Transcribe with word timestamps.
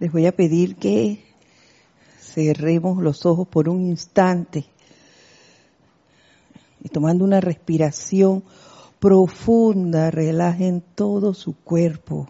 Les 0.00 0.10
voy 0.10 0.26
a 0.26 0.32
pedir 0.32 0.74
que 0.74 1.24
cerremos 2.20 3.00
los 3.00 3.24
ojos 3.26 3.46
por 3.46 3.68
un 3.68 3.86
instante 3.86 4.64
y 6.82 6.88
tomando 6.88 7.24
una 7.24 7.40
respiración 7.40 8.42
profunda, 8.98 10.10
relajen 10.10 10.82
todo 10.94 11.32
su 11.32 11.54
cuerpo. 11.54 12.28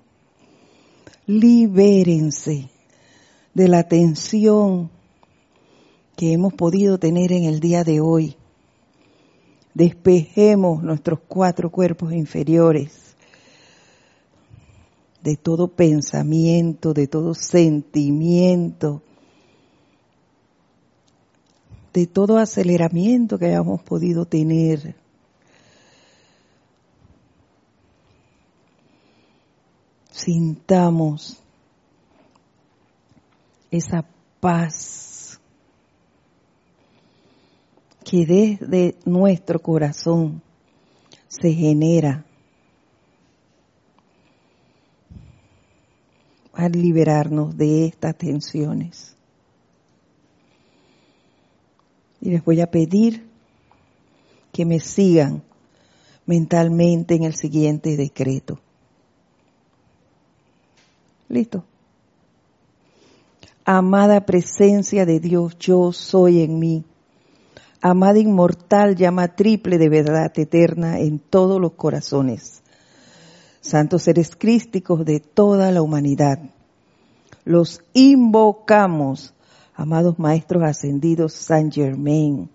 Libérense 1.26 2.68
de 3.54 3.68
la 3.68 3.88
tensión 3.88 4.90
que 6.16 6.32
hemos 6.32 6.52
podido 6.52 6.98
tener 6.98 7.32
en 7.32 7.44
el 7.44 7.60
día 7.60 7.82
de 7.82 8.00
hoy. 8.00 8.36
Despejemos 9.72 10.82
nuestros 10.82 11.18
cuatro 11.26 11.70
cuerpos 11.70 12.12
inferiores 12.12 13.03
de 15.24 15.38
todo 15.38 15.68
pensamiento, 15.68 16.92
de 16.92 17.06
todo 17.08 17.32
sentimiento, 17.32 19.00
de 21.94 22.06
todo 22.06 22.36
aceleramiento 22.36 23.38
que 23.38 23.46
hayamos 23.46 23.82
podido 23.82 24.26
tener. 24.26 24.94
Sintamos 30.10 31.42
esa 33.70 34.06
paz 34.40 35.40
que 38.04 38.26
desde 38.26 38.98
nuestro 39.06 39.58
corazón 39.58 40.42
se 41.28 41.50
genera 41.54 42.26
al 46.56 46.72
liberarnos 46.72 47.56
de 47.56 47.86
estas 47.86 48.16
tensiones. 48.16 49.16
Y 52.20 52.30
les 52.30 52.44
voy 52.44 52.60
a 52.60 52.70
pedir 52.70 53.26
que 54.52 54.64
me 54.64 54.80
sigan 54.80 55.42
mentalmente 56.26 57.14
en 57.14 57.24
el 57.24 57.34
siguiente 57.34 57.96
decreto. 57.96 58.60
¿Listo? 61.28 61.64
Amada 63.64 64.24
presencia 64.26 65.06
de 65.06 65.20
Dios, 65.20 65.58
yo 65.58 65.92
soy 65.92 66.42
en 66.42 66.58
mí. 66.58 66.84
Amada 67.80 68.18
inmortal, 68.18 68.96
llama 68.96 69.34
triple 69.36 69.78
de 69.78 69.88
verdad 69.88 70.32
eterna 70.38 71.00
en 71.00 71.18
todos 71.18 71.60
los 71.60 71.72
corazones. 71.72 72.62
Santos 73.64 74.02
seres 74.02 74.36
crísticos 74.36 75.06
de 75.06 75.20
toda 75.20 75.72
la 75.72 75.80
humanidad. 75.80 76.38
Los 77.46 77.80
invocamos, 77.94 79.32
amados 79.74 80.18
maestros 80.18 80.62
ascendidos 80.64 81.32
San 81.32 81.72
Germain, 81.72 82.50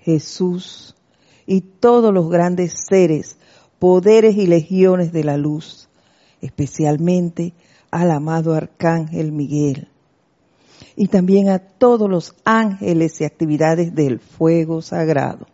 Jesús 0.00 0.96
y 1.46 1.60
todos 1.60 2.12
los 2.12 2.28
grandes 2.28 2.74
seres, 2.88 3.38
poderes 3.78 4.36
y 4.36 4.48
legiones 4.48 5.12
de 5.12 5.22
la 5.22 5.36
luz, 5.36 5.88
especialmente 6.40 7.54
al 7.92 8.10
amado 8.10 8.52
Arcángel 8.52 9.30
Miguel 9.30 9.88
y 10.96 11.06
también 11.06 11.50
a 11.50 11.60
todos 11.60 12.10
los 12.10 12.34
ángeles 12.44 13.20
y 13.20 13.24
actividades 13.24 13.94
del 13.94 14.18
fuego 14.18 14.82
sagrado. 14.82 15.46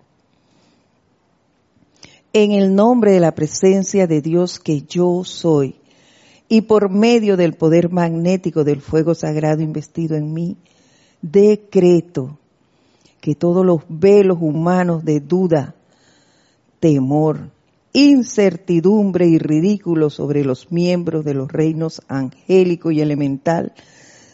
En 2.35 2.53
el 2.53 2.75
nombre 2.75 3.13
de 3.13 3.21
la 3.21 3.35
presencia 3.35 4.07
de 4.07 4.23
Dios 4.23 4.59
que 4.59 4.83
yo 4.83 5.23
soy 5.23 5.77
y 6.49 6.63
por 6.63 6.89
medio 6.89 7.37
del 7.37 7.53
poder 7.53 7.91
magnético 7.91 8.65
del 8.65 8.81
fuego 8.81 9.15
sagrado 9.15 9.63
investido 9.63 10.17
en 10.17 10.33
mí, 10.33 10.57
decreto 11.21 12.39
que 13.21 13.35
todos 13.35 13.67
los 13.67 13.83
velos 13.89 14.39
humanos 14.41 15.05
de 15.05 15.21
duda, 15.21 15.75
temor, 16.81 17.51
incertidumbre 17.93 19.27
y 19.27 19.39
ridículo 19.39 20.09
sobre 20.09 20.43
los 20.43 20.73
miembros 20.73 21.27
de 21.27 21.35
los 21.35 21.53
reinos 21.53 22.01
angélico 22.09 22.91
y 22.91 23.03
elemental 23.03 23.75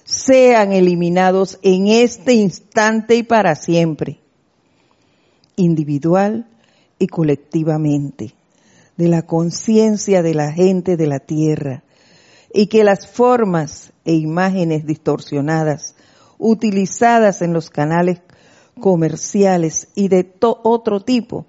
sean 0.04 0.72
eliminados 0.72 1.58
en 1.62 1.88
este 1.88 2.34
instante 2.34 3.16
y 3.16 3.24
para 3.24 3.56
siempre, 3.56 4.20
individual 5.56 6.46
y 6.98 7.06
colectivamente, 7.06 8.34
de 8.96 9.08
la 9.08 9.22
conciencia 9.22 10.22
de 10.22 10.34
la 10.34 10.52
gente 10.52 10.96
de 10.96 11.06
la 11.06 11.20
tierra, 11.20 11.84
y 12.52 12.66
que 12.66 12.84
las 12.84 13.06
formas 13.06 13.92
e 14.04 14.14
imágenes 14.14 14.86
distorsionadas 14.86 15.94
utilizadas 16.38 17.42
en 17.42 17.52
los 17.52 17.70
canales 17.70 18.20
comerciales 18.80 19.88
y 19.94 20.08
de 20.08 20.32
otro 20.40 21.00
tipo 21.00 21.46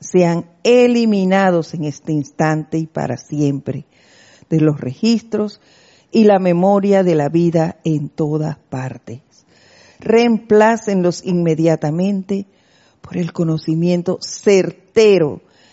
sean 0.00 0.46
eliminados 0.62 1.74
en 1.74 1.84
este 1.84 2.12
instante 2.12 2.78
y 2.78 2.86
para 2.86 3.16
siempre 3.16 3.84
de 4.48 4.60
los 4.60 4.80
registros 4.80 5.60
y 6.10 6.24
la 6.24 6.38
memoria 6.38 7.04
de 7.04 7.14
la 7.14 7.28
vida 7.28 7.78
en 7.84 8.08
todas 8.08 8.58
partes. 8.58 9.20
Reemplácenlos 10.00 11.24
inmediatamente 11.24 12.46
por 13.00 13.16
el 13.16 13.32
conocimiento 13.32 14.18
certero 14.20 14.79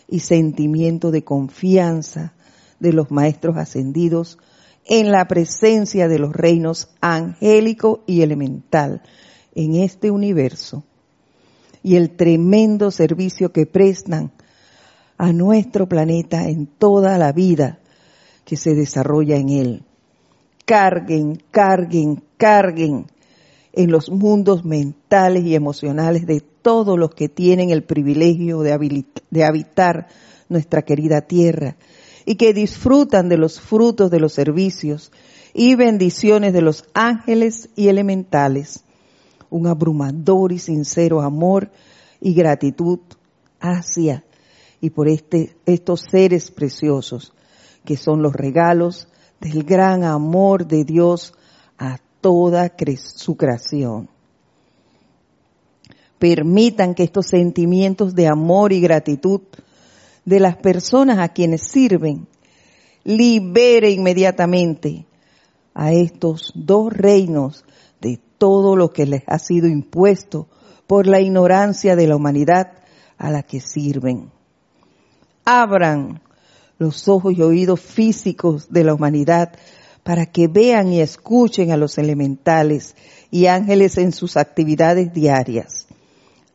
y 0.08 0.20
sentimiento 0.20 1.12
de 1.12 1.24
confianza 1.24 2.34
de 2.80 2.94
los 2.94 3.12
maestros 3.12 3.58
ascendidos 3.58 4.38
en 4.86 5.12
la 5.12 5.28
presencia 5.28 6.08
de 6.08 6.20
los 6.20 6.34
reinos 6.34 6.90
angélico 7.02 8.04
y 8.08 8.22
elemental 8.22 9.02
en 9.56 9.76
este 9.76 10.12
universo 10.12 10.84
y 11.84 11.96
el 11.96 12.16
tremendo 12.16 12.92
servicio 12.92 13.52
que 13.52 13.66
prestan 13.66 14.32
a 15.18 15.34
nuestro 15.34 15.88
planeta 15.88 16.48
en 16.48 16.68
toda 16.68 17.18
la 17.18 17.32
vida 17.32 17.80
que 18.46 18.56
se 18.56 18.76
desarrolla 18.76 19.36
en 19.36 19.50
él. 19.50 19.84
Carguen, 20.66 21.42
carguen, 21.52 22.24
carguen 22.38 23.08
en 23.74 23.92
los 23.92 24.10
mundos 24.10 24.64
mentales 24.64 25.44
y 25.44 25.56
emocionales 25.56 26.26
de 26.26 26.42
todos 26.68 27.00
los 27.00 27.16
que 27.16 27.30
tienen 27.30 27.70
el 27.70 27.86
privilegio 27.86 28.60
de, 28.60 29.06
de 29.30 29.46
habitar 29.46 30.10
nuestra 30.50 30.82
querida 30.82 31.22
tierra 31.22 31.78
y 32.26 32.36
que 32.36 32.54
disfrutan 32.54 33.30
de 33.30 33.38
los 33.38 33.62
frutos 33.62 34.12
de 34.12 34.20
los 34.20 34.34
servicios 34.34 35.14
y 35.54 35.76
bendiciones 35.76 36.52
de 36.52 36.62
los 36.62 36.84
ángeles 36.94 37.70
y 37.78 37.88
elementales. 37.88 38.84
Un 39.50 39.68
abrumador 39.68 40.52
y 40.52 40.60
sincero 40.60 41.22
amor 41.22 41.72
y 42.20 42.34
gratitud 42.34 43.00
hacia 43.62 44.26
y 44.82 44.90
por 44.90 45.08
este, 45.08 45.56
estos 45.66 46.02
seres 46.12 46.52
preciosos 46.52 47.32
que 47.86 47.96
son 47.96 48.22
los 48.22 48.34
regalos 48.34 49.08
del 49.40 49.64
gran 49.64 50.04
amor 50.04 50.68
de 50.68 50.84
Dios 50.84 51.34
a 51.78 51.98
toda 52.20 52.70
su 53.16 53.38
creación. 53.38 54.10
Permitan 56.20 56.96
que 56.96 57.04
estos 57.04 57.28
sentimientos 57.28 58.16
de 58.16 58.28
amor 58.28 58.74
y 58.74 58.82
gratitud 58.82 59.42
de 60.26 60.40
las 60.40 60.58
personas 60.58 61.20
a 61.20 61.30
quienes 61.30 61.62
sirven 61.62 62.28
libere 63.04 63.92
inmediatamente 63.92 65.06
a 65.74 65.94
estos 65.94 66.52
dos 66.56 66.92
reinos 66.92 67.64
de 68.02 68.20
todo 68.38 68.76
lo 68.76 68.92
que 68.92 69.06
les 69.06 69.24
ha 69.28 69.40
sido 69.40 69.68
impuesto 69.68 70.48
por 70.88 71.08
la 71.08 71.22
ignorancia 71.22 71.96
de 71.96 72.08
la 72.08 72.16
humanidad 72.16 72.74
a 73.18 73.32
la 73.32 73.44
que 73.44 73.62
sirven. 73.62 74.32
Abran 75.46 76.22
los 76.78 77.08
ojos 77.08 77.34
y 77.38 77.42
oídos 77.42 77.80
físicos 77.80 78.72
de 78.72 78.84
la 78.84 78.94
humanidad 78.94 79.54
para 80.04 80.26
que 80.26 80.48
vean 80.48 80.92
y 80.92 81.02
escuchen 81.02 81.72
a 81.72 81.78
los 81.78 81.98
elementales 81.98 82.96
y 83.32 83.48
ángeles 83.48 83.98
en 83.98 84.12
sus 84.12 84.38
actividades 84.38 85.14
diarias. 85.14 85.87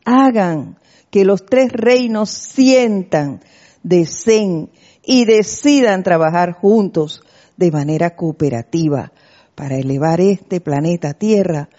Hagan 0.05 0.77
que 1.09 1.25
los 1.25 1.45
tres 1.45 1.71
reinos 1.71 2.29
sientan, 2.29 3.41
deseen 3.83 4.69
y 5.03 5.25
decidan 5.25 6.03
trabajar 6.03 6.53
juntos 6.53 7.21
de 7.57 7.71
manera 7.71 8.15
cooperativa 8.15 9.11
para 9.55 9.77
elevar 9.77 10.19
este 10.21 10.59
planeta 10.61 11.13
Tierra 11.13 11.69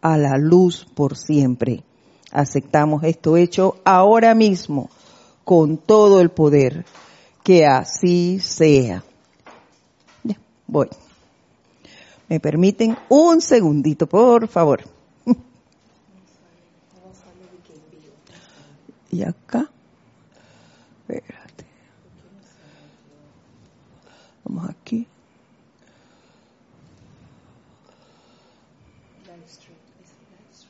a 0.00 0.18
la 0.18 0.36
luz 0.36 0.86
por 0.94 1.16
siempre. 1.16 1.84
Aceptamos 2.32 3.04
esto 3.04 3.36
hecho 3.36 3.76
ahora 3.84 4.34
mismo 4.34 4.90
con 5.44 5.78
todo 5.78 6.20
el 6.20 6.30
poder 6.30 6.84
que 7.42 7.66
así 7.66 8.38
sea. 8.40 9.04
voy. 10.66 10.88
¿Me 12.28 12.38
permiten 12.38 12.96
un 13.08 13.40
segundito, 13.40 14.06
por 14.06 14.46
favor? 14.46 14.99
y 19.10 19.22
acá. 19.22 19.68
Espérate. 21.08 21.64
Vamos 24.44 24.70
aquí. 24.70 25.06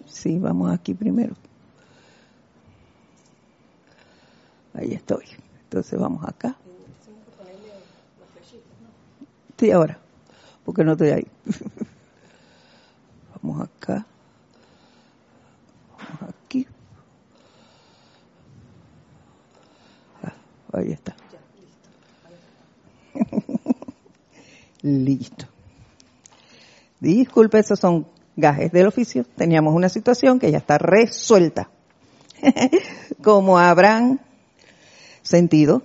Sí, 0.07 0.39
vamos 0.39 0.71
aquí 0.71 0.95
primero. 0.95 1.35
Ahí 4.75 4.93
estoy. 4.93 5.25
Entonces 5.65 5.99
vamos 5.99 6.25
acá. 6.27 6.57
Sí, 9.59 9.71
ahora, 9.71 9.99
porque 10.65 10.85
no 10.85 10.93
estoy 10.93 11.11
ahí. 11.11 11.27
vamos 13.43 13.69
acá. 13.69 14.07
Ahí 20.73 20.93
está. 20.93 21.17
Listo. 24.83 25.47
Disculpe, 27.01 27.59
esos 27.59 27.79
son 27.79 28.07
gajes 28.37 28.73
del 28.73 28.87
oficio. 28.87 29.25
Teníamos 29.37 29.75
una 29.75 29.89
situación 29.89 30.39
que 30.39 30.51
ya 30.51 30.59
está 30.59 30.79
resuelta. 30.79 31.71
Como 33.23 33.59
habrán 33.59 34.21
sentido, 35.23 35.83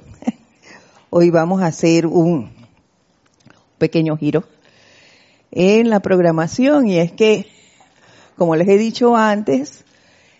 hoy 1.09 1.29
vamos 1.29 1.61
a 1.61 1.67
hacer 1.67 2.05
un 2.07 2.51
pequeño 3.77 4.17
giro 4.17 4.43
en 5.51 5.89
la 5.89 5.99
programación 6.01 6.87
y 6.87 6.97
es 6.97 7.11
que, 7.11 7.47
como 8.35 8.55
les 8.55 8.67
he 8.67 8.77
dicho 8.77 9.15
antes, 9.15 9.85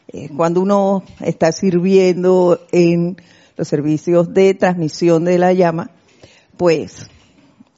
eh, 0.10 0.30
cuando 0.36 0.62
uno 0.62 1.04
está 1.22 1.52
sirviendo 1.52 2.66
en 2.72 3.18
los 3.58 3.68
servicios 3.68 4.34
de 4.34 4.54
transmisión 4.54 5.26
de 5.26 5.38
la 5.38 5.54
llama, 5.54 5.92
pues 6.58 7.08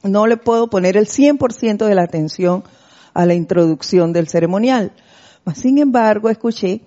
no 0.02 0.26
le 0.26 0.36
puedo 0.36 0.68
poner 0.68 0.96
el 0.96 1.06
100% 1.06 1.86
de 1.86 1.94
la 1.94 2.02
atención 2.02 2.64
a 3.14 3.26
la 3.26 3.34
introducción 3.34 4.12
del 4.12 4.28
ceremonial. 4.28 4.92
Sin 5.54 5.78
embargo, 5.78 6.28
escuché 6.28 6.82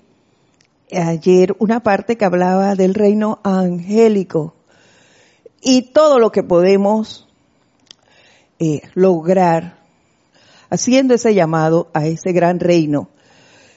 ayer 0.91 1.55
una 1.59 1.81
parte 1.81 2.17
que 2.17 2.25
hablaba 2.25 2.75
del 2.75 2.93
reino 2.93 3.39
angélico 3.43 4.55
y 5.61 5.93
todo 5.93 6.19
lo 6.19 6.31
que 6.31 6.43
podemos 6.43 7.27
eh, 8.59 8.81
lograr 8.93 9.79
haciendo 10.69 11.13
ese 11.13 11.33
llamado 11.33 11.89
a 11.93 12.05
ese 12.05 12.31
gran 12.31 12.59
reino 12.59 13.09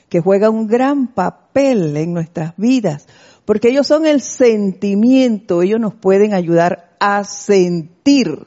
que 0.08 0.20
juega 0.20 0.50
un 0.50 0.66
gran 0.66 1.08
papel 1.08 1.96
en 1.96 2.12
nuestras 2.12 2.54
vidas, 2.56 3.06
porque 3.44 3.68
ellos 3.68 3.86
son 3.86 4.06
el 4.06 4.20
sentimiento, 4.20 5.62
ellos 5.62 5.80
nos 5.80 5.94
pueden 5.94 6.34
ayudar 6.34 6.96
a 6.98 7.24
sentir, 7.24 8.46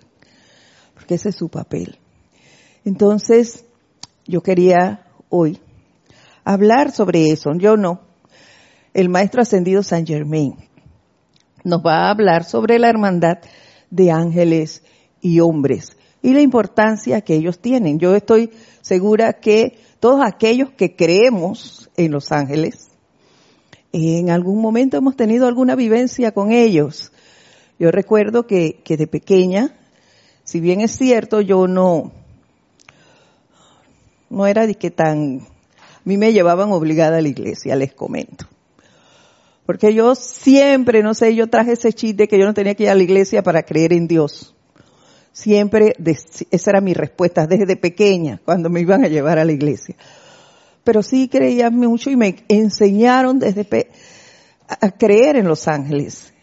porque 0.94 1.16
ese 1.16 1.30
es 1.30 1.36
su 1.36 1.50
papel. 1.50 1.98
Entonces, 2.86 3.66
yo 4.26 4.42
quería 4.42 5.06
hoy 5.30 5.60
hablar 6.44 6.92
sobre 6.92 7.32
eso, 7.32 7.52
yo 7.56 7.78
no, 7.78 8.02
el 8.94 9.10
maestro 9.10 9.42
ascendido 9.42 9.84
San 9.84 10.06
Germain 10.06 10.56
nos 11.64 11.82
va 11.86 12.06
a 12.06 12.12
hablar 12.12 12.46
sobre 12.46 12.80
la 12.80 12.90
hermandad 12.90 13.40
de 13.90 14.12
ángeles 14.12 14.84
y 15.22 15.40
hombres 15.40 15.98
y 16.22 16.34
la 16.34 16.42
importancia 16.42 17.22
que 17.22 17.36
ellos 17.36 17.60
tienen. 17.60 18.00
Yo 18.00 18.16
estoy 18.16 18.52
segura 18.82 19.34
que 19.34 19.78
todos 20.00 20.22
aquellos 20.26 20.72
que 20.72 20.96
creemos 20.96 21.90
en 21.98 22.12
los 22.12 22.32
ángeles, 22.32 22.87
en 23.98 24.30
algún 24.30 24.62
momento 24.62 24.98
hemos 24.98 25.16
tenido 25.16 25.48
alguna 25.48 25.76
vivencia 25.76 26.32
con 26.32 26.52
ellos. 26.52 27.12
Yo 27.80 27.92
recuerdo 27.92 28.48
que, 28.48 28.82
que 28.84 28.98
de 28.98 29.08
pequeña, 29.08 29.76
si 30.44 30.60
bien 30.60 30.82
es 30.82 30.92
cierto, 30.92 31.42
yo 31.42 31.68
no, 31.68 32.12
no 34.30 34.48
era 34.48 34.68
de 34.68 34.76
que 34.76 34.92
tan, 34.92 35.42
a 35.42 36.02
mí 36.06 36.18
me 36.18 36.34
llevaban 36.34 36.72
obligada 36.72 37.18
a 37.18 37.22
la 37.22 37.28
iglesia, 37.28 37.76
les 37.76 37.94
comento. 37.94 38.46
Porque 39.66 39.94
yo 39.94 40.16
siempre, 40.16 41.04
no 41.04 41.14
sé, 41.14 41.36
yo 41.36 41.48
traje 41.48 41.74
ese 41.74 41.92
chiste 41.92 42.28
que 42.28 42.40
yo 42.40 42.46
no 42.46 42.54
tenía 42.54 42.74
que 42.76 42.84
ir 42.84 42.90
a 42.90 42.96
la 42.96 43.04
iglesia 43.04 43.44
para 43.44 43.64
creer 43.64 43.92
en 43.92 44.08
Dios. 44.08 44.56
Siempre, 45.34 45.94
esa 46.50 46.72
era 46.72 46.82
mi 46.82 46.94
respuesta 46.94 47.46
desde 47.46 47.76
pequeña, 47.76 48.42
cuando 48.44 48.70
me 48.70 48.80
iban 48.80 49.04
a 49.04 49.08
llevar 49.08 49.38
a 49.38 49.46
la 49.46 49.52
iglesia. 49.52 49.96
Pero 50.88 51.04
sí 51.04 51.28
creía 51.28 51.69
mucho 51.69 52.10
y 52.10 52.16
me 52.16 52.45
enseñaron 52.48 53.39
desde 53.39 53.68
a 54.69 54.89
creer 54.92 55.36
en 55.36 55.45
los 55.45 55.68
ángeles. 55.68 56.34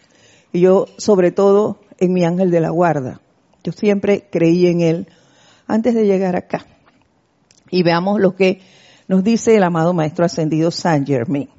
Y 0.53 0.59
yo, 0.59 0.85
sobre 0.99 1.31
todo, 1.31 1.79
en 1.97 2.13
mi 2.13 2.23
ángel 2.25 2.51
de 2.51 2.59
la 2.59 2.69
guarda. 2.69 3.21
Yo 3.63 3.71
siempre 3.71 4.27
creí 4.31 4.67
en 4.67 4.81
él 4.81 5.07
antes 5.65 5.95
de 5.95 6.05
llegar 6.05 6.35
acá. 6.35 6.63
Y 7.71 7.81
veamos 7.81 8.21
lo 8.21 8.35
que 8.35 8.61
nos 9.07 9.23
dice 9.23 9.55
el 9.55 9.63
amado 9.63 9.95
Maestro 9.95 10.25
Ascendido 10.25 10.69
Saint 10.69 11.07
Germain 11.07 11.49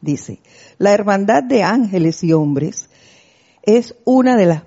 dice, 0.00 0.38
la 0.78 0.92
hermandad 0.92 1.42
de 1.42 1.64
ángeles 1.64 2.22
y 2.22 2.32
hombres 2.32 2.90
es 3.64 3.96
una 4.04 4.36
de 4.36 4.46
las 4.46 4.62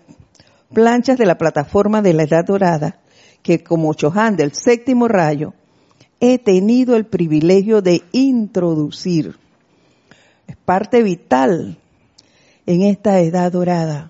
planchas 0.73 1.17
de 1.17 1.25
la 1.25 1.37
plataforma 1.37 2.01
de 2.01 2.11
la 2.11 2.23
Edad 2.23 2.43
Dorada 2.43 2.99
que 3.41 3.63
como 3.63 3.93
Chohan 3.93 4.35
del 4.35 4.51
séptimo 4.51 5.07
rayo 5.07 5.53
he 6.25 6.39
tenido 6.39 6.95
el 6.95 7.05
privilegio 7.05 7.81
de 7.81 8.01
introducir. 8.13 9.35
Es 10.47 10.55
parte 10.55 11.03
vital 11.03 11.77
en 12.65 12.83
esta 12.83 13.19
Edad 13.19 13.51
Dorada. 13.51 14.09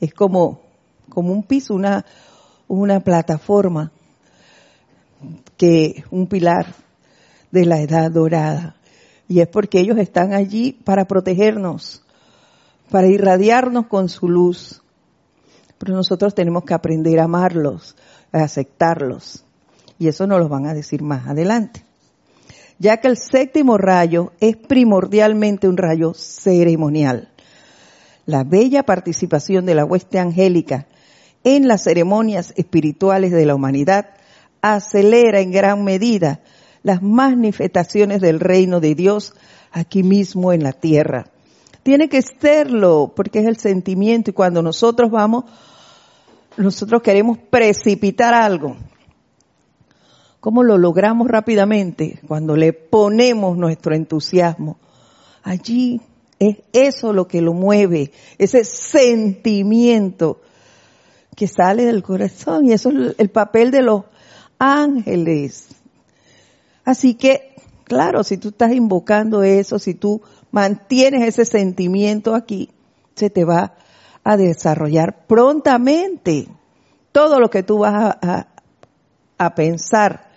Es 0.00 0.12
como, 0.12 0.60
como 1.08 1.32
un 1.32 1.44
piso, 1.44 1.72
una, 1.74 2.04
una 2.66 2.98
plataforma 2.98 3.92
que, 5.56 6.02
un 6.10 6.26
pilar 6.26 6.74
de 7.52 7.64
la 7.64 7.80
Edad 7.80 8.10
Dorada. 8.10 8.74
Y 9.28 9.38
es 9.38 9.46
porque 9.46 9.78
ellos 9.78 9.98
están 9.98 10.32
allí 10.32 10.72
para 10.72 11.04
protegernos, 11.04 12.02
para 12.90 13.06
irradiarnos 13.06 13.86
con 13.86 14.08
su 14.08 14.28
luz. 14.28 14.82
Pero 15.78 15.94
nosotros 15.94 16.34
tenemos 16.34 16.64
que 16.64 16.74
aprender 16.74 17.20
a 17.20 17.24
amarlos, 17.24 17.94
a 18.32 18.42
aceptarlos. 18.42 19.44
Y 19.98 20.08
eso 20.08 20.26
nos 20.26 20.38
lo 20.38 20.48
van 20.48 20.66
a 20.66 20.74
decir 20.74 21.02
más 21.02 21.26
adelante. 21.26 21.84
Ya 22.78 22.98
que 22.98 23.08
el 23.08 23.16
séptimo 23.16 23.76
rayo 23.76 24.32
es 24.40 24.56
primordialmente 24.56 25.68
un 25.68 25.76
rayo 25.76 26.14
ceremonial. 26.14 27.28
La 28.24 28.44
bella 28.44 28.84
participación 28.84 29.66
de 29.66 29.74
la 29.74 29.84
hueste 29.84 30.18
angélica 30.18 30.86
en 31.42 31.66
las 31.66 31.84
ceremonias 31.84 32.52
espirituales 32.56 33.32
de 33.32 33.46
la 33.46 33.54
humanidad 33.54 34.10
acelera 34.62 35.40
en 35.40 35.50
gran 35.50 35.82
medida 35.82 36.40
las 36.82 37.02
manifestaciones 37.02 38.20
del 38.20 38.38
reino 38.38 38.80
de 38.80 38.94
Dios 38.94 39.34
aquí 39.72 40.02
mismo 40.02 40.52
en 40.52 40.62
la 40.62 40.72
tierra. 40.72 41.26
Tiene 41.82 42.08
que 42.08 42.22
serlo 42.22 43.12
porque 43.14 43.40
es 43.40 43.46
el 43.46 43.56
sentimiento 43.56 44.30
y 44.30 44.34
cuando 44.34 44.62
nosotros 44.62 45.10
vamos, 45.10 45.44
nosotros 46.56 47.02
queremos 47.02 47.38
precipitar 47.50 48.34
algo. 48.34 48.76
¿Cómo 50.40 50.62
lo 50.62 50.78
logramos 50.78 51.28
rápidamente? 51.28 52.20
Cuando 52.26 52.56
le 52.56 52.72
ponemos 52.72 53.56
nuestro 53.56 53.94
entusiasmo. 53.94 54.78
Allí 55.42 56.00
es 56.38 56.58
eso 56.72 57.12
lo 57.12 57.26
que 57.26 57.40
lo 57.40 57.52
mueve, 57.52 58.12
ese 58.38 58.64
sentimiento 58.64 60.40
que 61.34 61.46
sale 61.46 61.84
del 61.84 62.02
corazón 62.02 62.66
y 62.66 62.72
eso 62.72 62.90
es 62.90 63.14
el 63.18 63.30
papel 63.30 63.70
de 63.70 63.82
los 63.82 64.04
ángeles. 64.58 65.68
Así 66.84 67.14
que, 67.14 67.54
claro, 67.84 68.24
si 68.24 68.38
tú 68.38 68.48
estás 68.48 68.72
invocando 68.72 69.42
eso, 69.42 69.78
si 69.78 69.94
tú 69.94 70.22
mantienes 70.50 71.26
ese 71.26 71.44
sentimiento 71.44 72.34
aquí, 72.34 72.70
se 73.14 73.30
te 73.30 73.44
va 73.44 73.74
a 74.24 74.36
desarrollar 74.36 75.26
prontamente 75.26 76.48
todo 77.12 77.40
lo 77.40 77.50
que 77.50 77.62
tú 77.62 77.78
vas 77.78 78.16
a, 78.20 79.54
pensar 79.54 80.27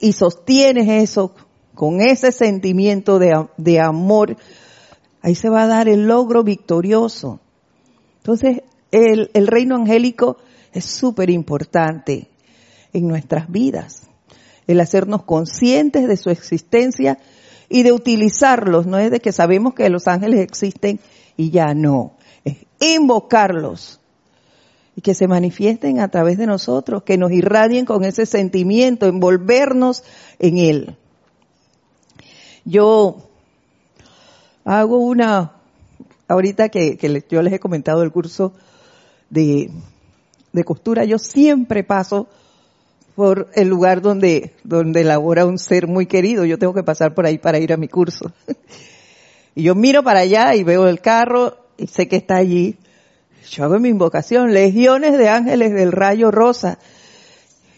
y 0.00 0.12
sostienes 0.12 0.88
eso 0.88 1.34
con 1.74 2.00
ese 2.00 2.32
sentimiento 2.32 3.18
de, 3.18 3.46
de 3.56 3.80
amor, 3.80 4.36
ahí 5.22 5.34
se 5.34 5.48
va 5.48 5.62
a 5.62 5.68
dar 5.68 5.88
el 5.88 6.06
logro 6.06 6.42
victorioso. 6.42 7.40
Entonces, 8.18 8.62
el, 8.90 9.30
el 9.34 9.46
reino 9.46 9.76
angélico 9.76 10.38
es 10.72 10.84
súper 10.84 11.30
importante 11.30 12.28
en 12.92 13.06
nuestras 13.06 13.50
vidas 13.50 14.10
el 14.70 14.80
hacernos 14.80 15.24
conscientes 15.24 16.06
de 16.06 16.16
su 16.16 16.30
existencia 16.30 17.18
y 17.68 17.82
de 17.82 17.92
utilizarlos. 17.92 18.86
No 18.86 18.98
es 18.98 19.10
de 19.10 19.20
que 19.20 19.32
sabemos 19.32 19.74
que 19.74 19.88
los 19.88 20.06
ángeles 20.06 20.40
existen 20.40 21.00
y 21.36 21.50
ya 21.50 21.74
no. 21.74 22.12
Es 22.44 22.56
invocarlos 22.78 23.99
y 25.00 25.02
que 25.02 25.14
se 25.14 25.26
manifiesten 25.26 25.98
a 25.98 26.08
través 26.08 26.36
de 26.36 26.44
nosotros, 26.44 27.04
que 27.04 27.16
nos 27.16 27.32
irradien 27.32 27.86
con 27.86 28.04
ese 28.04 28.26
sentimiento, 28.26 29.06
envolvernos 29.06 30.04
en 30.38 30.58
él. 30.58 30.96
Yo 32.66 33.30
hago 34.62 34.98
una, 34.98 35.52
ahorita 36.28 36.68
que, 36.68 37.24
yo 37.30 37.40
les 37.40 37.54
he 37.54 37.58
comentado 37.58 38.02
el 38.02 38.12
curso 38.12 38.52
de, 39.30 39.70
de 40.52 40.64
costura, 40.64 41.06
yo 41.06 41.18
siempre 41.18 41.82
paso 41.82 42.28
por 43.14 43.48
el 43.54 43.68
lugar 43.68 44.02
donde, 44.02 44.52
donde 44.64 45.02
labora 45.02 45.46
un 45.46 45.56
ser 45.56 45.86
muy 45.86 46.04
querido. 46.04 46.44
Yo 46.44 46.58
tengo 46.58 46.74
que 46.74 46.82
pasar 46.82 47.14
por 47.14 47.24
ahí 47.24 47.38
para 47.38 47.58
ir 47.58 47.72
a 47.72 47.78
mi 47.78 47.88
curso. 47.88 48.32
y 49.54 49.62
yo 49.62 49.74
miro 49.74 50.02
para 50.02 50.20
allá 50.20 50.54
y 50.56 50.62
veo 50.62 50.86
el 50.88 51.00
carro 51.00 51.56
y 51.78 51.86
sé 51.86 52.06
que 52.06 52.16
está 52.16 52.36
allí. 52.36 52.76
Yo 53.48 53.64
hago 53.64 53.78
mi 53.78 53.88
invocación, 53.88 54.52
legiones 54.52 55.16
de 55.16 55.28
ángeles 55.28 55.72
del 55.72 55.92
rayo 55.92 56.30
rosa 56.30 56.78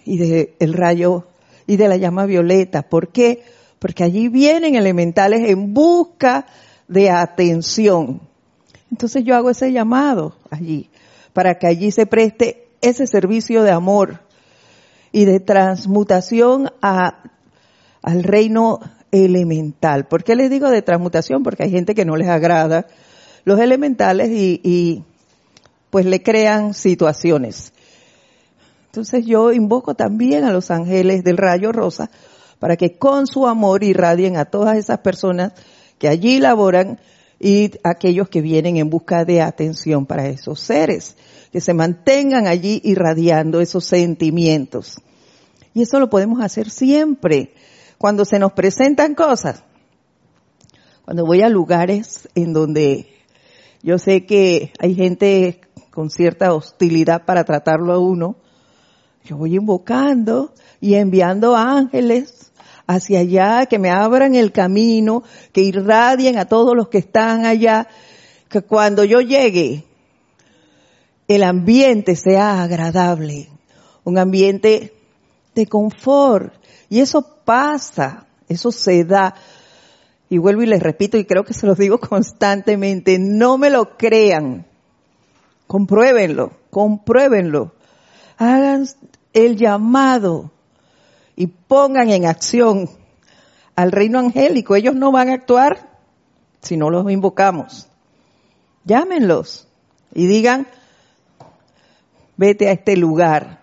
y 0.05 0.19
de 0.19 0.55
el 0.59 0.73
rayo 0.75 1.27
y 1.67 1.77
de 1.77 1.89
la 1.89 1.97
llama 1.97 2.27
violeta. 2.27 2.83
¿Por 2.83 3.09
qué? 3.09 3.43
Porque 3.79 4.05
allí 4.05 4.29
vienen 4.29 4.75
elementales 4.75 5.49
en 5.49 5.73
busca 5.73 6.47
de 6.89 7.11
atención. 7.11 8.21
Entonces 8.91 9.25
yo 9.25 9.35
hago 9.37 9.51
ese 9.51 9.73
llamado 9.73 10.37
allí, 10.51 10.91
para 11.33 11.59
que 11.59 11.67
allí 11.67 11.91
se 11.91 12.07
preste 12.07 12.69
ese 12.81 13.07
servicio 13.07 13.63
de 13.63 13.71
amor 13.71 14.21
y 15.13 15.25
de 15.25 15.41
transmutación 15.41 16.71
al 16.83 18.23
reino 18.23 18.81
elemental. 19.11 20.07
¿Por 20.07 20.25
qué 20.25 20.37
les 20.37 20.51
digo 20.51 20.69
de 20.69 20.83
transmutación? 20.83 21.43
Porque 21.43 21.63
hay 21.63 21.71
gente 21.71 21.95
que 21.95 22.05
no 22.05 22.17
les 22.17 22.29
agrada 22.29 22.87
los 23.45 23.59
elementales 23.61 24.31
y 24.31 25.05
pues 25.93 26.07
le 26.07 26.23
crean 26.23 26.73
situaciones. 26.73 27.75
Entonces 28.87 29.27
yo 29.27 29.53
invoco 29.53 29.95
también 29.95 30.45
a 30.45 30.51
los 30.51 30.71
ángeles 30.71 31.23
del 31.23 31.37
rayo 31.37 31.71
rosa 31.71 32.11
para 32.59 32.79
que 32.79 32.97
con 32.97 33.27
su 33.27 33.47
amor 33.47 33.85
irradien 33.85 34.39
a 34.39 34.47
todas 34.47 34.79
esas 34.79 35.01
personas 35.01 35.53
que 35.99 36.09
allí 36.09 36.39
laboran 36.39 36.99
y 37.39 37.73
aquellos 37.85 38.31
que 38.31 38.41
vienen 38.41 38.79
en 38.79 38.89
busca 38.89 39.27
de 39.27 39.43
atención 39.43 40.07
para 40.07 40.29
esos 40.29 40.61
seres, 40.61 41.15
que 41.53 41.61
se 41.61 41.75
mantengan 41.75 42.47
allí 42.47 42.81
irradiando 42.85 43.61
esos 43.61 43.85
sentimientos. 43.85 44.97
Y 45.75 45.83
eso 45.83 46.01
lo 46.01 46.09
podemos 46.09 46.41
hacer 46.41 46.71
siempre, 46.71 47.53
cuando 47.99 48.25
se 48.25 48.39
nos 48.39 48.53
presentan 48.53 49.15
cosas. 49.15 49.63
Cuando 51.05 51.27
voy 51.27 51.43
a 51.43 51.51
lugares 51.51 52.31
en 52.35 52.55
donde 52.55 53.13
yo 53.83 53.99
sé 53.99 54.25
que 54.25 54.73
hay 54.79 54.95
gente 54.95 55.61
con 55.93 56.11
cierta 56.11 56.55
hostilidad 56.55 57.25
para 57.25 57.45
tratarlo 57.45 57.93
a 57.93 57.99
uno, 57.99 58.37
yo 59.25 59.37
voy 59.37 59.57
invocando 59.57 60.53
y 60.81 60.95
enviando 60.95 61.55
ángeles 61.55 62.51
hacia 62.87 63.21
allá, 63.21 63.67
que 63.67 63.79
me 63.79 63.91
abran 63.91 64.35
el 64.35 64.53
camino, 64.53 65.23
que 65.53 65.61
irradien 65.61 66.39
a 66.39 66.47
todos 66.47 66.77
los 66.77 66.89
que 66.89 66.99
están 66.99 67.47
allá, 67.47 67.87
que 68.49 68.63
cuando 68.63 69.05
yo 69.05 69.21
llegue, 69.21 69.85
el 71.29 71.43
ambiente 71.45 72.17
sea 72.17 72.63
agradable, 72.63 73.49
un 74.05 74.19
ambiente 74.19 74.93
de 75.55 75.67
confort. 75.67 76.53
Y 76.89 77.01
eso 77.01 77.23
pasa, 77.45 78.27
eso 78.49 78.73
se 78.73 79.05
da. 79.05 79.35
Y 80.29 80.39
vuelvo 80.39 80.63
y 80.63 80.67
les 80.67 80.83
repito, 80.83 81.17
y 81.17 81.25
creo 81.25 81.45
que 81.45 81.55
se 81.55 81.67
los 81.67 81.79
digo 81.79 81.99
constantemente, 82.01 83.19
no 83.19 83.57
me 83.57 83.71
lo 83.71 83.97
crean, 83.97 84.67
compruébenlo, 85.73 86.53
compruébenlo. 86.69 87.73
Hagan 88.37 88.87
el 89.33 89.57
llamado 89.57 90.51
y 91.35 91.47
pongan 91.47 92.11
en 92.11 92.27
acción 92.27 92.91
al 93.75 93.91
reino 93.91 94.19
angélico. 94.19 94.77
Ellos 94.77 94.95
no 94.95 95.11
van 95.13 95.31
a 95.31 95.33
actuar 95.33 95.99
si 96.61 96.77
no 96.77 96.91
los 96.91 97.11
invocamos. 97.11 97.89
Llámenlos 98.85 99.67
y 100.13 100.27
digan, 100.27 100.67
vete 102.37 102.69
a 102.69 102.73
este 102.73 102.99
lugar. 102.99 103.63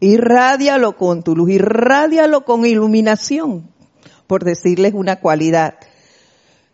Irradialo 0.00 0.96
con 0.96 1.22
tu 1.22 1.36
luz, 1.36 1.50
irradialo 1.50 2.44
con 2.44 2.66
iluminación, 2.66 3.70
por 4.26 4.42
decirles 4.42 4.92
una 4.92 5.20
cualidad. 5.20 5.76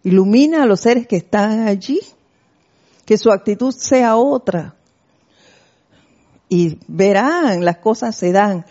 Ilumina 0.04 0.62
a 0.62 0.66
los 0.66 0.80
seres 0.80 1.06
que 1.06 1.16
están 1.16 1.68
allí, 1.68 2.00
que 3.08 3.16
su 3.16 3.30
actitud 3.30 3.74
sea 3.74 4.16
otra. 4.16 4.74
Y 6.50 6.78
verán, 6.88 7.64
las 7.64 7.78
cosas 7.78 8.14
se 8.14 8.32
dan. 8.32 8.66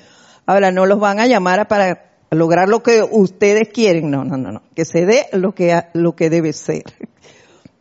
Ahora 0.46 0.70
no 0.70 0.86
los 0.86 1.00
van 1.00 1.20
a 1.20 1.26
llamar 1.26 1.68
para 1.68 2.12
lograr 2.30 2.70
lo 2.70 2.84
que 2.84 3.02
ustedes 3.02 3.70
quieren, 3.70 4.12
no, 4.12 4.24
no, 4.24 4.38
no, 4.38 4.52
no, 4.52 4.62
que 4.76 4.86
se 4.86 5.08
dé 5.08 5.26
lo 5.34 5.56
que, 5.56 5.82
lo 5.94 6.16
que 6.16 6.30
debe 6.30 6.54
ser. 6.54 6.84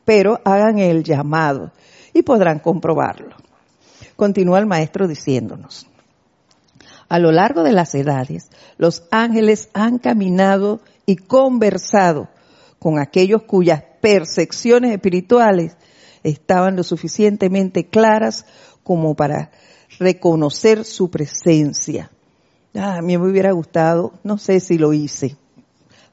Pero 0.06 0.40
hagan 0.46 0.78
el 0.78 1.04
llamado 1.04 1.72
y 2.14 2.22
podrán 2.22 2.60
comprobarlo. 2.60 3.36
Continúa 4.16 4.58
el 4.58 4.64
maestro 4.64 5.06
diciéndonos. 5.06 5.86
A 7.10 7.18
lo 7.18 7.32
largo 7.32 7.64
de 7.64 7.72
las 7.72 7.94
edades, 7.94 8.48
los 8.78 9.02
ángeles 9.10 9.68
han 9.74 9.98
caminado 9.98 10.80
y 11.04 11.16
conversado 11.16 12.30
con 12.78 12.98
aquellos 12.98 13.42
cuyas 13.42 13.82
percepciones 14.00 14.92
espirituales 14.92 15.76
estaban 16.28 16.76
lo 16.76 16.82
suficientemente 16.82 17.86
claras 17.86 18.46
como 18.82 19.14
para 19.14 19.50
reconocer 19.98 20.84
su 20.84 21.10
presencia 21.10 22.10
Ah, 22.78 22.98
a 22.98 23.02
mí 23.02 23.16
me 23.16 23.30
hubiera 23.30 23.52
gustado, 23.52 24.12
no 24.22 24.36
sé 24.36 24.60
si 24.60 24.76
lo 24.76 24.92
hice, 24.92 25.36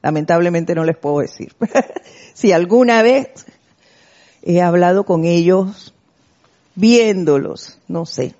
lamentablemente 0.02 0.74
no 0.74 0.84
les 0.84 0.96
puedo 0.96 1.18
decir. 1.18 1.54
si 2.34 2.52
alguna 2.52 3.02
vez 3.02 3.46
he 4.42 4.62
hablado 4.62 5.04
con 5.04 5.24
ellos 5.24 5.92
viéndolos, 6.74 7.78
no 7.86 8.06
sé. 8.06 8.34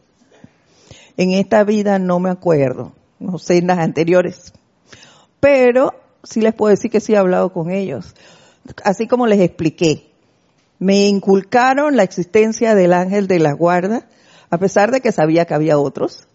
En 1.17 1.33
esta 1.33 1.65
vida 1.65 1.99
no 1.99 2.19
me 2.19 2.31
acuerdo, 2.31 2.93
no 3.19 3.39
sé 3.39 3.59
en 3.59 3.67
las 3.67 3.79
anteriores, 3.79 4.55
pero 5.39 5.93
sí 6.23 6.41
les 6.41 6.55
puedo 6.55 6.71
decir 6.71 6.91
que 6.91 7.01
sí 7.01 7.13
he 7.13 7.19
hablado 7.19 7.53
con 7.53 7.71
ellos. 7.71 8.15
Así 8.85 9.07
como 9.07 9.27
les 9.27 9.41
expliqué, 9.41 10.14
me 10.85 11.07
inculcaron 11.07 11.97
la 11.97 12.03
existencia 12.03 12.75
del 12.75 12.93
ángel 12.93 13.27
de 13.27 13.39
la 13.39 13.55
guarda, 13.55 14.07
a 14.51 14.59
pesar 14.59 14.91
de 14.91 15.01
que 15.01 15.13
sabía 15.13 15.47
que 15.47 15.55
había 15.55 15.79
otros 15.79 16.29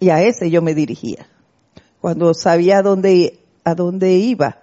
y 0.00 0.10
a 0.10 0.20
ese 0.20 0.50
yo 0.50 0.60
me 0.60 0.74
dirigía. 0.74 1.28
Cuando 2.00 2.34
sabía 2.34 2.78
a 2.78 2.82
dónde, 2.82 3.38
a 3.62 3.76
dónde 3.76 4.14
iba. 4.14 4.58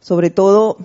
Sobre 0.00 0.30
todo 0.30 0.78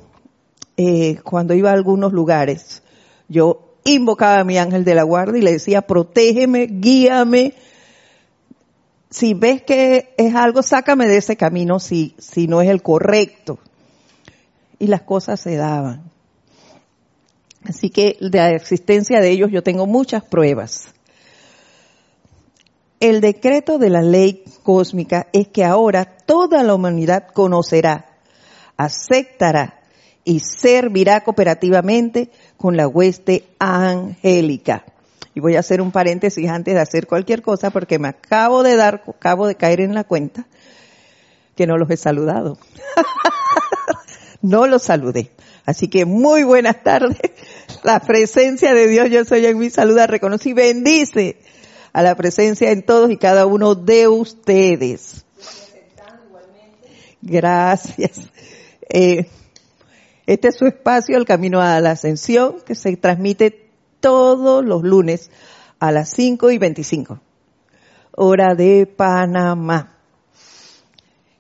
eh, 0.78 1.18
cuando 1.24 1.56
iba 1.56 1.72
a 1.72 1.74
algunos 1.74 2.14
lugares, 2.14 2.84
yo 3.30 3.78
invocaba 3.84 4.42
a 4.42 4.44
mi 4.44 4.60
ángel 4.60 4.86
de 4.86 4.94
la 4.94 5.02
guardia 5.02 5.40
y 5.40 5.44
le 5.44 5.54
decía, 5.54 5.82
protégeme, 5.82 6.68
guíame. 6.68 7.56
Si 9.10 9.34
ves 9.34 9.64
que 9.64 10.14
es 10.18 10.36
algo, 10.36 10.62
sácame 10.62 11.08
de 11.08 11.18
ese 11.18 11.36
camino 11.36 11.80
si, 11.80 12.14
si 12.20 12.46
no 12.46 12.62
es 12.62 12.70
el 12.70 12.84
correcto. 12.84 13.58
Y 14.78 14.86
las 14.86 15.02
cosas 15.02 15.40
se 15.40 15.56
daban. 15.56 16.14
Así 17.68 17.90
que 17.90 18.18
de 18.22 18.38
la 18.38 18.52
existencia 18.52 19.20
de 19.20 19.30
ellos 19.32 19.50
yo 19.52 19.64
tengo 19.64 19.86
muchas 19.88 20.24
pruebas. 20.24 20.88
El 23.00 23.22
decreto 23.22 23.78
de 23.78 23.90
la 23.90 24.02
ley 24.02 24.44
cósmica 24.64 25.28
es 25.34 25.48
que 25.48 25.66
ahora 25.66 26.06
toda 26.06 26.64
la 26.64 26.74
humanidad 26.74 27.28
conocerá, 27.34 28.06
aceptará 28.78 29.82
y 30.24 30.40
servirá 30.40 31.22
cooperativamente 31.22 32.32
con 32.58 32.78
la 32.78 32.88
hueste 32.88 33.46
angélica. 33.60 34.86
Y 35.34 35.42
voy 35.42 35.56
a 35.56 35.60
hacer 35.60 35.82
un 35.82 35.92
paréntesis 35.92 36.50
antes 36.50 36.74
de 36.74 36.80
hacer 36.80 37.08
cualquier 37.08 37.42
cosa 37.42 37.70
porque 37.70 38.00
me 38.00 38.08
acabo 38.08 38.64
de 38.64 38.76
dar, 38.76 39.04
acabo 39.08 39.48
de 39.48 39.56
caer 39.56 39.82
en 39.82 39.94
la 39.94 40.06
cuenta 40.06 40.48
que 41.56 41.68
no 41.68 41.78
los 41.78 41.90
he 41.90 41.98
saludado. 41.98 42.58
no 44.42 44.68
los 44.68 44.84
saludé. 44.84 45.32
Así 45.66 45.90
que 45.90 46.06
muy 46.06 46.44
buenas 46.44 46.84
tardes. 46.84 47.32
La 47.84 48.00
presencia 48.00 48.74
de 48.74 48.88
Dios, 48.88 49.10
yo 49.10 49.26
soy 49.26 49.46
en 49.46 49.58
mi 49.58 49.70
saluda, 49.70 50.08
reconoce 50.08 50.50
y 50.50 50.54
bendice 50.54 51.38
a 51.94 52.02
la 52.02 52.16
presencia 52.16 52.72
en 52.72 52.84
todos 52.84 53.12
y 53.12 53.18
cada 53.18 53.46
uno 53.46 53.76
de 53.76 54.08
ustedes. 54.08 55.26
Gracias. 57.22 58.20
Eh, 58.90 59.28
este 60.28 60.48
es 60.50 60.58
su 60.58 60.66
espacio, 60.66 61.18
el 61.18 61.26
camino 61.26 61.62
a 61.62 61.80
la 61.80 61.92
ascensión, 61.92 62.58
que 62.66 62.76
se 62.76 62.98
transmite 62.98 63.70
todos 64.00 64.66
los 64.66 64.84
lunes 64.84 65.30
a 65.80 65.92
las 65.92 66.10
5 66.12 66.52
y 66.52 66.58
25, 66.58 67.20
hora 68.12 68.56
de 68.56 68.88
Panamá. 68.88 69.98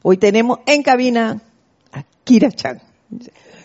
Hoy 0.04 0.18
tenemos 0.18 0.60
en 0.68 0.84
cabina 0.84 1.42
a 1.92 2.04
Kira 2.24 2.52
Chan. 2.52 2.82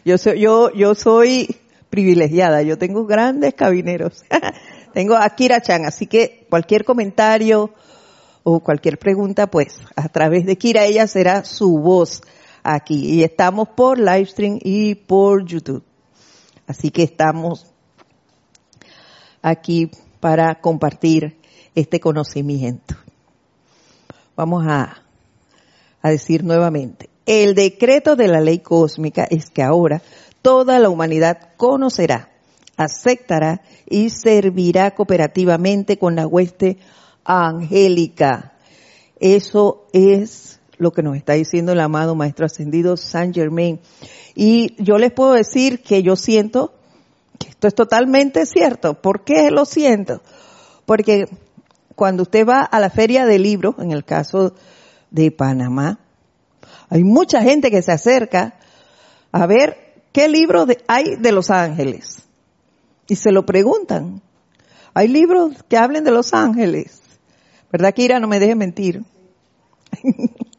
Yo 0.05 0.17
soy, 0.17 0.40
yo, 0.40 0.73
yo 0.73 0.95
soy 0.95 1.60
privilegiada, 1.90 2.62
yo 2.62 2.78
tengo 2.78 3.04
grandes 3.04 3.54
cabineros. 3.54 4.25
Tengo 4.94 5.14
a 5.14 5.28
Kira 5.30 5.61
Chan, 5.61 5.85
así 5.85 6.06
que 6.09 6.47
cualquier 6.50 6.85
comentario 6.85 7.70
o 8.42 8.59
cualquier 8.59 8.99
pregunta, 8.99 9.49
pues 9.49 9.78
a 9.94 10.09
través 10.09 10.47
de 10.47 10.59
Kira 10.59 10.85
ella 10.85 11.06
será 11.06 11.44
su 11.44 11.78
voz 11.78 12.23
aquí. 12.64 13.04
Y 13.04 13.23
estamos 13.23 13.68
por 13.68 13.99
Livestream 13.99 14.59
y 14.61 14.97
por 14.97 15.44
YouTube. 15.44 15.85
Así 16.66 16.90
que 16.90 17.04
estamos 17.04 17.66
aquí 19.42 19.90
para 20.18 20.61
compartir 20.61 21.38
este 21.75 22.00
conocimiento. 22.00 22.97
Vamos 24.37 24.64
a, 24.66 25.02
a 26.02 26.11
decir 26.11 26.44
nuevamente. 26.44 27.11
El 27.26 27.54
decreto 27.54 28.16
de 28.16 28.28
la 28.28 28.40
ley 28.40 28.59
cósmica 28.59 29.25
es 29.30 29.50
que 29.50 29.62
ahora 29.62 30.02
toda 30.42 30.78
la 30.78 30.88
humanidad 30.88 31.50
conocerá, 31.56 32.30
aceptará 32.76 33.62
y 33.88 34.11
servirá 34.11 34.92
cooperativamente 34.92 35.99
con 35.99 36.16
la 36.16 36.26
hueste 36.26 36.78
angélica. 37.25 38.54
Eso 39.18 39.87
es 39.92 40.61
lo 40.78 40.92
que 40.92 41.02
nos 41.02 41.16
está 41.16 41.35
diciendo 41.35 41.73
el 41.73 41.80
amado 41.80 42.14
Maestro 42.14 42.47
Ascendido 42.47 42.97
Saint 42.97 43.35
Germain. 43.35 43.80
Y 44.35 44.82
yo 44.82 44.97
les 44.97 45.12
puedo 45.12 45.32
decir 45.32 45.82
que 45.82 46.02
yo 46.02 46.16
siento 46.16 46.73
que 47.38 47.49
esto 47.49 47.68
es 47.68 47.75
totalmente 47.75 48.47
cierto. 48.47 48.94
¿Por 48.94 49.25
qué 49.25 49.50
lo 49.50 49.64
siento? 49.66 50.23
Porque 50.87 51.26
cuando 51.94 52.23
usted 52.23 52.47
va 52.47 52.62
a 52.62 52.80
la 52.80 52.88
feria 52.88 53.26
de 53.26 53.38
libros, 53.38 53.75
en 53.78 53.92
el 53.92 54.04
caso 54.04 54.54
de 55.11 55.30
Panamá, 55.30 56.00
hay 56.88 57.04
mucha 57.04 57.42
gente 57.42 57.70
que 57.70 57.82
se 57.82 57.92
acerca 57.92 58.54
a 59.32 59.47
ver 59.47 59.89
qué 60.12 60.29
libros 60.29 60.69
hay 60.87 61.17
de 61.17 61.33
Los 61.33 61.50
Ángeles. 61.50 62.23
Y 63.07 63.17
se 63.17 63.33
lo 63.33 63.45
preguntan. 63.45 64.23
Hay 64.95 65.09
libros 65.09 65.62
que 65.69 65.76
hablen 65.76 66.05
de 66.05 66.11
Los 66.11 66.33
Ángeles. 66.35 67.00
¿Verdad, 67.73 67.95
Kira? 67.95 68.19
No 68.21 68.29
me 68.29 68.40
deje 68.40 68.55
mentir. 68.55 69.02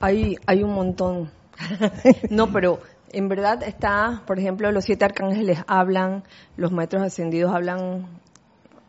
Hay, 0.00 0.36
hay 0.46 0.64
un 0.64 0.74
montón. 0.74 1.30
no, 2.30 2.52
pero 2.52 2.80
en 3.12 3.28
verdad 3.28 3.62
está, 3.62 4.24
por 4.26 4.40
ejemplo, 4.40 4.72
los 4.72 4.84
siete 4.84 5.04
arcángeles 5.04 5.60
hablan, 5.68 6.24
los 6.56 6.72
maestros 6.72 7.02
ascendidos 7.02 7.54
hablan 7.54 8.08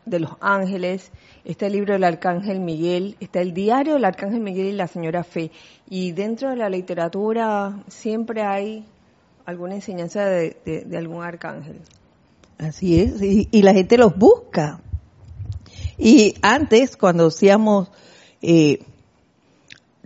de 0.06 0.18
los 0.18 0.32
ángeles, 0.40 1.12
está 1.44 1.66
el 1.66 1.74
libro 1.74 1.92
del 1.92 2.04
arcángel 2.04 2.58
Miguel, 2.58 3.16
está 3.20 3.40
el 3.40 3.54
diario 3.54 3.94
del 3.94 4.04
arcángel 4.04 4.40
Miguel 4.40 4.66
y 4.66 4.72
la 4.72 4.88
señora 4.88 5.22
Fe. 5.24 5.52
Y 5.88 6.12
dentro 6.12 6.50
de 6.50 6.56
la 6.56 6.68
literatura 6.68 7.84
siempre 7.86 8.42
hay 8.42 8.84
alguna 9.46 9.74
enseñanza 9.74 10.24
de, 10.26 10.86
algún 10.96 11.22
arcángel. 11.22 11.80
Así 12.58 13.00
es, 13.00 13.20
y, 13.20 13.62
la 13.62 13.72
gente 13.72 13.98
los 13.98 14.16
busca. 14.16 14.80
Y 15.98 16.34
antes, 16.42 16.96
cuando 16.96 17.26
hacíamos 17.26 17.90
eh, 18.42 18.80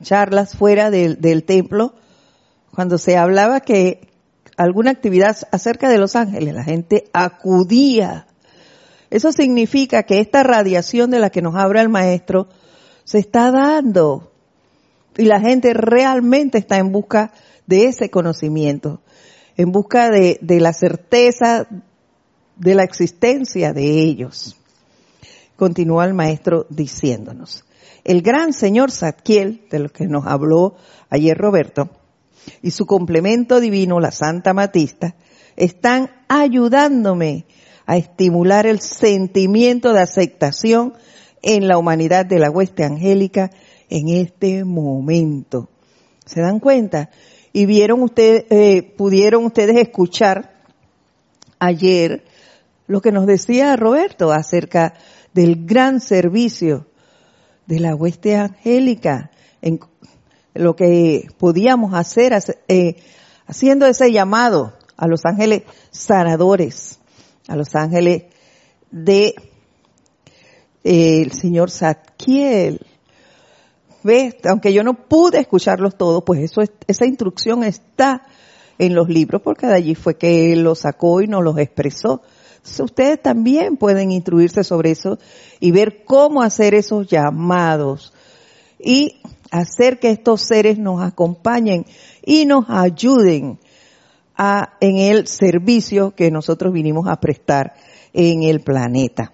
charlas 0.02 0.56
fuera 0.56 0.90
del, 0.90 1.44
templo, 1.44 1.94
cuando 2.74 2.98
se 2.98 3.16
hablaba 3.16 3.60
que 3.60 4.08
alguna 4.56 4.90
actividad 4.90 5.36
acerca 5.52 5.88
de 5.88 5.98
los 5.98 6.16
ángeles, 6.16 6.54
la 6.54 6.64
gente 6.64 7.04
acudía. 7.12 8.26
Eso 9.10 9.32
significa 9.32 10.02
que 10.02 10.20
esta 10.20 10.42
radiación 10.42 11.10
de 11.10 11.18
la 11.18 11.30
que 11.30 11.42
nos 11.42 11.54
habla 11.54 11.80
el 11.80 11.88
maestro 11.88 12.48
se 13.04 13.18
está 13.18 13.50
dando 13.50 14.32
y 15.16 15.24
la 15.24 15.40
gente 15.40 15.72
realmente 15.74 16.58
está 16.58 16.78
en 16.78 16.92
busca 16.92 17.32
de 17.66 17.84
ese 17.86 18.10
conocimiento, 18.10 19.00
en 19.58 19.70
busca 19.70 20.08
de, 20.08 20.38
de 20.40 20.60
la 20.60 20.72
certeza 20.72 21.68
de 22.56 22.74
la 22.74 22.84
existencia 22.84 23.74
de 23.74 23.84
ellos. 23.84 24.56
Continúa 25.56 26.06
el 26.06 26.14
maestro 26.14 26.66
diciéndonos 26.70 27.64
el 28.08 28.22
gran 28.22 28.54
señor 28.54 28.90
Zadkiel, 28.90 29.66
de 29.70 29.80
lo 29.80 29.90
que 29.90 30.06
nos 30.06 30.26
habló 30.26 30.76
ayer 31.10 31.36
Roberto, 31.36 31.90
y 32.62 32.70
su 32.70 32.86
complemento 32.86 33.60
divino, 33.60 34.00
la 34.00 34.12
Santa 34.12 34.54
Matista, 34.54 35.14
están 35.56 36.10
ayudándome 36.26 37.44
a 37.84 37.98
estimular 37.98 38.66
el 38.66 38.80
sentimiento 38.80 39.92
de 39.92 40.00
aceptación 40.00 40.94
en 41.42 41.68
la 41.68 41.76
humanidad 41.76 42.24
de 42.24 42.38
la 42.38 42.50
hueste 42.50 42.82
angélica 42.82 43.50
en 43.90 44.08
este 44.08 44.64
momento. 44.64 45.68
¿Se 46.24 46.40
dan 46.40 46.60
cuenta? 46.60 47.10
Y 47.58 47.66
vieron 47.66 48.02
ustedes, 48.02 48.44
eh, 48.50 48.94
pudieron 48.96 49.44
ustedes 49.44 49.78
escuchar 49.78 50.62
ayer 51.58 52.24
lo 52.86 53.00
que 53.00 53.10
nos 53.10 53.26
decía 53.26 53.74
Roberto 53.74 54.30
acerca 54.30 54.94
del 55.34 55.66
gran 55.66 56.00
servicio 56.00 56.86
de 57.66 57.80
la 57.80 57.96
hueste 57.96 58.36
angélica, 58.36 59.32
en 59.60 59.80
lo 60.54 60.76
que 60.76 61.26
podíamos 61.36 61.94
hacer, 61.94 62.32
eh, 62.68 62.94
haciendo 63.48 63.86
ese 63.86 64.12
llamado 64.12 64.74
a 64.96 65.08
los 65.08 65.24
ángeles 65.24 65.64
sanadores, 65.90 67.00
a 67.48 67.56
los 67.56 67.74
ángeles 67.74 68.26
de 68.92 69.34
eh, 70.84 71.22
el 71.22 71.32
señor 71.32 71.72
Zadkiel. 71.72 72.86
Aunque 74.48 74.72
yo 74.72 74.82
no 74.82 74.94
pude 75.08 75.40
escucharlos 75.40 75.96
todos, 75.96 76.22
pues 76.24 76.40
eso 76.40 76.60
esa 76.86 77.06
instrucción 77.06 77.64
está 77.64 78.22
en 78.78 78.94
los 78.94 79.08
libros, 79.08 79.42
porque 79.42 79.66
de 79.66 79.74
allí 79.74 79.94
fue 79.94 80.16
que 80.16 80.52
él 80.52 80.62
los 80.62 80.80
sacó 80.80 81.20
y 81.20 81.26
nos 81.26 81.42
los 81.42 81.58
expresó 81.58 82.22
ustedes 82.82 83.20
también 83.20 83.76
pueden 83.76 84.10
instruirse 84.10 84.64
sobre 84.64 84.92
eso 84.92 85.18
y 85.60 85.70
ver 85.70 86.04
cómo 86.04 86.42
hacer 86.42 86.74
esos 86.74 87.08
llamados 87.08 88.12
y 88.78 89.20
hacer 89.50 89.98
que 89.98 90.10
estos 90.10 90.42
seres 90.42 90.78
nos 90.78 91.02
acompañen 91.02 91.86
y 92.24 92.46
nos 92.46 92.66
ayuden 92.68 93.58
a, 94.36 94.76
en 94.80 94.98
el 94.98 95.26
servicio 95.26 96.14
que 96.14 96.30
nosotros 96.30 96.72
vinimos 96.72 97.08
a 97.08 97.18
prestar 97.18 97.74
en 98.12 98.42
el 98.42 98.60
planeta. 98.60 99.32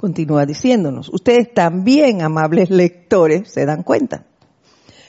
Continúa 0.00 0.46
diciéndonos, 0.46 1.08
ustedes 1.12 1.52
también, 1.52 2.22
amables 2.22 2.70
lectores, 2.70 3.50
se 3.50 3.66
dan 3.66 3.82
cuenta, 3.82 4.26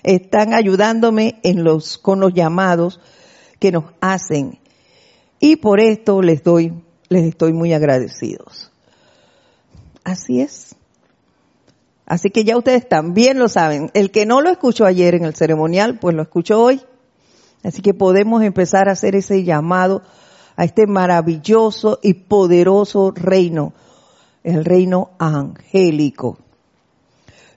están 0.02 0.56
ayudándome 0.56 1.40
en 1.44 1.64
los, 1.64 2.00
con 2.00 2.20
los 2.20 2.34
llamados 2.34 3.00
que 3.60 3.72
nos 3.72 3.84
hacen 4.02 4.58
y 5.40 5.58
por 5.58 5.80
esto 5.80 6.24
les 6.24 6.44
doy, 6.44 6.74
les 7.08 7.26
estoy 7.26 7.54
muy 7.54 7.72
agradecidos. 7.72 8.72
Así 10.04 10.42
es. 10.42 10.76
Así 12.08 12.32
que 12.32 12.44
ya 12.44 12.58
ustedes 12.58 12.90
también 12.90 13.38
lo 13.38 13.48
saben. 13.48 13.92
El 13.94 14.10
que 14.10 14.26
no 14.26 14.42
lo 14.42 14.50
escuchó 14.50 14.86
ayer 14.86 15.14
en 15.14 15.24
el 15.24 15.36
ceremonial, 15.36 16.00
pues 16.00 16.16
lo 16.16 16.24
escuchó 16.24 16.64
hoy. 16.64 16.82
Así 17.64 17.84
que 17.84 17.94
podemos 17.94 18.42
empezar 18.42 18.90
a 18.90 18.94
hacer 18.94 19.16
ese 19.16 19.44
llamado 19.44 20.02
a 20.56 20.64
este 20.64 20.88
maravilloso 20.88 22.00
y 22.02 22.16
poderoso 22.16 23.12
reino, 23.12 23.74
el 24.56 24.66
reino 24.66 25.12
angélico. 25.20 26.38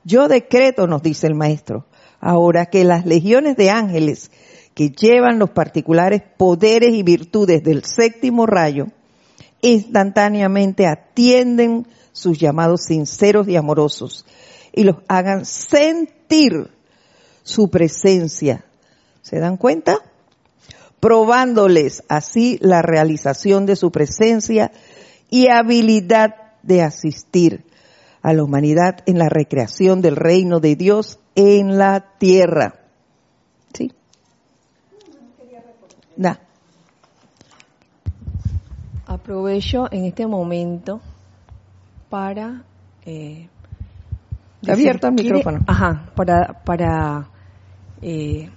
Yo 0.05 0.28
decreto, 0.28 0.87
nos 0.87 1.02
dice 1.02 1.26
el 1.26 1.35
maestro, 1.35 1.87
ahora 2.20 2.66
que 2.66 2.85
las 2.85 3.07
legiones 3.07 3.57
de 3.57 3.70
ángeles 3.70 4.31
que 4.74 4.90
llevan 4.90 5.38
los 5.38 5.50
particulares 5.50 6.22
poderes 6.37 6.94
y 6.94 7.02
virtudes 7.02 7.62
del 7.62 7.85
séptimo 7.85 8.46
rayo, 8.46 8.87
instantáneamente 9.61 10.87
atienden 10.87 11.87
sus 12.12 12.38
llamados 12.38 12.85
sinceros 12.85 13.48
y 13.48 13.57
amorosos 13.57 14.26
y 14.72 14.85
los 14.85 14.96
hagan 15.09 15.44
sentir 15.44 16.70
su 17.42 17.70
presencia. 17.70 18.64
¿Se 19.22 19.38
dan 19.38 19.57
cuenta? 19.57 19.98
Probándoles 21.00 22.05
así 22.09 22.59
la 22.61 22.83
realización 22.83 23.66
de 23.66 23.76
su 23.76 23.90
presencia 23.90 24.72
y 25.31 25.48
habilidad 25.48 26.35
de 26.62 26.83
asistir 26.83 27.64
a 28.22 28.33
la 28.33 28.44
humanidad 28.44 28.98
en 29.07 29.18
la 29.18 29.29
recreación 29.29 30.01
del 30.01 30.16
reino 30.16 30.61
de 30.61 30.77
Dios 30.77 31.18
en 31.35 31.79
la 31.79 32.16
tierra. 32.18 32.79
Da. 36.14 36.38
Aprovecho 39.07 39.90
en 39.90 40.05
este 40.05 40.27
momento 40.27 41.01
para 42.11 42.64
eh, 43.07 43.48
abierto 44.68 45.09
el 45.09 45.14
micrófono. 45.14 45.61
Ajá, 45.66 46.12
para 46.14 46.62
para 46.64 47.31
eh, 48.03 48.51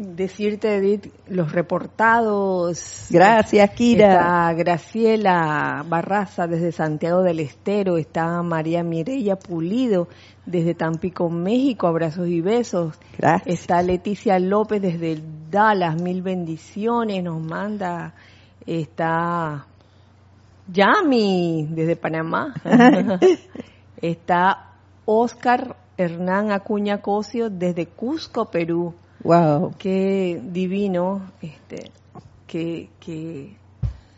decirte 0.00 0.76
Edith 0.76 1.12
los 1.28 1.52
reportados. 1.52 3.06
Gracias, 3.10 3.70
Kira. 3.70 4.12
Está 4.12 4.52
Graciela 4.54 5.84
Barraza 5.86 6.46
desde 6.46 6.72
Santiago 6.72 7.22
del 7.22 7.40
Estero, 7.40 7.98
está 7.98 8.42
María 8.42 8.82
Mireya 8.82 9.36
Pulido 9.36 10.08
desde 10.46 10.74
Tampico, 10.74 11.28
México, 11.28 11.86
abrazos 11.86 12.28
y 12.28 12.40
besos. 12.40 12.98
Gracias. 13.18 13.60
Está 13.60 13.82
Leticia 13.82 14.38
López 14.38 14.80
desde 14.80 15.22
Dallas, 15.50 16.00
mil 16.00 16.22
bendiciones, 16.22 17.22
nos 17.22 17.40
manda. 17.40 18.14
Está 18.66 19.66
Yami 20.72 21.68
desde 21.70 21.96
Panamá. 21.96 22.54
está 24.00 24.70
Oscar 25.04 25.76
Hernán 25.98 26.52
Acuña 26.52 27.02
Cosio 27.02 27.50
desde 27.50 27.86
Cusco, 27.86 28.46
Perú. 28.46 28.94
Wow. 29.22 29.74
Qué 29.78 30.40
divino 30.42 31.30
este, 31.42 31.90
que, 32.46 32.88
que 32.98 33.56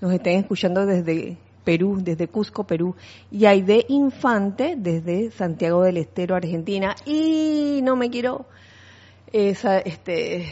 nos 0.00 0.12
estén 0.12 0.40
escuchando 0.40 0.86
desde 0.86 1.36
Perú, 1.64 1.98
desde 2.00 2.28
Cusco, 2.28 2.64
Perú, 2.64 2.94
y 3.30 3.46
Aide 3.46 3.84
Infante 3.88 4.74
desde 4.76 5.30
Santiago 5.30 5.82
del 5.82 5.96
Estero, 5.96 6.34
Argentina. 6.34 6.94
Y 7.04 7.80
no 7.82 7.96
me 7.96 8.10
quiero 8.10 8.46
este, 9.32 10.46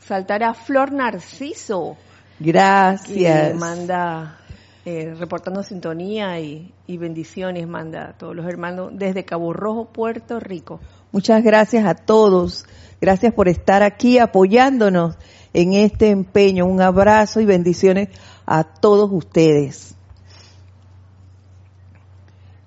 saltar 0.00 0.42
a 0.42 0.54
Flor 0.54 0.92
Narciso. 0.92 1.96
Gracias. 2.38 3.52
Que 3.52 3.54
manda 3.54 4.38
eh, 4.84 5.14
reportando 5.18 5.62
sintonía 5.62 6.38
y, 6.40 6.72
y, 6.86 6.98
bendiciones, 6.98 7.66
manda 7.66 8.10
a 8.10 8.12
todos 8.12 8.36
los 8.36 8.46
hermanos 8.46 8.90
desde 8.92 9.24
Cabo 9.24 9.52
Rojo, 9.52 9.86
Puerto 9.86 10.40
Rico. 10.40 10.80
Muchas 11.12 11.42
gracias 11.42 11.86
a 11.86 11.94
todos. 11.94 12.66
Gracias 13.00 13.32
por 13.32 13.48
estar 13.48 13.82
aquí 13.82 14.18
apoyándonos 14.18 15.16
en 15.52 15.72
este 15.72 16.10
empeño. 16.10 16.66
Un 16.66 16.80
abrazo 16.80 17.40
y 17.40 17.46
bendiciones 17.46 18.08
a 18.44 18.64
todos 18.64 19.10
ustedes. 19.12 19.94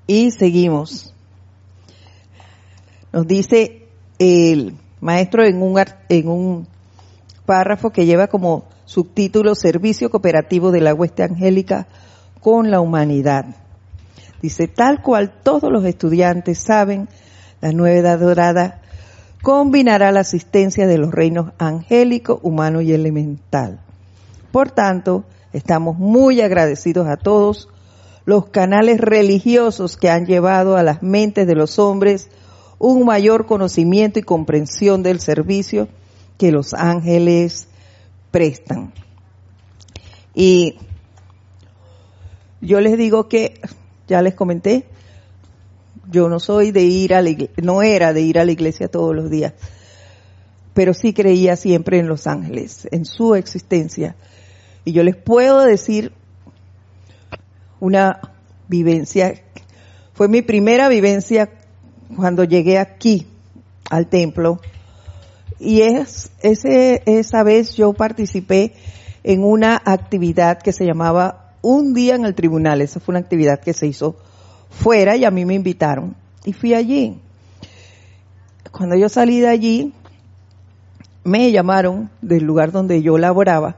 Y 0.08 0.32
seguimos. 0.32 1.13
Nos 3.12 3.28
dice 3.28 3.88
el 4.17 4.75
maestro 5.02 5.43
en 5.43 5.62
un, 5.62 5.82
en 6.10 6.28
un 6.28 6.67
párrafo 7.45 7.91
que 7.91 8.06
lleva 8.06 8.28
como 8.28 8.65
subtítulo 8.86 9.56
Servicio 9.56 10.10
Cooperativo 10.10 10.71
de 10.71 10.82
la 10.82 10.93
Hueste 10.93 11.23
Angélica 11.23 11.88
con 12.41 12.71
la 12.71 12.82
Humanidad. 12.82 13.45
Dice, 14.41 14.67
tal 14.67 15.02
cual 15.02 15.41
todos 15.43 15.71
los 15.71 15.86
estudiantes 15.86 16.60
saben, 16.60 17.10
la 17.62 17.72
nueva 17.72 17.98
edad 17.98 18.19
dorada 18.19 18.82
combinará 19.41 20.12
la 20.12 20.22
asistencia 20.22 20.88
de 20.88 20.98
los 20.98 21.12
reinos 21.12 21.52
angélico, 21.58 22.39
humano 22.43 22.82
y 22.82 22.91
elemental. 22.91 23.80
Por 24.52 24.72
tanto, 24.72 25.24
estamos 25.54 25.98
muy 25.98 26.41
agradecidos 26.41 27.08
a 27.08 27.17
todos 27.17 27.69
los 28.26 28.48
canales 28.48 29.00
religiosos 29.00 29.98
que 29.98 30.10
han 30.10 30.26
llevado 30.26 30.78
a 30.78 30.84
las 30.84 31.02
mentes 31.02 31.48
de 31.48 31.56
los 31.56 31.80
hombres 31.80 32.30
un 32.78 33.06
mayor 33.06 33.45
conocimiento 33.45 34.19
y 34.19 34.24
comprensión 34.24 35.04
del 35.04 35.19
servicio 35.19 35.89
que 36.38 36.52
los 36.52 36.74
ángeles 36.74 37.67
prestan. 38.32 38.93
Y 40.34 40.78
yo 42.62 42.80
les 42.80 42.98
digo 42.98 43.28
que, 43.28 43.60
ya 44.08 44.22
les 44.22 44.36
comenté, 44.36 44.86
yo 46.12 46.28
no 46.28 46.39
soy 46.39 46.72
de 46.72 46.82
ir 46.82 47.13
a 47.13 47.22
la 47.22 47.30
iglesia, 47.30 47.56
no 47.62 47.82
era 47.82 48.13
de 48.13 48.22
ir 48.22 48.39
a 48.39 48.45
la 48.45 48.52
iglesia 48.52 48.88
todos 48.88 49.15
los 49.15 49.30
días, 49.30 49.54
pero 50.74 50.93
sí 50.93 51.13
creía 51.13 51.56
siempre 51.56 52.00
en 52.00 52.08
los 52.08 52.26
ángeles, 52.26 52.88
en 52.91 53.06
su 53.06 53.36
existencia. 53.36 54.15
Y 54.86 54.93
yo 54.93 55.04
les 55.04 55.15
puedo 55.15 55.62
decir 55.62 56.12
una 57.80 58.19
vivencia, 58.67 59.34
fue 60.13 60.28
mi 60.28 60.41
primera 60.41 60.89
vivencia 60.89 61.50
cuando 62.15 62.43
llegué 62.43 62.78
aquí 62.78 63.28
al 63.89 64.08
templo. 64.08 64.60
Y 65.60 65.82
es, 65.82 66.32
ese, 66.41 67.04
esa 67.06 67.43
vez 67.43 67.76
yo 67.76 67.93
participé 67.93 68.74
en 69.24 69.43
una 69.43 69.82
actividad 69.84 70.60
que 70.60 70.72
se 70.72 70.86
llamaba 70.86 71.54
Un 71.62 71.93
día 71.93 72.15
en 72.15 72.26
el 72.26 72.36
tribunal. 72.36 72.82
Esa 72.82 73.00
fue 73.00 73.13
una 73.13 73.19
actividad 73.19 73.60
que 73.60 73.74
se 73.74 73.88
hizo 73.88 74.15
fuera 74.70 75.16
y 75.16 75.26
a 75.26 75.32
mí 75.32 75.46
me 75.46 75.56
invitaron. 75.56 76.16
Y 76.46 76.54
fui 76.54 76.74
allí. 76.74 77.20
Cuando 78.72 78.96
yo 78.96 79.10
salí 79.10 79.40
de 79.40 79.48
allí, 79.48 79.94
me 81.24 81.52
llamaron 81.52 82.10
del 82.22 82.44
lugar 82.44 82.72
donde 82.72 83.02
yo 83.02 83.18
laboraba 83.18 83.78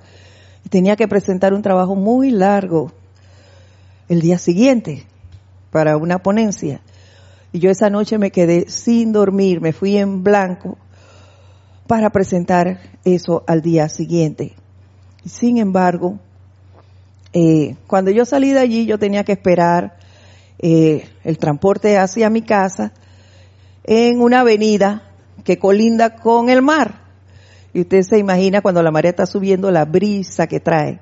y 0.66 0.70
tenía 0.70 0.96
que 0.96 1.08
presentar 1.08 1.54
un 1.54 1.62
trabajo 1.62 1.96
muy 1.96 2.30
largo 2.32 2.92
el 4.10 4.22
día 4.22 4.38
siguiente 4.38 5.06
para 5.72 5.98
una 5.98 6.20
ponencia. 6.20 6.82
Y 7.52 7.60
yo 7.60 7.70
esa 7.70 7.90
noche 7.90 8.18
me 8.18 8.32
quedé 8.32 8.70
sin 8.70 9.12
dormir, 9.12 9.62
me 9.62 9.74
fui 9.74 9.98
en 9.98 10.24
blanco 10.24 10.78
para 11.88 12.10
presentar 12.10 12.80
eso 13.04 13.44
al 13.48 13.62
día 13.62 13.90
siguiente. 13.90 14.54
Sin 15.26 15.58
embargo, 15.58 16.20
eh, 17.34 17.76
cuando 17.88 18.12
yo 18.12 18.26
salí 18.26 18.52
de 18.52 18.60
allí 18.60 18.86
yo 18.86 19.00
tenía 19.00 19.24
que 19.24 19.34
esperar 19.34 19.98
eh, 20.60 21.08
el 21.24 21.38
transporte 21.38 21.98
hacia 21.98 22.30
mi 22.30 22.42
casa 22.42 22.92
en 23.84 24.22
una 24.22 24.42
avenida 24.42 25.04
que 25.44 25.58
colinda 25.58 26.16
con 26.16 26.50
el 26.50 26.62
mar. 26.62 27.02
Y 27.74 27.82
usted 27.82 28.02
se 28.04 28.18
imagina 28.18 28.62
cuando 28.62 28.84
la 28.84 28.92
marea 28.92 29.12
está 29.12 29.26
subiendo 29.26 29.72
la 29.72 29.86
brisa 29.86 30.48
que 30.48 30.60
trae. 30.60 31.00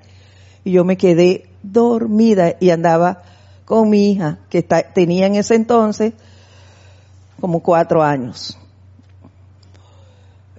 Y 0.64 0.72
yo 0.72 0.86
me 0.86 0.98
quedé 0.98 1.46
dormida 1.64 2.56
y 2.60 2.70
andaba 2.70 3.24
con 3.66 3.90
mi 3.90 4.12
hija, 4.12 4.40
que 4.50 4.64
tenía 4.64 5.28
en 5.28 5.36
ese 5.36 5.56
entonces 5.56 6.14
como 7.40 7.62
cuatro 7.62 8.04
años. 8.04 8.58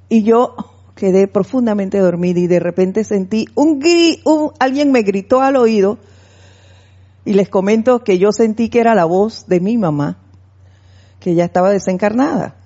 Y 0.09 0.22
yo 0.22 0.55
quedé 0.94 1.29
profundamente 1.29 1.98
dormida 1.98 2.40
y 2.40 2.46
de 2.46 2.61
repente 2.61 3.05
sentí 3.05 3.46
un 3.55 3.79
grito, 3.79 4.53
alguien 4.59 4.92
me 4.92 5.03
gritó 5.03 5.40
al 5.40 5.57
oído 5.57 5.98
y 7.24 7.35
les 7.35 7.48
comento 7.48 8.02
que 8.02 8.18
yo 8.18 8.33
sentí 8.33 8.68
que 8.68 8.80
era 8.80 8.94
la 8.94 9.04
voz 9.04 9.46
de 9.46 9.61
mi 9.61 9.76
mamá, 9.76 10.18
que 11.20 11.35
ya 11.35 11.44
estaba 11.44 11.70
desencarnada. 11.70 12.56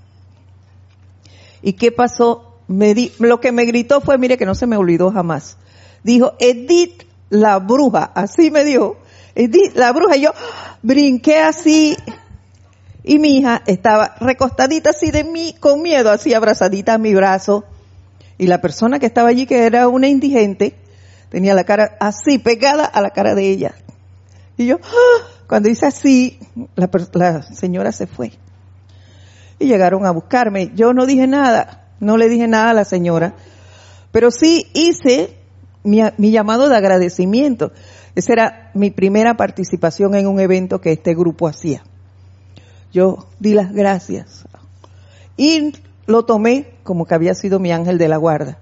¿Y 1.63 1.75
qué 1.75 1.91
pasó? 1.91 2.59
Me 2.67 2.95
di, 2.95 3.13
lo 3.19 3.41
que 3.41 3.53
me 3.53 3.65
gritó 3.65 4.01
fue, 4.01 4.17
mire 4.19 4.39
que 4.39 4.47
no 4.47 4.55
se 4.55 4.67
me 4.67 4.77
olvidó 4.77 5.11
jamás. 5.11 5.57
Dijo, 6.03 6.35
Edith 6.39 7.03
la 7.31 7.59
bruja, 7.59 8.13
así 8.15 8.51
me 8.51 8.65
dijo, 8.65 8.97
Edith 9.35 9.75
la 9.75 9.93
bruja, 9.93 10.17
y 10.17 10.23
yo 10.23 10.31
brinqué 10.83 11.39
así, 11.39 11.97
y 13.03 13.19
mi 13.19 13.39
hija 13.39 13.63
estaba 13.67 14.15
recostadita 14.21 14.91
así 14.91 15.11
de 15.11 15.25
mí, 15.25 15.55
con 15.59 15.83
miedo, 15.83 16.11
así 16.11 16.33
abrazadita 16.33 16.95
a 16.95 16.99
mi 16.99 17.15
brazo, 17.15 17.65
y 18.39 18.47
la 18.47 18.61
persona 18.61 18.99
que 18.99 19.07
estaba 19.07 19.29
allí, 19.29 19.47
que 19.47 19.65
era 19.65 19.89
una 19.89 20.09
indigente, 20.09 20.75
tenía 21.29 21.55
la 21.55 21.65
cara 21.65 21.97
así, 22.01 22.39
pegada 22.39 22.85
a 22.85 23.01
la 23.01 23.11
cara 23.11 23.35
de 23.35 23.51
ella. 23.51 23.75
Y 24.57 24.67
yo, 24.67 24.79
¡ah! 24.83 25.27
cuando 25.47 25.69
hice 25.69 25.87
así, 25.87 26.39
la, 26.77 26.91
la 27.15 27.43
señora 27.43 27.93
se 27.93 28.07
fue. 28.07 28.33
Y 29.59 29.67
llegaron 29.67 30.07
a 30.07 30.11
buscarme. 30.11 30.73
Yo 30.75 30.93
no 30.93 31.07
dije 31.07 31.27
nada, 31.27 31.89
no 32.01 32.17
le 32.17 32.29
dije 32.29 32.49
nada 32.49 32.71
a 32.71 32.75
la 32.75 32.85
señora, 32.85 33.35
pero 34.13 34.31
sí 34.31 34.67
hice 34.75 35.37
mi, 35.83 36.01
mi, 36.19 36.31
llamado 36.31 36.69
de 36.69 36.77
agradecimiento. 36.77 37.73
Esa 38.15 38.33
era 38.33 38.71
mi 38.75 38.91
primera 38.91 39.37
participación 39.37 40.15
en 40.15 40.27
un 40.27 40.41
evento 40.41 40.81
que 40.81 40.93
este 40.93 41.15
grupo 41.15 41.49
hacía. 41.49 41.83
Yo 42.93 43.27
di 43.41 43.55
las 43.55 43.73
gracias 43.73 44.45
y 45.37 45.73
lo 46.07 46.25
tomé 46.25 46.75
como 46.85 47.07
que 47.07 47.15
había 47.15 47.35
sido 47.35 47.59
mi 47.59 47.73
ángel 47.73 47.99
de 47.99 48.09
la 48.09 48.17
guarda. 48.17 48.59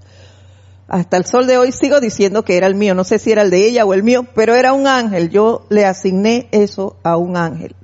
Hasta 0.88 1.16
el 1.16 1.24
sol 1.24 1.46
de 1.46 1.58
hoy 1.58 1.72
sigo 1.72 2.00
diciendo 2.00 2.44
que 2.44 2.56
era 2.56 2.66
el 2.66 2.74
mío, 2.74 2.94
no 2.94 3.04
sé 3.04 3.18
si 3.18 3.32
era 3.32 3.42
el 3.42 3.50
de 3.50 3.66
ella 3.66 3.84
o 3.84 3.94
el 3.94 4.02
mío, 4.02 4.26
pero 4.34 4.54
era 4.54 4.72
un 4.72 4.86
ángel. 4.86 5.30
Yo 5.30 5.64
le 5.70 5.86
asigné 5.86 6.48
eso 6.50 6.96
a 7.02 7.16
un 7.16 7.36
ángel 7.36 7.74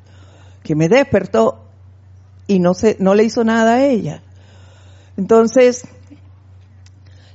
que 0.63 0.75
me 0.75 0.89
despertó 0.89 1.65
y 2.47 2.59
no 2.59 2.75
se, 2.75 2.97
no 3.01 3.15
le 3.15 3.25
hizo 3.25 3.45
nada 3.45 3.75
a 3.75 3.87
ella. 3.87 4.23
Entonces, 5.17 5.87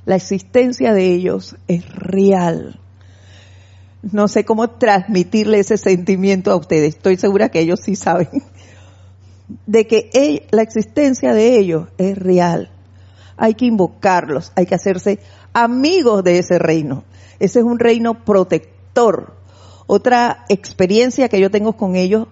la 0.04 0.16
existencia 0.16 0.92
de 0.92 1.06
ellos 1.06 1.56
es 1.66 1.88
real. 1.94 2.80
No 4.02 4.28
sé 4.28 4.44
cómo 4.44 4.68
transmitirle 4.70 5.60
ese 5.60 5.78
sentimiento 5.78 6.50
a 6.50 6.56
ustedes. 6.56 6.96
Estoy 6.96 7.16
segura 7.16 7.48
que 7.48 7.60
ellos 7.60 7.80
sí 7.82 7.96
saben 7.96 8.28
de 9.66 9.86
que 9.86 10.46
la 10.50 10.62
existencia 10.62 11.32
de 11.32 11.58
ellos 11.58 11.88
es 11.98 12.18
real. 12.18 12.70
Hay 13.36 13.54
que 13.54 13.66
invocarlos, 13.66 14.52
hay 14.54 14.66
que 14.66 14.74
hacerse 14.74 15.18
amigos 15.54 16.22
de 16.24 16.38
ese 16.38 16.58
reino. 16.58 17.04
Ese 17.38 17.60
es 17.60 17.64
un 17.64 17.78
reino 17.78 18.24
protector. 18.24 19.34
Otra 19.86 20.44
experiencia 20.48 21.28
que 21.28 21.40
yo 21.40 21.50
tengo 21.50 21.74
con 21.74 21.96
ellos 21.96 22.26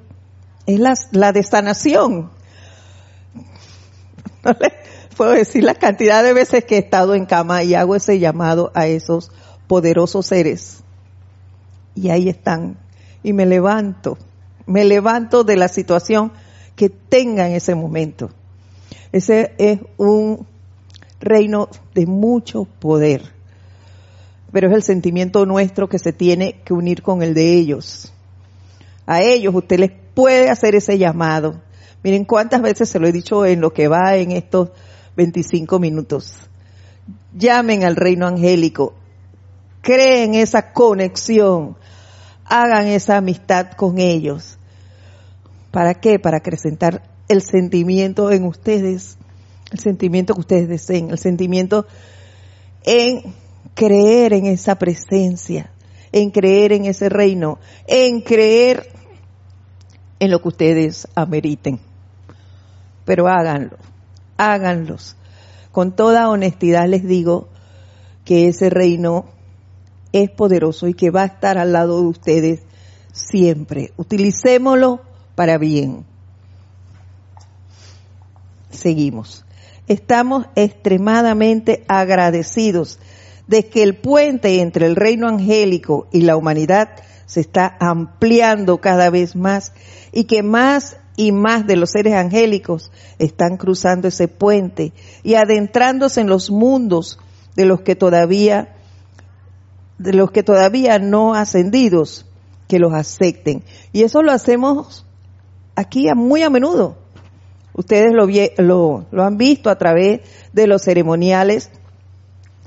es 0.67 0.79
la, 0.79 0.95
la 1.13 1.33
de 1.33 1.43
sanación. 1.43 2.31
No 4.45 4.57
les 4.59 4.73
puedo 5.17 5.31
decir 5.31 5.63
la 5.63 5.77
cantidad 5.77 6.25
de 6.25 6.33
veces 6.33 6.65
que 6.65 6.75
he 6.75 6.79
estado 6.79 7.15
en 7.15 7.27
cama 7.27 7.63
y 7.63 7.77
hago 7.77 7.95
ese 7.95 8.19
llamado 8.19 8.73
a 8.75 8.89
esos 8.89 9.31
poderosos 9.69 10.27
seres. 10.27 10.83
Y 11.95 12.11
ahí 12.11 12.29
están. 12.29 12.77
Y 13.23 13.33
me 13.33 13.47
levanto. 13.47 14.19
Me 14.67 14.85
levanto 14.85 15.45
de 15.45 15.55
la 15.55 15.69
situación 15.69 16.33
que 16.75 16.89
tenga 16.89 17.47
en 17.47 17.55
ese 17.55 17.77
momento. 17.77 18.31
Ese 19.13 19.55
es 19.59 19.79
un 19.97 20.47
reino 21.23 21.69
de 21.95 22.07
mucho 22.07 22.65
poder, 22.65 23.23
pero 24.53 24.69
es 24.69 24.75
el 24.75 24.83
sentimiento 24.83 25.47
nuestro 25.47 25.89
que 25.89 25.99
se 25.99 26.13
tiene 26.13 26.61
que 26.65 26.75
unir 26.75 27.03
con 27.03 27.23
el 27.23 27.33
de 27.33 27.55
ellos. 27.55 28.13
A 29.07 29.23
ellos 29.23 29.55
usted 29.55 29.79
les 29.79 29.93
puede 30.15 30.51
hacer 30.51 30.75
ese 30.75 30.99
llamado. 30.99 31.61
Miren 32.03 32.25
cuántas 32.25 32.61
veces 32.61 32.89
se 32.89 32.99
lo 32.99 33.07
he 33.07 33.13
dicho 33.13 33.47
en 33.47 33.61
lo 33.61 33.73
que 33.73 33.89
va 33.89 34.17
en 34.17 34.33
estos 34.33 34.71
25 35.17 35.79
minutos. 35.79 36.35
Llamen 37.35 37.85
al 37.85 37.97
reino 37.97 38.27
angélico, 38.27 38.95
creen 39.81 40.35
esa 40.35 40.73
conexión, 40.73 41.77
hagan 42.45 42.87
esa 42.89 43.17
amistad 43.17 43.73
con 43.73 43.99
ellos. 43.99 44.59
¿Para 45.71 45.95
qué? 45.95 46.19
Para 46.19 46.39
acrecentar 46.39 47.03
el 47.29 47.43
sentimiento 47.43 48.31
en 48.31 48.45
ustedes, 48.45 49.17
el 49.73 49.79
sentimiento 49.79 50.35
que 50.35 50.41
ustedes 50.41 50.69
deseen, 50.69 51.11
el 51.11 51.19
sentimiento 51.19 51.87
en 52.85 53.35
creer 53.75 54.35
en 54.35 54.47
esa 54.47 54.77
presencia, 54.77 55.73
en 56.13 56.31
creer 56.31 56.73
en 56.73 56.85
ese 56.85 57.09
reino, 57.09 57.59
en 57.87 58.21
creer 58.21 58.87
en 60.21 60.31
lo 60.31 60.43
que 60.43 60.49
ustedes 60.49 61.09
ameriten. 61.15 61.81
Pero 63.05 63.29
háganlo, 63.29 63.79
háganlos. 64.37 65.17
Con 65.73 65.97
toda 65.97 66.29
honestidad 66.29 66.87
les 66.87 67.05
digo 67.05 67.49
que 68.25 68.49
ese 68.49 68.69
reino 68.69 69.25
es 70.13 70.31
poderoso 70.31 70.87
y 70.87 70.95
que 70.95 71.11
va 71.11 71.23
a 71.23 71.27
estar 71.27 71.57
al 71.57 71.73
lado 71.73 72.03
de 72.03 72.09
ustedes 72.09 72.63
siempre. 73.13 73.93
Utilicémoslo 73.97 75.01
para 75.35 75.57
bien. 75.57 76.05
Seguimos. 78.71 79.45
Estamos 79.89 80.47
extremadamente 80.55 81.85
agradecidos 81.89 82.99
de 83.47 83.67
que 83.69 83.83
el 83.83 83.97
puente 83.97 84.61
entre 84.61 84.87
el 84.87 84.97
reino 84.97 85.29
angélico 85.29 86.07
y 86.13 86.23
la 86.23 86.37
humanidad 86.37 86.91
se 87.27 87.41
está 87.41 87.77
ampliando 87.81 88.79
cada 88.81 89.11
vez 89.11 89.35
más 89.37 89.73
y 90.13 90.25
que 90.25 90.43
más 90.43 90.97
y 91.17 91.33
más 91.33 91.67
de 91.67 91.77
los 91.77 91.91
seres 91.91 92.15
angélicos 92.15 92.91
están 93.19 93.57
cruzando 93.57 94.09
ese 94.09 94.29
puente 94.29 94.93
y 95.23 95.35
adentrándose 95.35 96.21
en 96.21 96.29
los 96.29 96.51
mundos 96.51 97.19
de 97.55 97.67
los 97.67 97.81
que 97.83 97.97
todavía 97.97 98.77
de 99.99 100.13
los 100.13 100.31
que 100.31 100.43
todavía 100.43 100.99
no 100.99 101.35
ascendidos 101.35 102.27
que 102.67 102.79
los 102.79 102.93
acepten. 102.93 103.63
Y 103.93 104.03
eso 104.03 104.23
lo 104.23 104.33
hacemos 104.33 105.07
aquí 105.77 106.07
muy 106.15 106.43
a 106.43 106.51
menudo. 106.51 107.02
Ustedes 107.75 108.13
lo, 108.13 108.27
lo, 108.59 109.07
lo 109.11 109.25
han 109.25 109.37
visto 109.37 109.71
a 109.71 109.79
través 109.79 110.21
de 110.53 110.67
los 110.67 110.83
ceremoniales 110.83 111.71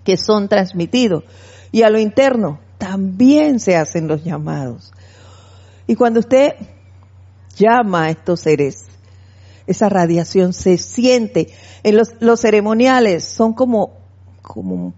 que 0.03 0.17
son 0.17 0.47
transmitidos. 0.47 1.23
Y 1.71 1.83
a 1.83 1.89
lo 1.89 1.99
interno 1.99 2.59
también 2.77 3.59
se 3.59 3.75
hacen 3.75 4.07
los 4.07 4.23
llamados. 4.23 4.93
Y 5.87 5.95
cuando 5.95 6.19
usted 6.19 6.53
llama 7.55 8.05
a 8.05 8.09
estos 8.09 8.41
seres, 8.41 8.85
esa 9.67 9.89
radiación 9.89 10.53
se 10.53 10.77
siente. 10.77 11.49
En 11.83 11.97
los, 11.97 12.13
los 12.19 12.39
ceremoniales 12.41 13.23
son 13.23 13.53
como, 13.53 13.97
como, 14.41 14.93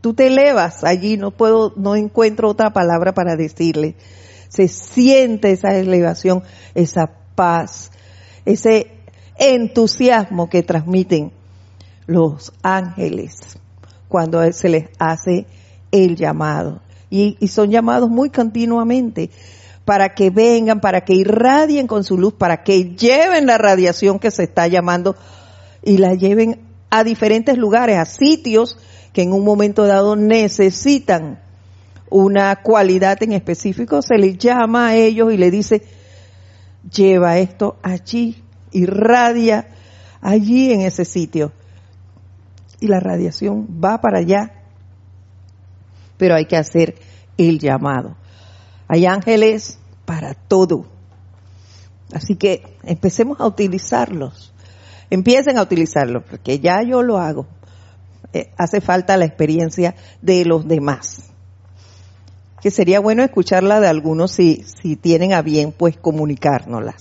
tú 0.00 0.14
te 0.14 0.28
elevas 0.28 0.84
allí, 0.84 1.16
no 1.16 1.30
puedo, 1.30 1.72
no 1.76 1.96
encuentro 1.96 2.48
otra 2.48 2.72
palabra 2.72 3.12
para 3.12 3.36
decirle. 3.36 3.96
Se 4.48 4.68
siente 4.68 5.50
esa 5.50 5.76
elevación, 5.76 6.42
esa 6.74 7.10
paz, 7.34 7.90
ese 8.44 8.93
entusiasmo 9.38 10.48
que 10.48 10.62
transmiten 10.62 11.32
los 12.06 12.52
ángeles 12.62 13.58
cuando 14.08 14.40
se 14.52 14.68
les 14.68 14.88
hace 14.98 15.46
el 15.90 16.16
llamado. 16.16 16.80
Y, 17.10 17.36
son 17.48 17.70
llamados 17.70 18.10
muy 18.10 18.30
continuamente 18.30 19.30
para 19.84 20.14
que 20.14 20.30
vengan, 20.30 20.80
para 20.80 21.02
que 21.02 21.14
irradien 21.14 21.86
con 21.86 22.02
su 22.02 22.18
luz, 22.18 22.32
para 22.34 22.62
que 22.64 22.94
lleven 22.96 23.46
la 23.46 23.58
radiación 23.58 24.18
que 24.18 24.30
se 24.30 24.44
está 24.44 24.66
llamando 24.66 25.14
y 25.82 25.98
la 25.98 26.14
lleven 26.14 26.60
a 26.90 27.04
diferentes 27.04 27.56
lugares, 27.58 27.98
a 27.98 28.04
sitios 28.04 28.78
que 29.12 29.22
en 29.22 29.32
un 29.32 29.44
momento 29.44 29.86
dado 29.86 30.16
necesitan 30.16 31.40
una 32.10 32.54
cualidad 32.62 33.22
en 33.22 33.32
específico, 33.32 34.00
se 34.02 34.16
les 34.16 34.38
llama 34.38 34.88
a 34.88 34.96
ellos 34.96 35.32
y 35.32 35.36
le 35.36 35.50
dice, 35.50 35.82
lleva 36.88 37.38
esto 37.38 37.76
allí, 37.82 38.43
irradia 38.74 39.68
allí 40.20 40.72
en 40.72 40.82
ese 40.82 41.06
sitio. 41.06 41.52
Y 42.80 42.88
la 42.88 43.00
radiación 43.00 43.66
va 43.82 44.00
para 44.00 44.18
allá, 44.18 44.52
pero 46.18 46.34
hay 46.34 46.44
que 46.44 46.56
hacer 46.56 46.96
el 47.38 47.58
llamado. 47.58 48.16
Hay 48.88 49.06
ángeles 49.06 49.78
para 50.04 50.34
todo. 50.34 50.86
Así 52.12 52.36
que 52.36 52.62
empecemos 52.82 53.40
a 53.40 53.46
utilizarlos. 53.46 54.52
Empiecen 55.10 55.58
a 55.58 55.62
utilizarlos, 55.62 56.24
porque 56.28 56.58
ya 56.58 56.82
yo 56.82 57.02
lo 57.02 57.18
hago. 57.18 57.46
Eh, 58.32 58.50
hace 58.58 58.80
falta 58.80 59.16
la 59.16 59.24
experiencia 59.24 59.94
de 60.20 60.44
los 60.44 60.66
demás. 60.66 61.30
Que 62.60 62.70
sería 62.70 63.00
bueno 63.00 63.22
escucharla 63.22 63.80
de 63.80 63.88
algunos 63.88 64.32
si, 64.32 64.64
si 64.64 64.96
tienen 64.96 65.32
a 65.32 65.42
bien, 65.42 65.72
pues 65.72 65.96
comunicárnosla. 65.96 66.94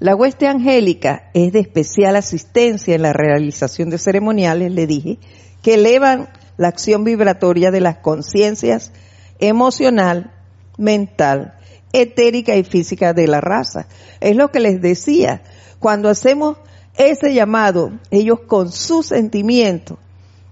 La 0.00 0.16
hueste 0.16 0.46
angélica 0.46 1.30
es 1.34 1.52
de 1.52 1.60
especial 1.60 2.16
asistencia 2.16 2.94
en 2.94 3.02
la 3.02 3.12
realización 3.12 3.90
de 3.90 3.98
ceremoniales, 3.98 4.72
le 4.72 4.86
dije, 4.86 5.18
que 5.62 5.74
elevan 5.74 6.30
la 6.56 6.68
acción 6.68 7.04
vibratoria 7.04 7.70
de 7.70 7.82
las 7.82 7.98
conciencias 7.98 8.92
emocional, 9.40 10.32
mental, 10.78 11.52
etérica 11.92 12.56
y 12.56 12.64
física 12.64 13.12
de 13.12 13.26
la 13.26 13.42
raza. 13.42 13.88
Es 14.20 14.36
lo 14.36 14.50
que 14.50 14.60
les 14.60 14.80
decía. 14.80 15.42
Cuando 15.80 16.08
hacemos 16.08 16.56
ese 16.96 17.34
llamado, 17.34 17.92
ellos 18.10 18.40
con 18.40 18.72
su 18.72 19.02
sentimiento 19.02 19.98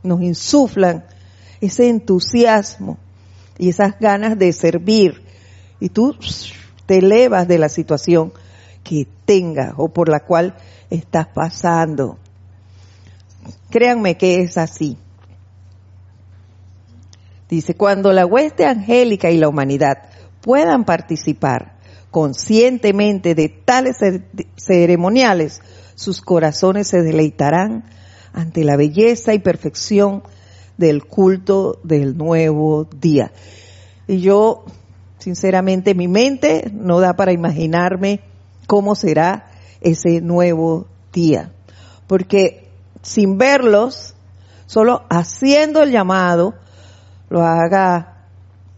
nos 0.02 0.20
insuflan 0.20 1.06
ese 1.62 1.88
entusiasmo 1.88 2.98
y 3.56 3.70
esas 3.70 3.98
ganas 3.98 4.38
de 4.38 4.52
servir. 4.52 5.22
Y 5.80 5.88
tú 5.88 6.14
te 6.84 6.98
elevas 6.98 7.48
de 7.48 7.56
la 7.56 7.70
situación 7.70 8.34
que 8.88 9.06
tengas 9.26 9.74
o 9.76 9.90
por 9.90 10.08
la 10.08 10.20
cual 10.20 10.54
estás 10.88 11.26
pasando. 11.28 12.16
Créanme 13.68 14.16
que 14.16 14.40
es 14.40 14.56
así. 14.56 14.96
Dice, 17.50 17.74
cuando 17.74 18.12
la 18.12 18.24
hueste 18.24 18.64
angélica 18.64 19.30
y 19.30 19.36
la 19.36 19.48
humanidad 19.48 20.08
puedan 20.40 20.86
participar 20.86 21.76
conscientemente 22.10 23.34
de 23.34 23.50
tales 23.50 23.98
ceremoniales, 24.56 25.60
sus 25.94 26.22
corazones 26.22 26.88
se 26.88 27.02
deleitarán 27.02 27.84
ante 28.32 28.64
la 28.64 28.76
belleza 28.76 29.34
y 29.34 29.38
perfección 29.38 30.22
del 30.78 31.04
culto 31.04 31.78
del 31.84 32.16
nuevo 32.16 32.84
día. 32.84 33.32
Y 34.06 34.20
yo, 34.20 34.64
sinceramente, 35.18 35.94
mi 35.94 36.08
mente 36.08 36.70
no 36.72 37.00
da 37.00 37.16
para 37.16 37.32
imaginarme 37.32 38.27
cómo 38.68 38.94
será 38.94 39.46
ese 39.80 40.20
nuevo 40.20 40.86
día. 41.12 41.50
Porque 42.06 42.68
sin 43.02 43.38
verlos, 43.38 44.14
solo 44.66 45.04
haciendo 45.08 45.82
el 45.82 45.90
llamado, 45.90 46.54
lo 47.30 47.42
haga 47.42 48.26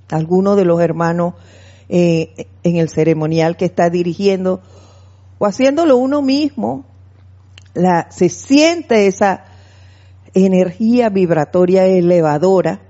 alguno 0.09 0.55
de 0.55 0.65
los 0.65 0.81
hermanos 0.81 1.35
eh, 1.89 2.47
en 2.63 2.77
el 2.77 2.89
ceremonial 2.89 3.57
que 3.57 3.65
está 3.65 3.91
dirigiendo 3.91 4.63
o 5.39 5.47
haciéndolo 5.47 5.97
uno 5.97 6.23
mismo, 6.23 6.85
la, 7.75 8.11
se 8.13 8.29
siente 8.29 9.09
esa 9.09 9.45
energía 10.35 11.09
vibratoria 11.09 11.87
elevadora. 11.87 12.81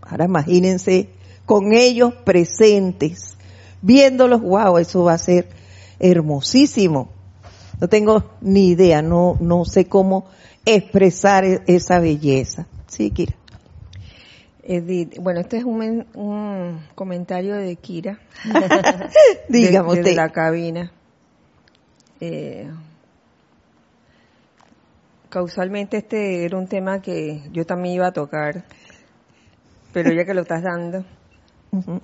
Ahora 0.00 0.24
imagínense 0.24 1.10
con 1.44 1.74
ellos 1.74 2.14
presentes, 2.24 3.36
viéndolos, 3.82 4.40
wow, 4.40 4.78
eso 4.78 5.04
va 5.04 5.14
a 5.14 5.18
ser 5.18 5.63
hermosísimo. 6.10 7.08
No 7.80 7.88
tengo 7.88 8.36
ni 8.40 8.68
idea, 8.68 9.02
no, 9.02 9.36
no 9.40 9.64
sé 9.64 9.86
cómo 9.86 10.26
expresar 10.64 11.44
e-, 11.44 11.62
esa 11.66 11.98
belleza. 11.98 12.66
Sí, 12.86 13.10
Kira. 13.10 13.34
Edith, 14.62 15.18
bueno, 15.20 15.40
este 15.40 15.58
es 15.58 15.64
un, 15.64 16.06
un 16.14 16.80
comentario 16.94 17.56
de 17.56 17.76
Kira. 17.76 18.18
Digamos, 19.48 19.96
de, 20.02 20.14
la 20.14 20.30
cabina. 20.30 20.92
Eh, 22.20 22.70
causalmente 25.28 25.98
este 25.98 26.44
era 26.44 26.56
un 26.56 26.68
tema 26.68 27.02
que 27.02 27.42
yo 27.52 27.66
también 27.66 27.96
iba 27.96 28.06
a 28.06 28.12
tocar, 28.12 28.64
pero 29.92 30.12
ya 30.12 30.24
que 30.24 30.32
lo 30.32 30.42
estás 30.42 30.62
dando, 30.62 31.04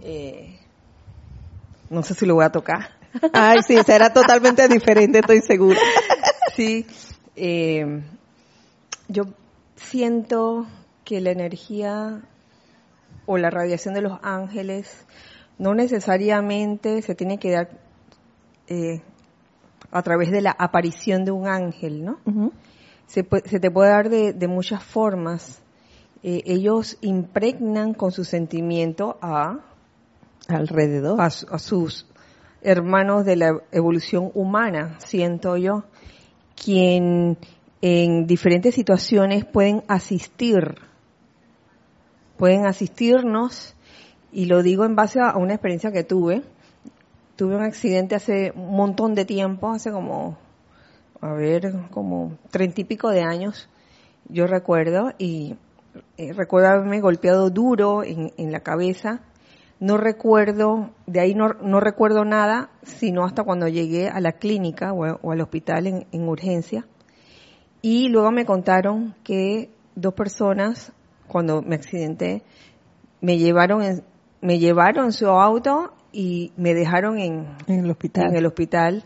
eh, 0.03 0.59
no 1.89 2.03
sé 2.03 2.15
si 2.15 2.27
lo 2.27 2.35
voy 2.35 2.45
a 2.45 2.51
tocar. 2.51 3.00
Ay, 3.33 3.63
sí, 3.67 3.77
será 3.85 4.13
totalmente 4.13 4.69
diferente, 4.69 5.19
estoy 5.21 5.41
segura. 5.41 5.79
sí, 6.57 6.87
eh, 7.37 8.03
yo 9.09 9.25
siento 9.77 10.67
que 11.05 11.21
la 11.21 11.31
energía 11.31 12.23
o 13.27 13.39
la 13.39 13.51
radiación 13.51 13.95
de 13.95 14.03
los 14.03 14.19
ángeles 14.23 15.07
no 15.59 15.75
necesariamente 15.75 17.03
se 17.03 17.15
tiene 17.15 17.39
que 17.39 17.51
dar 17.51 17.71
eh, 18.69 19.03
a 19.91 20.03
través 20.03 20.31
de 20.31 20.41
la 20.41 20.53
aparición 20.53 21.25
de 21.25 21.33
un 21.33 21.49
ángel, 21.49 22.05
¿no? 22.05 22.19
se, 23.07 23.25
te 23.25 23.71
puede 23.71 23.91
dar 23.91 24.09
de, 24.09 24.49
muchas 24.49 24.83
formas. 24.85 25.61
Eh, 26.23 26.43
ellos 26.45 26.97
impregnan 27.01 27.95
con 27.95 28.13
su 28.13 28.25
sentimiento 28.25 29.19
a 29.21 29.59
alrededor. 30.49 31.21
a, 31.21 31.25
a 31.27 31.59
sus 31.59 32.07
hermanos 32.63 33.25
de 33.25 33.37
la 33.37 33.61
evolución 33.73 34.31
humana, 34.35 34.97
siento 34.99 35.57
yo, 35.57 35.85
quien 36.63 37.39
en 37.83 38.27
diferentes 38.27 38.75
situaciones 38.75 39.45
pueden 39.45 39.83
asistir, 39.89 40.75
pueden 42.37 42.67
asistirnos, 42.67 43.75
y 44.33 44.47
lo 44.47 44.63
digo 44.63 44.85
en 44.85 44.97
base 44.97 45.21
a 45.21 45.37
una 45.37 45.55
experiencia 45.55 45.91
que 45.91 46.05
tuve. 46.05 46.43
Tuve 47.37 47.57
un 47.57 47.63
accidente 47.63 48.15
hace 48.15 48.53
un 48.55 48.77
montón 48.77 49.15
de 49.15 49.25
tiempo, 49.25 49.71
hace 49.71 49.91
como, 49.91 50.37
a 51.21 51.33
ver, 51.33 51.73
como 51.91 52.37
treinta 52.51 52.83
y 52.83 52.85
pico 52.85 53.09
de 53.09 53.23
años, 53.23 53.69
yo 54.29 54.47
recuerdo, 54.47 55.13
y 55.19 55.57
eh, 56.19 56.33
recuerdo 56.35 56.69
haberme 56.69 57.01
golpeado 57.01 57.49
duro 57.49 58.05
en, 58.05 58.33
en 58.37 58.53
la 58.53 58.61
cabeza 58.61 59.23
no 59.81 59.97
recuerdo, 59.97 60.91
de 61.07 61.21
ahí 61.21 61.35
no, 61.35 61.55
no, 61.55 61.81
recuerdo 61.81 62.25
nada, 62.25 62.71
sino 62.83 63.25
hasta 63.25 63.43
cuando 63.43 63.67
llegué 63.67 64.09
a 64.09 64.21
la 64.21 64.33
clínica 64.33 64.93
o, 64.93 65.31
al 65.31 65.41
hospital 65.41 65.87
en, 65.87 66.07
en, 66.13 66.29
urgencia. 66.29 66.87
Y 67.81 68.09
luego 68.09 68.31
me 68.31 68.45
contaron 68.45 69.15
que 69.25 69.71
dos 69.95 70.13
personas, 70.13 70.93
cuando 71.27 71.63
me 71.63 71.77
accidenté, 71.77 72.43
me 73.23 73.39
llevaron 73.39 73.83
en, 73.83 74.05
me 74.43 74.59
llevaron 74.59 75.07
en 75.07 75.13
su 75.13 75.27
auto 75.27 75.95
y 76.13 76.53
me 76.59 76.75
dejaron 76.75 77.19
en, 77.19 77.47
en 77.67 77.85
el 77.85 77.91
hospital. 77.91 78.27
En 78.29 78.37
el 78.37 78.47
hospital 78.47 79.05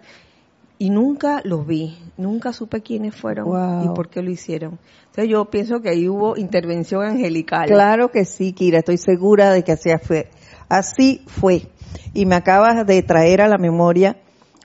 y 0.78 0.90
nunca 0.90 1.40
los 1.44 1.66
vi, 1.66 1.96
nunca 2.16 2.52
supe 2.52 2.82
quiénes 2.82 3.14
fueron 3.14 3.46
Wow. 3.46 3.84
y 3.84 3.94
por 3.94 4.08
qué 4.08 4.22
lo 4.22 4.30
hicieron. 4.30 4.78
Entonces 5.06 5.28
yo 5.28 5.44
pienso 5.46 5.80
que 5.80 5.90
ahí 5.90 6.08
hubo 6.08 6.37
intervención 6.37 7.04
angelical. 7.04 7.68
Claro 7.68 8.10
que 8.10 8.24
sí, 8.24 8.52
Kira, 8.52 8.78
estoy 8.78 8.98
segura 8.98 9.50
de 9.52 9.62
que 9.62 9.72
así 9.72 9.90
fue. 10.02 10.28
Así 10.74 11.22
fue. 11.28 11.68
Y 12.14 12.26
me 12.26 12.34
acabas 12.34 12.84
de 12.84 13.00
traer 13.04 13.40
a 13.40 13.46
la 13.46 13.58
memoria 13.58 14.16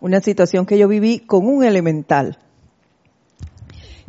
una 0.02 0.22
situación 0.22 0.66
que 0.66 0.80
yo 0.80 0.88
viví 0.88 1.20
con 1.20 1.46
un 1.46 1.64
elemental. 1.64 2.40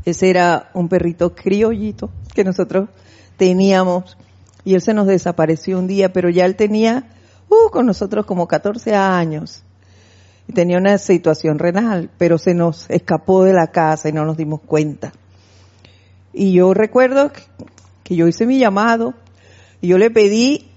Ese 0.06 0.30
era 0.30 0.70
un 0.72 0.88
perrito 0.88 1.34
criollito 1.34 2.08
que 2.34 2.42
nosotros 2.42 2.88
teníamos 3.36 4.16
y 4.64 4.76
él 4.76 4.80
se 4.80 4.94
nos 4.94 5.06
desapareció 5.06 5.78
un 5.78 5.86
día, 5.86 6.10
pero 6.10 6.30
ya 6.30 6.46
él 6.46 6.56
tenía 6.56 7.04
uh, 7.50 7.70
con 7.70 7.84
nosotros 7.84 8.24
como 8.24 8.48
14 8.48 8.94
años 8.94 9.62
y 10.48 10.54
tenía 10.54 10.78
una 10.78 10.96
situación 10.96 11.58
renal, 11.58 12.08
pero 12.16 12.38
se 12.38 12.54
nos 12.54 12.88
escapó 12.88 13.44
de 13.44 13.52
la 13.52 13.66
casa 13.72 14.08
y 14.08 14.12
no 14.12 14.24
nos 14.24 14.38
dimos 14.38 14.62
cuenta. 14.62 15.12
Y 16.32 16.54
yo 16.54 16.72
recuerdo 16.72 17.30
que, 17.30 17.42
que 18.04 18.16
yo 18.16 18.26
hice 18.26 18.46
mi 18.46 18.58
llamado 18.58 19.12
y 19.82 19.88
yo 19.88 19.98
le 19.98 20.10
pedí 20.10 20.69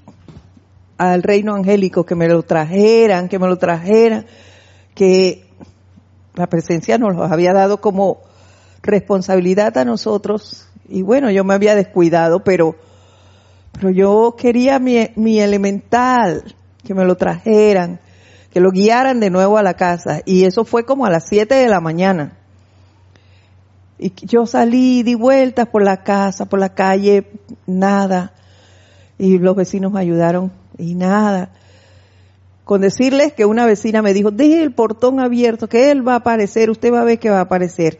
al 0.97 1.23
reino 1.23 1.56
angélico 1.56 2.06
que 2.06 2.15
me 2.15 2.27
lo 2.27 2.43
trajeran, 2.43 3.29
que 3.29 3.39
me 3.39 3.47
lo 3.47 3.58
trajeran, 3.58 4.25
que 4.95 5.45
la 6.36 6.47
presencia 6.47 6.97
nos 6.97 7.15
lo 7.15 7.23
había 7.23 7.53
dado 7.53 7.82
como 7.82 8.21
responsabilidad 8.82 9.77
a 9.77 9.86
nosotros 9.86 10.67
y 10.88 11.01
bueno, 11.01 11.32
yo 11.32 11.43
me 11.43 11.53
había 11.53 11.75
descuidado, 11.75 12.43
pero 12.43 12.75
pero 13.73 13.89
yo 13.89 14.36
quería 14.38 14.79
mi, 14.79 15.10
mi 15.15 15.39
elemental, 15.39 16.56
que 16.84 16.93
me 16.93 17.06
lo 17.06 17.17
trajeran, 17.17 17.99
que 18.51 18.60
lo 18.60 18.71
guiaran 18.71 19.19
de 19.19 19.29
nuevo 19.29 19.58
a 19.58 19.63
la 19.63 19.73
casa 19.73 20.21
y 20.25 20.45
eso 20.45 20.63
fue 20.63 20.86
como 20.86 21.06
a 21.06 21.10
las 21.10 21.27
7 21.27 21.53
de 21.53 21.67
la 21.67 21.82
mañana. 21.82 22.38
Y 23.97 24.13
yo 24.25 24.45
salí, 24.45 25.01
di 25.03 25.15
vueltas 25.15 25.67
por 25.67 25.82
la 25.82 26.03
casa, 26.03 26.45
por 26.45 26.60
la 26.60 26.73
calle, 26.73 27.32
nada. 27.65 28.34
Y 29.17 29.38
los 29.38 29.56
vecinos 29.56 29.91
me 29.91 30.01
ayudaron 30.01 30.51
y 30.77 30.95
nada. 30.95 31.51
Con 32.63 32.81
decirles 32.81 33.33
que 33.33 33.45
una 33.45 33.65
vecina 33.65 34.01
me 34.01 34.13
dijo, 34.13 34.31
deje 34.31 34.63
el 34.63 34.73
portón 34.73 35.19
abierto, 35.19 35.67
que 35.67 35.91
él 35.91 36.07
va 36.07 36.13
a 36.13 36.17
aparecer, 36.17 36.69
usted 36.69 36.93
va 36.93 37.01
a 37.01 37.05
ver 37.05 37.19
que 37.19 37.29
va 37.29 37.39
a 37.39 37.43
aparecer. 37.43 37.99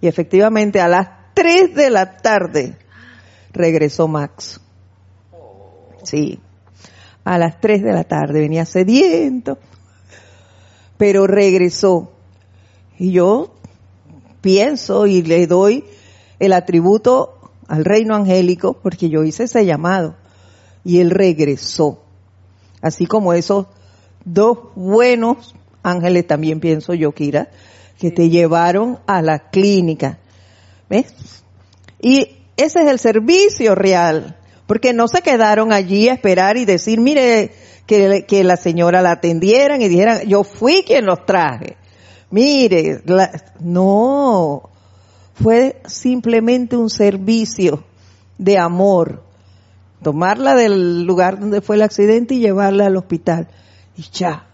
Y 0.00 0.06
efectivamente 0.06 0.80
a 0.80 0.88
las 0.88 1.08
3 1.34 1.74
de 1.74 1.90
la 1.90 2.16
tarde 2.16 2.76
regresó 3.52 4.08
Max. 4.08 4.60
Sí, 6.02 6.40
a 7.24 7.36
las 7.36 7.60
3 7.60 7.82
de 7.82 7.92
la 7.92 8.04
tarde 8.04 8.40
venía 8.40 8.64
sediento, 8.64 9.58
pero 10.96 11.26
regresó. 11.26 12.12
Y 12.98 13.12
yo 13.12 13.54
pienso 14.40 15.06
y 15.06 15.22
le 15.22 15.46
doy 15.46 15.84
el 16.38 16.54
atributo 16.54 17.52
al 17.68 17.84
reino 17.84 18.16
angélico 18.16 18.74
porque 18.82 19.10
yo 19.10 19.24
hice 19.24 19.44
ese 19.44 19.66
llamado 19.66 20.16
y 20.84 21.00
él 21.00 21.10
regresó. 21.10 22.02
Así 22.80 23.06
como 23.06 23.32
esos 23.32 23.66
dos 24.24 24.58
buenos 24.74 25.54
ángeles 25.82 26.26
también 26.26 26.60
pienso 26.60 26.94
yo, 26.94 27.12
Kira, 27.12 27.48
que 27.98 28.10
te 28.10 28.30
llevaron 28.30 28.98
a 29.06 29.22
la 29.22 29.50
clínica. 29.50 30.18
¿Ves? 30.88 31.12
Y 32.00 32.38
ese 32.56 32.82
es 32.82 32.86
el 32.88 32.98
servicio 32.98 33.74
real, 33.74 34.36
porque 34.66 34.92
no 34.92 35.08
se 35.08 35.22
quedaron 35.22 35.72
allí 35.72 36.08
a 36.08 36.14
esperar 36.14 36.56
y 36.56 36.64
decir, 36.64 37.00
mire, 37.00 37.52
que, 37.86 38.24
que 38.26 38.44
la 38.44 38.56
señora 38.56 39.02
la 39.02 39.12
atendieran 39.12 39.82
y 39.82 39.88
dijeran, 39.88 40.22
yo 40.26 40.44
fui 40.44 40.82
quien 40.82 41.06
los 41.06 41.24
traje. 41.26 41.76
Mire, 42.30 43.02
la, 43.06 43.30
no, 43.58 44.70
fue 45.34 45.80
simplemente 45.86 46.76
un 46.76 46.88
servicio 46.88 47.82
de 48.38 48.58
amor. 48.58 49.22
Tomarla 50.02 50.54
del 50.54 51.04
lugar 51.04 51.38
donde 51.38 51.60
fue 51.60 51.76
el 51.76 51.82
accidente 51.82 52.34
y 52.34 52.40
llevarla 52.40 52.86
al 52.86 52.96
hospital. 52.96 53.48
Y 53.96 54.02
ya, 54.12 54.46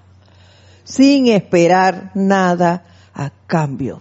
sin 0.84 1.28
esperar 1.28 2.10
nada 2.14 2.84
a 3.14 3.30
cambio. 3.46 4.00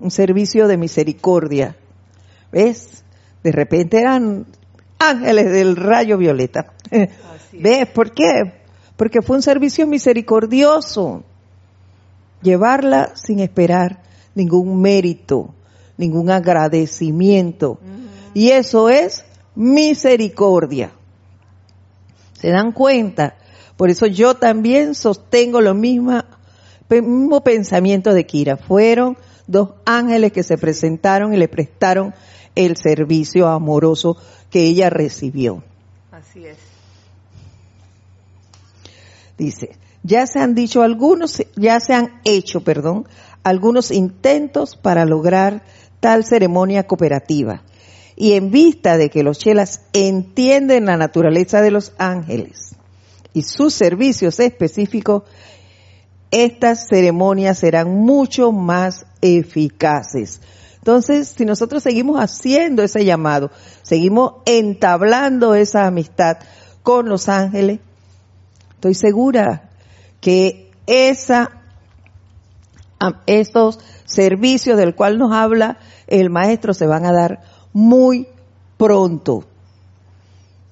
Un 0.00 0.10
servicio 0.10 0.68
de 0.68 0.76
misericordia. 0.76 1.76
¿Ves? 2.52 3.02
De 3.42 3.52
repente 3.52 3.98
eran 3.98 4.46
ángeles 4.98 5.52
del 5.52 5.76
rayo 5.76 6.16
violeta. 6.18 6.72
¿Ves? 7.52 7.86
¿Por 7.88 8.12
qué? 8.12 8.54
Porque 8.96 9.22
fue 9.22 9.36
un 9.36 9.42
servicio 9.42 9.86
misericordioso. 9.86 11.24
Llevarla 12.42 13.12
sin 13.16 13.40
esperar 13.40 14.02
ningún 14.34 14.80
mérito, 14.80 15.54
ningún 15.96 16.30
agradecimiento. 16.30 17.72
Uh 17.72 17.74
-huh. 17.74 18.30
Y 18.34 18.50
eso 18.50 18.90
es 18.90 19.24
misericordia. 19.56 20.92
¿Se 22.34 22.50
dan 22.50 22.72
cuenta? 22.72 23.36
Por 23.76 23.90
eso 23.90 24.06
yo 24.06 24.34
también 24.34 24.94
sostengo 24.94 25.60
lo 25.60 25.74
mismo, 25.74 26.22
mismo 26.88 27.42
pensamiento 27.42 28.14
de 28.14 28.24
Kira. 28.24 28.56
Fueron 28.56 29.18
dos 29.46 29.70
ángeles 29.84 30.32
que 30.32 30.42
se 30.42 30.56
presentaron 30.56 31.34
y 31.34 31.36
le 31.36 31.48
prestaron 31.48 32.14
el 32.54 32.76
servicio 32.76 33.48
amoroso 33.48 34.16
que 34.50 34.64
ella 34.64 34.90
recibió. 34.90 35.62
Así 36.12 36.46
es. 36.46 36.58
Dice, 39.36 39.76
ya 40.02 40.26
se 40.26 40.38
han 40.38 40.54
dicho 40.54 40.82
algunos, 40.82 41.42
ya 41.56 41.78
se 41.80 41.92
han 41.92 42.20
hecho, 42.24 42.62
perdón, 42.62 43.06
algunos 43.42 43.90
intentos 43.90 44.76
para 44.76 45.04
lograr 45.04 45.62
tal 46.00 46.24
ceremonia 46.24 46.86
cooperativa. 46.86 47.62
Y 48.16 48.32
en 48.32 48.50
vista 48.50 48.96
de 48.96 49.10
que 49.10 49.22
los 49.22 49.38
chelas 49.38 49.82
entienden 49.92 50.86
la 50.86 50.96
naturaleza 50.96 51.60
de 51.60 51.70
los 51.70 51.92
ángeles 51.98 52.74
y 53.34 53.42
sus 53.42 53.74
servicios 53.74 54.40
específicos, 54.40 55.24
estas 56.30 56.88
ceremonias 56.88 57.58
serán 57.58 57.90
mucho 57.90 58.52
más 58.52 59.04
eficaces. 59.20 60.40
Entonces, 60.78 61.34
si 61.36 61.44
nosotros 61.44 61.82
seguimos 61.82 62.18
haciendo 62.18 62.82
ese 62.82 63.04
llamado, 63.04 63.50
seguimos 63.82 64.36
entablando 64.46 65.54
esa 65.54 65.86
amistad 65.86 66.38
con 66.82 67.08
los 67.08 67.28
ángeles, 67.28 67.80
estoy 68.74 68.94
segura 68.94 69.70
que 70.20 70.70
esa, 70.86 71.50
estos 73.26 73.80
servicios 74.04 74.78
del 74.78 74.94
cual 74.94 75.18
nos 75.18 75.32
habla 75.32 75.78
el 76.06 76.30
maestro 76.30 76.72
se 76.72 76.86
van 76.86 77.04
a 77.04 77.12
dar 77.12 77.40
muy 77.76 78.26
pronto. 78.78 79.44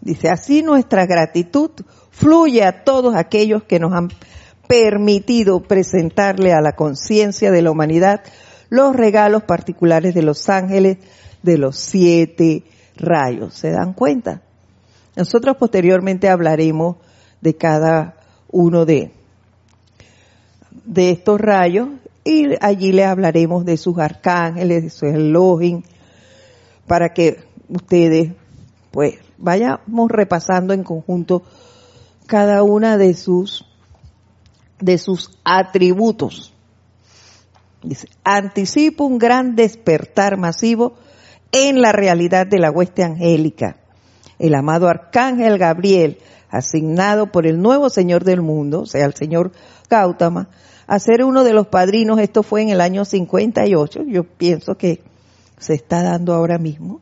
Dice, 0.00 0.30
así 0.30 0.62
nuestra 0.62 1.04
gratitud 1.04 1.70
fluye 2.10 2.64
a 2.64 2.82
todos 2.82 3.14
aquellos 3.14 3.62
que 3.64 3.78
nos 3.78 3.92
han 3.92 4.08
permitido 4.66 5.60
presentarle 5.60 6.54
a 6.54 6.62
la 6.62 6.72
conciencia 6.72 7.50
de 7.50 7.60
la 7.60 7.72
humanidad 7.72 8.22
los 8.70 8.96
regalos 8.96 9.42
particulares 9.42 10.14
de 10.14 10.22
los 10.22 10.48
ángeles 10.48 10.96
de 11.42 11.58
los 11.58 11.76
siete 11.76 12.64
rayos. 12.96 13.52
¿Se 13.52 13.70
dan 13.70 13.92
cuenta? 13.92 14.40
Nosotros 15.14 15.58
posteriormente 15.58 16.30
hablaremos 16.30 16.96
de 17.42 17.54
cada 17.54 18.14
uno 18.50 18.86
de, 18.86 19.10
de 20.86 21.10
estos 21.10 21.38
rayos 21.38 21.88
y 22.24 22.46
allí 22.62 22.92
le 22.92 23.04
hablaremos 23.04 23.66
de 23.66 23.76
sus 23.76 23.98
arcángeles, 23.98 24.84
de 24.84 24.88
sus 24.88 25.02
Elohim, 25.10 25.82
para 26.86 27.12
que 27.12 27.44
ustedes 27.68 28.32
pues 28.90 29.14
vayamos 29.38 30.10
repasando 30.10 30.72
en 30.72 30.84
conjunto 30.84 31.42
cada 32.26 32.62
una 32.62 32.96
de 32.96 33.14
sus 33.14 33.66
de 34.80 34.98
sus 34.98 35.38
atributos. 35.44 36.52
Dice, 37.82 38.08
anticipa 38.22 39.04
un 39.04 39.18
gran 39.18 39.56
despertar 39.56 40.36
masivo 40.36 40.94
en 41.52 41.80
la 41.80 41.92
realidad 41.92 42.46
de 42.46 42.58
la 42.58 42.70
hueste 42.70 43.02
angélica. 43.02 43.76
El 44.38 44.54
amado 44.54 44.88
arcángel 44.88 45.58
Gabriel, 45.58 46.18
asignado 46.50 47.30
por 47.30 47.46
el 47.46 47.60
nuevo 47.60 47.90
Señor 47.90 48.24
del 48.24 48.42
mundo, 48.42 48.82
o 48.82 48.86
sea, 48.86 49.04
el 49.04 49.14
Señor 49.14 49.52
Gautama, 49.88 50.48
a 50.86 50.98
ser 50.98 51.24
uno 51.24 51.44
de 51.44 51.52
los 51.52 51.68
padrinos, 51.68 52.18
esto 52.18 52.42
fue 52.42 52.62
en 52.62 52.70
el 52.70 52.80
año 52.80 53.04
58, 53.04 54.02
yo 54.06 54.24
pienso 54.24 54.76
que 54.76 55.02
se 55.58 55.74
está 55.74 56.02
dando 56.02 56.34
ahora 56.34 56.58
mismo, 56.58 57.00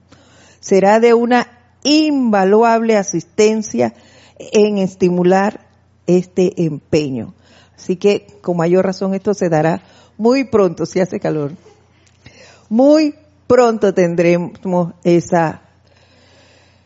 será 0.60 1.00
de 1.00 1.14
una 1.14 1.48
invaluable 1.84 2.96
asistencia 2.96 3.94
en 4.38 4.78
estimular 4.78 5.66
este 6.06 6.64
empeño. 6.64 7.34
Así 7.76 7.96
que 7.96 8.26
con 8.42 8.56
mayor 8.56 8.84
razón 8.84 9.14
esto 9.14 9.34
se 9.34 9.48
dará 9.48 9.82
muy 10.16 10.44
pronto, 10.44 10.86
si 10.86 11.00
hace 11.00 11.18
calor. 11.18 11.52
Muy 12.68 13.14
pronto 13.46 13.92
tendremos 13.92 14.52
esa, 15.04 15.62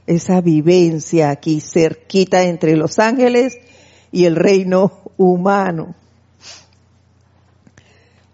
esa 0.07 0.41
vivencia 0.41 1.31
aquí 1.31 1.61
cerquita 1.61 2.45
entre 2.45 2.77
los 2.77 2.99
ángeles 2.99 3.59
y 4.11 4.25
el 4.25 4.37
reino 4.37 4.93
humano. 5.17 5.95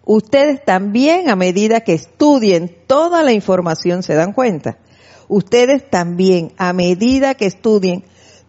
Ustedes 0.05 0.63
también 0.65 1.29
a 1.29 1.35
medida 1.35 1.81
que 1.81 1.93
estudien 1.93 2.75
toda 2.87 3.23
la 3.23 3.31
información 3.31 4.03
se 4.03 4.15
dan 4.15 4.33
cuenta. 4.33 4.77
Ustedes 5.29 5.89
también 5.89 6.51
a 6.57 6.73
medida 6.73 7.35
que 7.35 7.45
estudien 7.45 8.03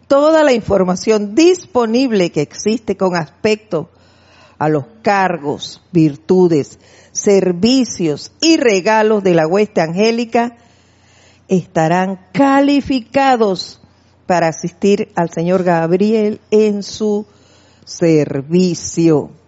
toda 0.09 0.42
la 0.42 0.52
información 0.52 1.34
disponible 1.34 2.30
que 2.30 2.42
existe 2.42 2.96
con 2.96 3.14
aspecto 3.14 3.90
a 4.59 4.68
los 4.68 4.84
cargos, 5.02 5.82
virtudes, 5.92 6.78
servicios 7.12 8.32
y 8.40 8.57
regalos 8.57 9.22
de 9.22 9.34
la 9.34 9.46
hueste 9.46 9.80
angélica, 9.80 10.57
estarán 11.46 12.26
calificados 12.32 13.80
para 14.26 14.48
asistir 14.48 15.12
al 15.14 15.30
Señor 15.30 15.62
Gabriel 15.62 16.40
en 16.50 16.82
su 16.82 17.26
servicio. 17.84 19.43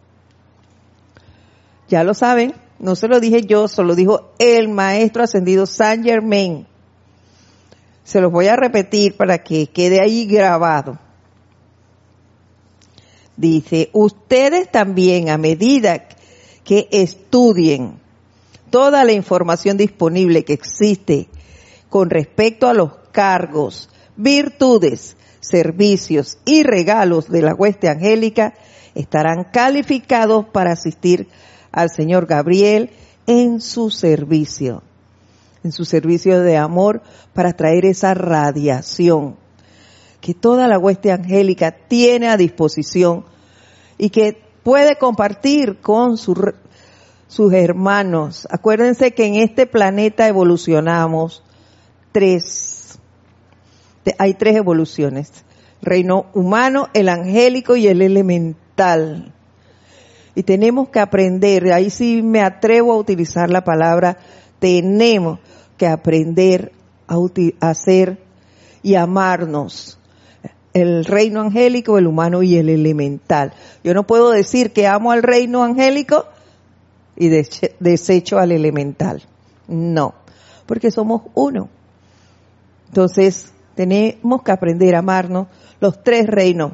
Ya 1.88 2.02
lo 2.02 2.14
saben, 2.14 2.54
no 2.78 2.96
se 2.96 3.08
lo 3.08 3.20
dije 3.20 3.42
yo, 3.42 3.68
solo 3.68 3.94
dijo 3.94 4.32
el 4.38 4.68
maestro 4.68 5.22
ascendido 5.22 5.66
Saint 5.66 6.04
Germain. 6.04 6.66
Se 8.04 8.20
los 8.20 8.30
voy 8.30 8.48
a 8.48 8.56
repetir 8.56 9.16
para 9.16 9.38
que 9.38 9.68
quede 9.68 10.00
ahí 10.00 10.26
grabado. 10.26 10.98
Dice, 13.36 13.90
ustedes 13.92 14.70
también 14.70 15.28
a 15.28 15.38
medida 15.38 16.06
que 16.64 16.88
estudien 16.90 18.00
toda 18.70 19.04
la 19.04 19.12
información 19.12 19.76
disponible 19.76 20.44
que 20.44 20.54
existe 20.54 21.28
con 21.88 22.10
respecto 22.10 22.68
a 22.68 22.74
los 22.74 22.92
cargos, 23.12 23.88
virtudes, 24.16 25.16
servicios 25.40 26.38
y 26.44 26.62
regalos 26.62 27.28
de 27.28 27.42
la 27.42 27.54
hueste 27.54 27.88
angélica, 27.88 28.54
estarán 28.94 29.44
calificados 29.52 30.46
para 30.46 30.72
asistir 30.72 31.28
al 31.76 31.90
Señor 31.90 32.26
Gabriel 32.26 32.90
en 33.26 33.60
su 33.60 33.90
servicio, 33.90 34.82
en 35.62 35.72
su 35.72 35.84
servicio 35.84 36.40
de 36.40 36.56
amor 36.56 37.02
para 37.34 37.52
traer 37.52 37.84
esa 37.84 38.14
radiación 38.14 39.36
que 40.22 40.32
toda 40.32 40.66
la 40.68 40.78
hueste 40.78 41.12
angélica 41.12 41.70
tiene 41.70 42.28
a 42.28 42.38
disposición 42.38 43.26
y 43.98 44.08
que 44.08 44.42
puede 44.62 44.96
compartir 44.96 45.80
con 45.80 46.16
sus 46.16 47.52
hermanos. 47.52 48.48
Acuérdense 48.50 49.12
que 49.12 49.26
en 49.26 49.34
este 49.34 49.66
planeta 49.66 50.26
evolucionamos 50.26 51.44
tres, 52.10 52.98
hay 54.18 54.32
tres 54.32 54.56
evoluciones, 54.56 55.44
reino 55.82 56.26
humano, 56.32 56.88
el 56.94 57.10
angélico 57.10 57.76
y 57.76 57.86
el 57.86 58.00
elemental. 58.00 59.35
Y 60.36 60.42
tenemos 60.42 60.90
que 60.90 61.00
aprender, 61.00 61.72
ahí 61.72 61.88
sí 61.88 62.22
me 62.22 62.42
atrevo 62.42 62.92
a 62.92 62.98
utilizar 62.98 63.48
la 63.48 63.64
palabra, 63.64 64.18
tenemos 64.58 65.40
que 65.78 65.86
aprender 65.86 66.72
a, 67.08 67.16
hacer 67.60 68.18
y 68.82 68.96
amarnos. 68.96 69.98
El 70.74 71.06
reino 71.06 71.40
angélico, 71.40 71.96
el 71.96 72.06
humano 72.06 72.42
y 72.42 72.58
el 72.58 72.68
elemental. 72.68 73.54
Yo 73.82 73.94
no 73.94 74.06
puedo 74.06 74.30
decir 74.30 74.74
que 74.74 74.86
amo 74.86 75.10
al 75.10 75.22
reino 75.22 75.64
angélico 75.64 76.26
y 77.16 77.30
desecho 77.80 78.38
al 78.38 78.52
elemental. 78.52 79.22
No, 79.68 80.14
porque 80.66 80.90
somos 80.90 81.22
uno. 81.32 81.70
Entonces, 82.88 83.54
tenemos 83.74 84.42
que 84.42 84.52
aprender 84.52 84.96
a 84.96 84.98
amarnos 84.98 85.46
los 85.80 86.02
tres 86.02 86.26
reinos 86.26 86.72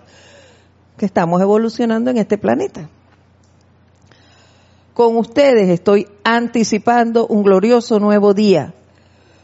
que 0.97 1.07
estamos 1.07 1.41
evolucionando 1.41 2.11
en 2.11 2.19
este 2.19 2.39
planeta. 2.39 2.91
Con 4.95 5.16
ustedes 5.16 5.70
estoy 5.70 6.07
anticipando 6.22 7.26
un 7.26 7.43
glorioso 7.43 7.99
nuevo 7.99 8.34
día, 8.34 8.74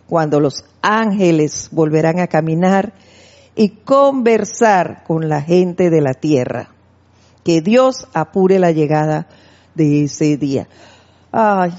cuando 0.06 0.40
los 0.40 0.64
ángeles 0.82 1.68
volverán 1.72 2.20
a 2.20 2.26
caminar 2.26 2.92
y 3.56 3.70
conversar 3.70 5.04
con 5.04 5.28
la 5.28 5.40
gente 5.40 5.90
de 5.90 6.00
la 6.02 6.12
tierra. 6.12 6.68
Que 7.44 7.62
Dios 7.62 8.06
apure 8.12 8.58
la 8.58 8.72
llegada 8.72 9.26
de 9.74 10.04
ese 10.04 10.36
día. 10.36 10.68
Ay, 11.32 11.72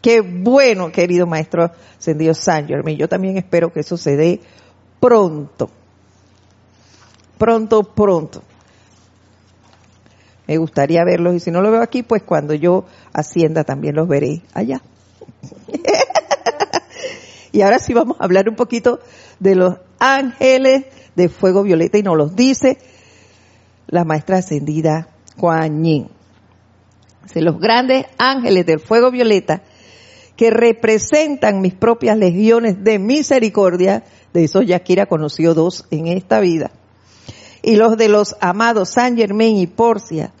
qué 0.00 0.20
bueno, 0.20 0.92
querido 0.92 1.26
maestro 1.26 1.72
Sendido 1.98 2.34
San 2.34 2.68
Germain. 2.68 2.96
Yo 2.96 3.08
también 3.08 3.36
espero 3.36 3.72
que 3.72 3.80
eso 3.80 3.96
se 3.96 4.16
dé 4.16 4.40
pronto. 5.00 5.70
Pronto, 7.36 7.82
pronto. 7.82 8.42
Me 10.46 10.56
gustaría 10.58 11.04
verlos 11.04 11.34
y 11.34 11.40
si 11.40 11.50
no 11.50 11.62
lo 11.62 11.70
veo 11.70 11.82
aquí, 11.82 12.02
pues 12.02 12.22
cuando 12.22 12.54
yo 12.54 12.84
ascienda 13.12 13.64
también 13.64 13.94
los 13.94 14.08
veré 14.08 14.42
allá. 14.54 14.82
y 17.52 17.62
ahora 17.62 17.78
sí 17.78 17.94
vamos 17.94 18.16
a 18.20 18.24
hablar 18.24 18.48
un 18.48 18.56
poquito 18.56 19.00
de 19.38 19.54
los 19.54 19.76
ángeles 19.98 20.86
de 21.14 21.28
fuego 21.28 21.62
violeta 21.62 21.98
y 21.98 22.02
nos 22.02 22.16
los 22.16 22.34
dice 22.34 22.78
la 23.86 24.04
maestra 24.04 24.38
ascendida 24.38 25.08
Kuan 25.36 25.84
Yin. 25.84 26.08
los 27.34 27.60
grandes 27.60 28.06
ángeles 28.18 28.66
del 28.66 28.80
fuego 28.80 29.10
violeta 29.10 29.62
que 30.36 30.50
representan 30.50 31.60
mis 31.60 31.74
propias 31.74 32.16
legiones 32.16 32.82
de 32.82 32.98
misericordia, 32.98 34.02
de 34.32 34.44
esos 34.44 34.66
Yakira 34.66 35.06
conoció 35.06 35.54
dos 35.54 35.86
en 35.90 36.06
esta 36.06 36.40
vida, 36.40 36.70
y 37.62 37.76
los 37.76 37.96
de 37.96 38.08
los 38.08 38.36
amados 38.40 38.90
San 38.90 39.16
Germain 39.16 39.56
y 39.56 39.66
Porcia, 39.66 40.32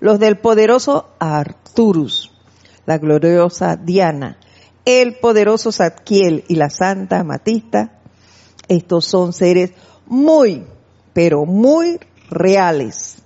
los 0.00 0.18
del 0.18 0.38
poderoso 0.38 1.08
Arturus, 1.18 2.30
la 2.86 2.98
gloriosa 2.98 3.76
Diana, 3.76 4.38
el 4.84 5.16
poderoso 5.16 5.72
Zadkiel 5.72 6.44
y 6.48 6.56
la 6.56 6.70
Santa 6.70 7.24
Matista, 7.24 7.98
estos 8.68 9.06
son 9.06 9.32
seres 9.32 9.72
muy, 10.06 10.64
pero 11.12 11.44
muy 11.44 11.98
reales, 12.30 13.16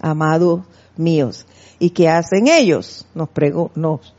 amados 0.00 0.62
míos. 0.96 1.46
¿Y 1.78 1.90
qué 1.90 2.08
hacen 2.08 2.48
ellos? 2.48 3.06
Nos, 3.14 3.28
prego, 3.28 3.70
nos 3.74 4.14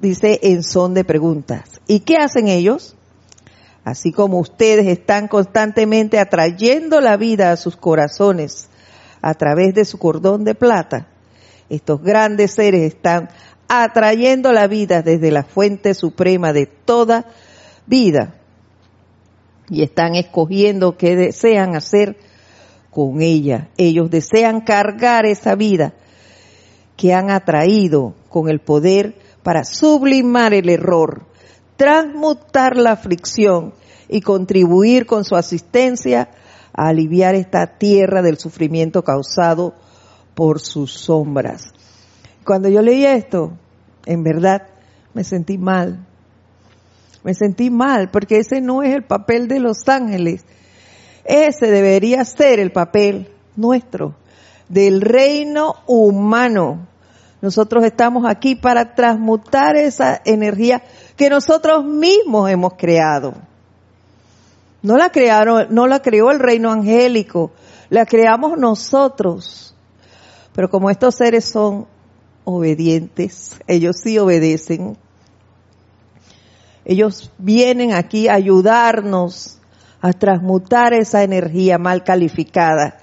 dice 0.00 0.40
en 0.42 0.62
son 0.62 0.94
de 0.94 1.04
preguntas. 1.04 1.80
¿Y 1.86 2.00
qué 2.00 2.16
hacen 2.16 2.48
ellos? 2.48 2.96
Así 3.84 4.12
como 4.12 4.38
ustedes 4.38 4.86
están 4.86 5.28
constantemente 5.28 6.18
atrayendo 6.18 7.00
la 7.00 7.16
vida 7.16 7.52
a 7.52 7.56
sus 7.56 7.76
corazones 7.76 8.68
a 9.20 9.34
través 9.34 9.74
de 9.74 9.84
su 9.84 9.98
cordón 9.98 10.44
de 10.44 10.54
plata, 10.54 11.08
estos 11.68 12.02
grandes 12.02 12.52
seres 12.52 12.82
están 12.82 13.28
atrayendo 13.68 14.52
la 14.52 14.66
vida 14.66 15.02
desde 15.02 15.30
la 15.30 15.44
fuente 15.44 15.94
suprema 15.94 16.52
de 16.52 16.66
toda 16.66 17.26
vida 17.86 18.34
y 19.68 19.82
están 19.82 20.14
escogiendo 20.14 20.96
qué 20.96 21.16
desean 21.16 21.74
hacer 21.74 22.16
con 22.90 23.22
ella. 23.22 23.68
Ellos 23.76 24.10
desean 24.10 24.60
cargar 24.60 25.26
esa 25.26 25.54
vida 25.54 25.94
que 26.96 27.12
han 27.12 27.30
atraído 27.30 28.14
con 28.28 28.48
el 28.48 28.60
poder 28.60 29.16
para 29.42 29.64
sublimar 29.64 30.54
el 30.54 30.68
error, 30.68 31.26
transmutar 31.76 32.76
la 32.76 32.92
aflicción 32.92 33.74
y 34.08 34.20
contribuir 34.20 35.06
con 35.06 35.24
su 35.24 35.36
asistencia 35.36 36.28
a 36.72 36.88
aliviar 36.88 37.34
esta 37.34 37.66
tierra 37.78 38.22
del 38.22 38.38
sufrimiento 38.38 39.02
causado 39.02 39.74
por 40.34 40.60
sus 40.60 40.92
sombras. 40.92 41.72
Cuando 42.44 42.68
yo 42.68 42.82
leí 42.82 43.06
esto, 43.06 43.52
en 44.06 44.22
verdad 44.22 44.68
me 45.14 45.24
sentí 45.24 45.58
mal. 45.58 46.06
Me 47.22 47.32
sentí 47.34 47.70
mal 47.70 48.10
porque 48.10 48.38
ese 48.38 48.60
no 48.60 48.82
es 48.82 48.94
el 48.94 49.04
papel 49.04 49.48
de 49.48 49.60
los 49.60 49.88
ángeles. 49.88 50.44
Ese 51.24 51.70
debería 51.70 52.24
ser 52.24 52.60
el 52.60 52.70
papel 52.70 53.32
nuestro, 53.56 54.14
del 54.68 55.00
reino 55.00 55.76
humano. 55.86 56.86
Nosotros 57.44 57.84
estamos 57.84 58.24
aquí 58.26 58.54
para 58.54 58.94
transmutar 58.94 59.76
esa 59.76 60.18
energía 60.24 60.82
que 61.14 61.28
nosotros 61.28 61.84
mismos 61.84 62.50
hemos 62.50 62.72
creado. 62.72 63.34
No 64.80 64.96
la 64.96 65.10
crearon, 65.10 65.66
no 65.68 65.86
la 65.86 66.00
creó 66.00 66.30
el 66.30 66.38
reino 66.38 66.72
angélico, 66.72 67.52
la 67.90 68.06
creamos 68.06 68.56
nosotros. 68.56 69.76
Pero 70.54 70.70
como 70.70 70.88
estos 70.88 71.16
seres 71.16 71.44
son 71.44 71.86
obedientes, 72.44 73.60
ellos 73.66 73.96
sí 74.02 74.18
obedecen. 74.18 74.96
Ellos 76.86 77.30
vienen 77.36 77.92
aquí 77.92 78.26
a 78.26 78.36
ayudarnos 78.36 79.58
a 80.00 80.14
transmutar 80.14 80.94
esa 80.94 81.22
energía 81.22 81.76
mal 81.76 82.04
calificada. 82.04 83.00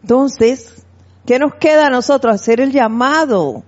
Entonces, 0.00 0.77
¿qué 1.28 1.38
nos 1.38 1.56
queda 1.56 1.88
a 1.88 1.90
nosotros? 1.90 2.34
Hacer 2.34 2.58
el 2.58 2.72
llamado. 2.72 3.62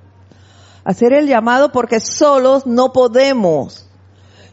Hacer 0.82 1.12
el 1.12 1.26
llamado 1.26 1.72
porque 1.72 2.00
solos 2.00 2.66
no 2.66 2.94
podemos. 2.94 3.86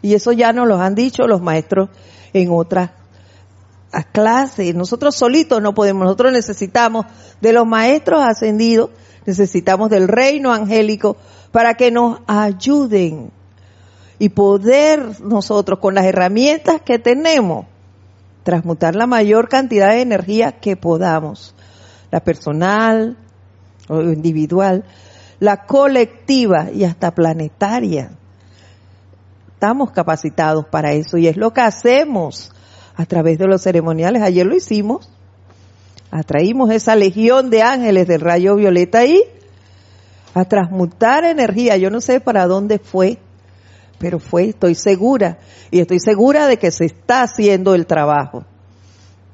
Y 0.01 0.13
eso 0.13 0.33
ya 0.33 0.51
nos 0.51 0.67
lo 0.67 0.75
han 0.75 0.93
dicho 0.93 1.25
los 1.25 1.41
maestros 1.41 1.87
en 2.33 2.51
otras 2.51 2.89
clases. 4.11 4.75
Nosotros 4.75 5.15
solitos 5.15 5.61
no 5.61 5.73
podemos. 5.73 6.03
Nosotros 6.03 6.33
necesitamos 6.33 7.05
de 7.39 7.53
los 7.53 7.65
maestros 7.65 8.21
ascendidos, 8.21 8.89
necesitamos 9.25 9.89
del 9.89 10.09
reino 10.09 10.51
angélico 10.51 11.15
para 11.53 11.75
que 11.75 11.91
nos 11.91 12.19
ayuden 12.27 13.31
y 14.19 14.27
poder 14.27 15.21
nosotros 15.21 15.79
con 15.79 15.95
las 15.95 16.03
herramientas 16.03 16.81
que 16.81 16.99
tenemos 16.99 17.67
transmutar 18.43 18.95
la 18.95 19.07
mayor 19.07 19.47
cantidad 19.47 19.91
de 19.91 20.01
energía 20.01 20.53
que 20.53 20.75
podamos, 20.77 21.53
la 22.11 22.19
personal 22.19 23.17
o 23.89 24.01
individual, 24.01 24.83
la 25.39 25.65
colectiva 25.65 26.71
y 26.71 26.83
hasta 26.83 27.11
planetaria. 27.11 28.11
Estamos 29.53 29.91
capacitados 29.91 30.65
para 30.65 30.93
eso 30.93 31.17
y 31.17 31.27
es 31.27 31.37
lo 31.37 31.51
que 31.53 31.61
hacemos 31.61 32.51
a 32.95 33.05
través 33.05 33.37
de 33.37 33.47
los 33.47 33.61
ceremoniales. 33.61 34.21
Ayer 34.21 34.45
lo 34.45 34.55
hicimos. 34.55 35.09
Atraímos 36.11 36.71
esa 36.71 36.95
legión 36.95 37.49
de 37.49 37.61
ángeles 37.61 38.07
del 38.07 38.21
rayo 38.21 38.55
violeta 38.55 38.99
ahí 38.99 39.21
a 40.33 40.45
transmutar 40.45 41.23
energía. 41.25 41.77
Yo 41.77 41.89
no 41.89 42.01
sé 42.01 42.19
para 42.19 42.47
dónde 42.47 42.79
fue, 42.79 43.19
pero 43.99 44.19
fue, 44.19 44.49
estoy 44.49 44.75
segura, 44.75 45.39
y 45.71 45.79
estoy 45.79 45.99
segura 45.99 46.47
de 46.47 46.57
que 46.57 46.71
se 46.71 46.85
está 46.85 47.23
haciendo 47.23 47.75
el 47.75 47.85
trabajo. 47.85 48.45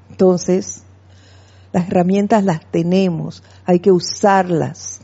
Entonces, 0.10 0.83
las 1.74 1.88
herramientas 1.88 2.46
las 2.46 2.66
tenemos, 2.72 3.44
hay 3.66 3.80
que 3.80 3.92
usarlas. 3.92 5.02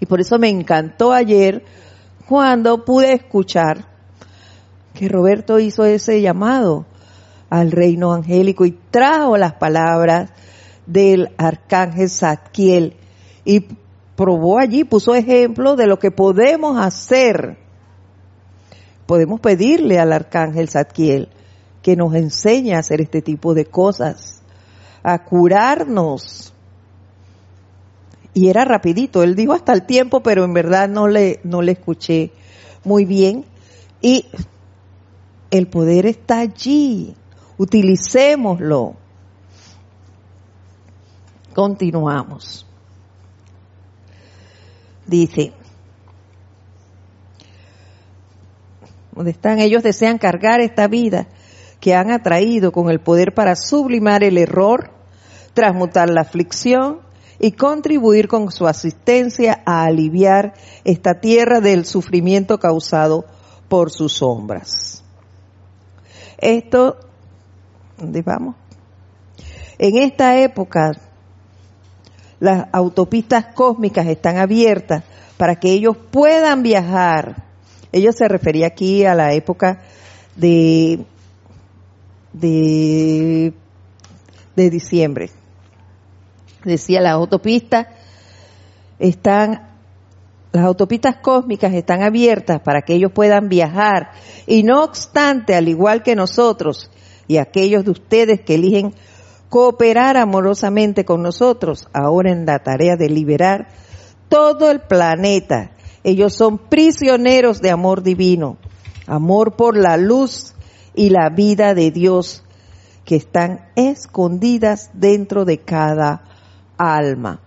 Y 0.00 0.06
por 0.06 0.20
eso 0.20 0.38
me 0.38 0.48
encantó 0.48 1.12
ayer 1.12 1.62
cuando 2.26 2.86
pude 2.86 3.12
escuchar 3.12 3.84
que 4.94 5.08
Roberto 5.08 5.58
hizo 5.58 5.84
ese 5.84 6.22
llamado 6.22 6.86
al 7.50 7.72
reino 7.72 8.14
angélico 8.14 8.64
y 8.64 8.78
trajo 8.90 9.36
las 9.36 9.54
palabras 9.54 10.30
del 10.86 11.34
arcángel 11.36 12.08
Zadkiel 12.08 12.96
y 13.44 13.66
probó 14.16 14.58
allí, 14.58 14.84
puso 14.84 15.14
ejemplo 15.14 15.76
de 15.76 15.86
lo 15.86 15.98
que 15.98 16.10
podemos 16.10 16.78
hacer 16.78 17.58
podemos 19.06 19.40
pedirle 19.40 19.98
al 19.98 20.12
arcángel 20.12 20.68
Zadkiel 20.68 21.28
que 21.82 21.96
nos 21.96 22.14
enseñe 22.14 22.74
a 22.74 22.78
hacer 22.78 23.00
este 23.00 23.20
tipo 23.20 23.54
de 23.54 23.66
cosas, 23.66 24.33
a 25.04 25.22
curarnos. 25.22 26.52
Y 28.32 28.48
era 28.48 28.64
rapidito, 28.64 29.22
él 29.22 29.36
dijo 29.36 29.52
hasta 29.52 29.72
el 29.72 29.86
tiempo, 29.86 30.20
pero 30.20 30.42
en 30.44 30.52
verdad 30.54 30.88
no 30.88 31.06
le, 31.06 31.38
no 31.44 31.62
le 31.62 31.72
escuché 31.72 32.32
muy 32.82 33.04
bien. 33.04 33.44
Y 34.00 34.26
el 35.52 35.68
poder 35.68 36.06
está 36.06 36.40
allí, 36.40 37.14
utilicémoslo. 37.58 38.96
Continuamos. 41.54 42.66
Dice, 45.06 45.52
donde 49.12 49.30
están, 49.30 49.60
ellos 49.60 49.82
desean 49.82 50.18
cargar 50.18 50.60
esta 50.60 50.88
vida 50.88 51.28
que 51.78 51.94
han 51.94 52.10
atraído 52.10 52.72
con 52.72 52.90
el 52.90 52.98
poder 52.98 53.34
para 53.34 53.54
sublimar 53.54 54.24
el 54.24 54.38
error, 54.38 54.93
transmutar 55.54 56.10
la 56.10 56.22
aflicción 56.22 57.00
y 57.38 57.52
contribuir 57.52 58.28
con 58.28 58.50
su 58.50 58.66
asistencia 58.66 59.62
a 59.64 59.84
aliviar 59.84 60.54
esta 60.84 61.20
tierra 61.20 61.60
del 61.60 61.84
sufrimiento 61.84 62.58
causado 62.58 63.24
por 63.68 63.90
sus 63.90 64.14
sombras. 64.14 65.02
Esto, 66.38 66.98
¿dónde 67.96 68.22
vamos? 68.22 68.56
En 69.78 69.96
esta 69.96 70.38
época, 70.38 70.92
las 72.40 72.66
autopistas 72.72 73.46
cósmicas 73.54 74.06
están 74.06 74.36
abiertas 74.36 75.02
para 75.36 75.56
que 75.56 75.72
ellos 75.72 75.96
puedan 76.10 76.62
viajar 76.62 77.44
ella 77.94 78.10
se 78.10 78.26
refería 78.26 78.66
aquí 78.66 79.04
a 79.04 79.14
la 79.14 79.34
época 79.34 79.78
de, 80.34 81.04
de, 82.32 83.52
de 84.56 84.70
diciembre. 84.70 85.30
Decía, 86.64 87.00
las 87.00 87.12
autopistas 87.12 87.86
están 88.98 89.74
las 90.52 90.64
autopistas 90.66 91.16
cósmicas 91.16 91.74
están 91.74 92.04
abiertas 92.04 92.60
para 92.60 92.82
que 92.82 92.94
ellos 92.94 93.10
puedan 93.12 93.48
viajar. 93.48 94.12
Y 94.46 94.62
no 94.62 94.84
obstante, 94.84 95.56
al 95.56 95.68
igual 95.68 96.04
que 96.04 96.14
nosotros 96.14 96.90
y 97.26 97.38
aquellos 97.38 97.84
de 97.84 97.90
ustedes 97.90 98.40
que 98.42 98.54
eligen 98.54 98.94
cooperar 99.48 100.16
amorosamente 100.16 101.04
con 101.04 101.22
nosotros 101.22 101.88
ahora 101.92 102.30
en 102.30 102.46
la 102.46 102.60
tarea 102.60 102.94
de 102.96 103.08
liberar 103.08 103.68
todo 104.28 104.70
el 104.70 104.80
planeta 104.80 105.72
ellos 106.04 106.34
son 106.34 106.58
prisioneros 106.58 107.62
de 107.62 107.70
amor 107.70 108.02
divino, 108.02 108.58
amor 109.06 109.56
por 109.56 109.76
la 109.76 109.96
luz 109.96 110.54
y 110.94 111.08
la 111.08 111.30
vida 111.30 111.72
de 111.72 111.90
Dios 111.90 112.44
que 113.06 113.16
están 113.16 113.70
escondidas 113.74 114.90
dentro 114.92 115.46
de 115.46 115.58
cada 115.58 116.24
alma. 116.76 117.40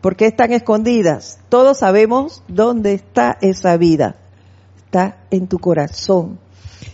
¿Por 0.00 0.16
qué 0.16 0.26
están 0.26 0.52
escondidas? 0.52 1.38
Todos 1.48 1.78
sabemos 1.78 2.42
dónde 2.48 2.94
está 2.94 3.36
esa 3.40 3.76
vida. 3.76 4.16
Está 4.76 5.18
en 5.30 5.46
tu 5.46 5.58
corazón 5.58 6.38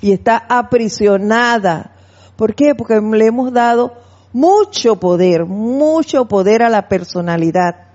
y 0.00 0.12
está 0.12 0.44
aprisionada. 0.48 1.92
¿Por 2.36 2.54
qué? 2.54 2.74
Porque 2.74 3.00
le 3.00 3.26
hemos 3.26 3.52
dado 3.52 3.94
mucho 4.32 4.96
poder, 4.96 5.46
mucho 5.46 6.26
poder 6.26 6.62
a 6.62 6.68
la 6.68 6.88
personalidad 6.88 7.86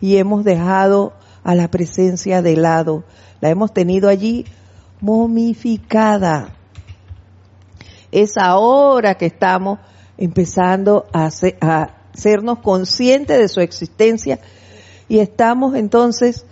y 0.00 0.16
hemos 0.16 0.42
dejado 0.42 1.12
a 1.44 1.54
la 1.54 1.68
presencia 1.68 2.42
de 2.42 2.56
lado. 2.56 3.04
La 3.40 3.50
hemos 3.50 3.72
tenido 3.72 4.08
allí 4.08 4.46
momificada. 5.00 6.56
Es 8.10 8.36
ahora 8.36 9.16
que 9.16 9.26
estamos 9.26 9.78
empezando 10.22 11.06
a, 11.12 11.30
hacernos 12.14 12.60
conscientes 12.60 13.38
de 13.38 13.48
su 13.48 13.60
existencia 13.60 14.38
y 15.08 15.18
estamos 15.18 15.74
entonces 15.74 16.46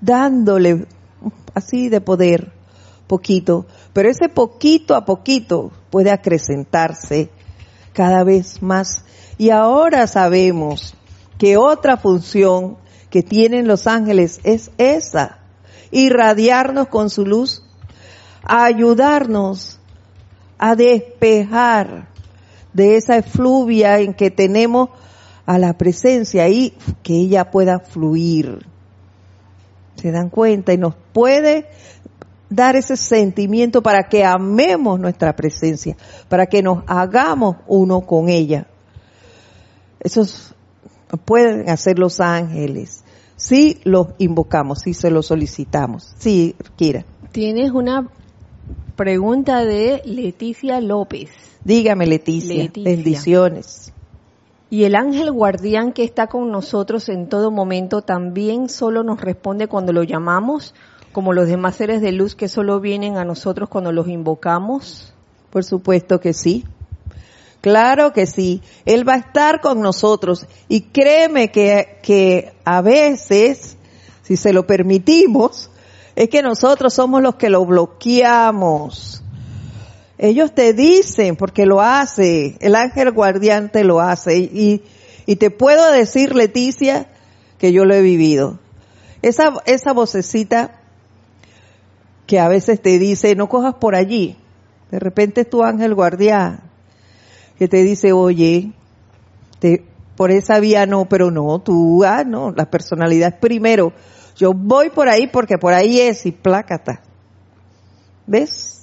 dándole 0.00 0.86
así 1.54 1.88
de 1.88 2.00
poder, 2.00 2.52
poquito, 3.06 3.66
pero 3.92 4.10
ese 4.10 4.28
poquito 4.28 4.96
a 4.96 5.04
poquito 5.04 5.70
puede 5.90 6.10
acrecentarse 6.10 7.30
cada 7.92 8.24
vez 8.24 8.60
más. 8.60 9.04
Y 9.38 9.50
ahora 9.50 10.08
sabemos 10.08 10.94
que 11.38 11.56
otra 11.56 11.98
función 11.98 12.76
que 13.08 13.22
tienen 13.22 13.68
los 13.68 13.86
ángeles 13.86 14.40
es 14.42 14.72
esa, 14.78 15.38
irradiarnos 15.92 16.88
con 16.88 17.08
su 17.08 17.24
luz, 17.24 17.62
ayudarnos 18.42 19.78
a 20.58 20.74
despejar 20.74 22.15
de 22.76 22.96
esa 22.96 23.16
efluvia 23.16 23.98
en 24.00 24.14
que 24.14 24.30
tenemos 24.30 24.90
a 25.46 25.58
la 25.58 25.72
presencia 25.78 26.48
y 26.48 26.74
que 27.02 27.14
ella 27.14 27.50
pueda 27.50 27.80
fluir. 27.80 28.66
¿Se 29.96 30.12
dan 30.12 30.28
cuenta? 30.28 30.74
Y 30.74 30.78
nos 30.78 30.94
puede 31.12 31.66
dar 32.50 32.76
ese 32.76 32.96
sentimiento 32.96 33.82
para 33.82 34.08
que 34.08 34.24
amemos 34.24 35.00
nuestra 35.00 35.34
presencia, 35.34 35.96
para 36.28 36.46
que 36.46 36.62
nos 36.62 36.84
hagamos 36.86 37.56
uno 37.66 38.02
con 38.02 38.28
ella. 38.28 38.66
Eso 40.00 40.22
es 40.22 40.54
pueden 41.24 41.70
hacer 41.70 41.98
los 41.98 42.20
ángeles. 42.20 43.04
Si 43.36 43.80
los 43.84 44.08
invocamos, 44.18 44.80
si 44.80 44.92
se 44.92 45.10
los 45.10 45.26
solicitamos. 45.26 46.14
Sí, 46.18 46.54
Kira. 46.76 47.04
Tienes 47.32 47.70
una 47.70 48.10
Pregunta 48.96 49.62
de 49.64 50.00
Leticia 50.06 50.80
López. 50.80 51.28
Dígame, 51.66 52.06
Leticia. 52.06 52.62
Leticia. 52.62 52.90
Bendiciones. 52.90 53.92
Y 54.70 54.84
el 54.84 54.94
ángel 54.94 55.32
guardián 55.32 55.92
que 55.92 56.04
está 56.04 56.28
con 56.28 56.52
nosotros 56.52 57.08
en 57.08 57.28
todo 57.28 57.50
momento 57.50 58.02
también 58.02 58.68
solo 58.68 59.02
nos 59.02 59.20
responde 59.20 59.66
cuando 59.66 59.92
lo 59.92 60.04
llamamos, 60.04 60.74
como 61.10 61.32
los 61.32 61.48
demás 61.48 61.74
seres 61.74 62.00
de 62.00 62.12
luz 62.12 62.36
que 62.36 62.48
solo 62.48 62.78
vienen 62.78 63.16
a 63.16 63.24
nosotros 63.24 63.68
cuando 63.68 63.90
los 63.90 64.06
invocamos. 64.06 65.12
Por 65.50 65.64
supuesto 65.64 66.20
que 66.20 66.34
sí. 66.34 66.64
Claro 67.62 68.12
que 68.12 68.26
sí. 68.26 68.62
Él 68.84 69.08
va 69.08 69.14
a 69.14 69.18
estar 69.18 69.60
con 69.60 69.80
nosotros. 69.80 70.46
Y 70.68 70.82
créeme 70.82 71.50
que, 71.50 71.98
que 72.00 72.52
a 72.64 72.80
veces, 72.80 73.76
si 74.22 74.36
se 74.36 74.52
lo 74.52 74.68
permitimos, 74.68 75.68
es 76.14 76.28
que 76.28 76.42
nosotros 76.42 76.94
somos 76.94 77.22
los 77.22 77.34
que 77.34 77.50
lo 77.50 77.66
bloqueamos. 77.66 79.24
Ellos 80.18 80.54
te 80.54 80.72
dicen, 80.72 81.36
porque 81.36 81.66
lo 81.66 81.80
hace, 81.80 82.56
el 82.60 82.74
ángel 82.74 83.12
guardián 83.12 83.70
te 83.70 83.84
lo 83.84 84.00
hace. 84.00 84.38
Y, 84.38 84.82
y 85.26 85.36
te 85.36 85.50
puedo 85.50 85.92
decir, 85.92 86.34
Leticia, 86.34 87.08
que 87.58 87.72
yo 87.72 87.84
lo 87.84 87.94
he 87.94 88.02
vivido. 88.02 88.58
Esa, 89.22 89.54
esa 89.66 89.92
vocecita 89.92 90.80
que 92.26 92.38
a 92.38 92.48
veces 92.48 92.80
te 92.80 92.98
dice, 92.98 93.34
no 93.34 93.48
cojas 93.48 93.74
por 93.74 93.94
allí. 93.94 94.36
De 94.90 94.98
repente 94.98 95.42
es 95.42 95.50
tu 95.50 95.62
ángel 95.62 95.94
guardián 95.94 96.60
que 97.58 97.68
te 97.68 97.82
dice, 97.82 98.12
oye, 98.12 98.72
te, 99.58 99.84
por 100.16 100.30
esa 100.30 100.60
vía 100.60 100.86
no, 100.86 101.06
pero 101.08 101.30
no, 101.30 101.60
tú, 101.60 102.04
ah, 102.04 102.24
no, 102.24 102.52
la 102.52 102.70
personalidad 102.70 103.34
es 103.34 103.40
primero. 103.40 103.92
Yo 104.36 104.52
voy 104.52 104.90
por 104.90 105.08
ahí 105.08 105.26
porque 105.26 105.56
por 105.58 105.72
ahí 105.72 106.00
es 106.00 106.26
y 106.26 106.32
plácata. 106.32 107.00
¿Ves? 108.26 108.75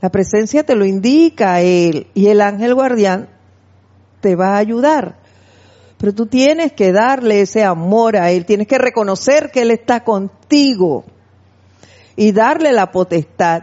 La 0.00 0.10
presencia 0.10 0.64
te 0.64 0.74
lo 0.74 0.84
indica 0.84 1.60
él 1.60 2.06
y 2.14 2.28
el 2.28 2.40
ángel 2.40 2.74
guardián 2.74 3.28
te 4.20 4.36
va 4.36 4.54
a 4.54 4.58
ayudar. 4.58 5.16
Pero 5.98 6.14
tú 6.14 6.26
tienes 6.26 6.72
que 6.72 6.92
darle 6.92 7.42
ese 7.42 7.62
amor 7.64 8.16
a 8.16 8.30
él, 8.30 8.46
tienes 8.46 8.66
que 8.66 8.78
reconocer 8.78 9.50
que 9.50 9.62
él 9.62 9.70
está 9.70 10.02
contigo 10.02 11.04
y 12.16 12.32
darle 12.32 12.72
la 12.72 12.90
potestad 12.90 13.62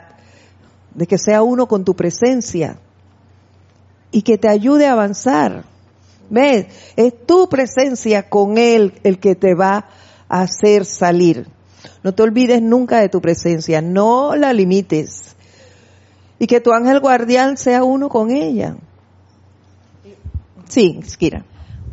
de 0.93 1.07
que 1.07 1.17
sea 1.17 1.41
uno 1.41 1.67
con 1.67 1.83
tu 1.83 1.95
presencia 1.95 2.79
y 4.11 4.21
que 4.21 4.37
te 4.37 4.47
ayude 4.47 4.87
a 4.87 4.93
avanzar. 4.93 5.63
¿Ves? 6.29 6.67
Es 6.95 7.25
tu 7.25 7.47
presencia 7.49 8.29
con 8.29 8.57
Él 8.57 8.99
el 9.03 9.19
que 9.19 9.35
te 9.35 9.53
va 9.53 9.89
a 10.27 10.41
hacer 10.41 10.85
salir. 10.85 11.47
No 12.03 12.13
te 12.13 12.23
olvides 12.23 12.61
nunca 12.61 12.99
de 12.99 13.09
tu 13.09 13.21
presencia, 13.21 13.81
no 13.81 14.35
la 14.35 14.53
limites. 14.53 15.26
Y 16.39 16.47
que 16.47 16.61
tu 16.61 16.71
ángel 16.71 16.99
guardián 16.99 17.57
sea 17.57 17.83
uno 17.83 18.09
con 18.09 18.31
ella. 18.31 18.75
Sí, 20.67 20.99
Skira. 21.03 21.45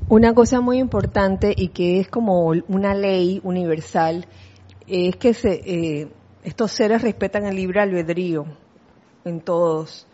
Una 0.09 0.35
cosa 0.35 0.61
muy 0.61 0.79
importante 0.79 1.55
y 1.57 1.69
que 1.69 2.01
es 2.01 2.09
como 2.09 2.49
una 2.69 2.95
ley 2.95 3.41
universal 3.43 4.27
es 4.87 5.17
que 5.17 5.33
se, 5.33 5.63
eh, 5.65 6.09
estos 6.43 6.73
seres 6.73 7.03
respetan 7.03 7.47
el 7.47 7.57
libre 7.57 7.81
albedrío 7.81 8.45
en 9.25 9.41
todos. 9.41 10.07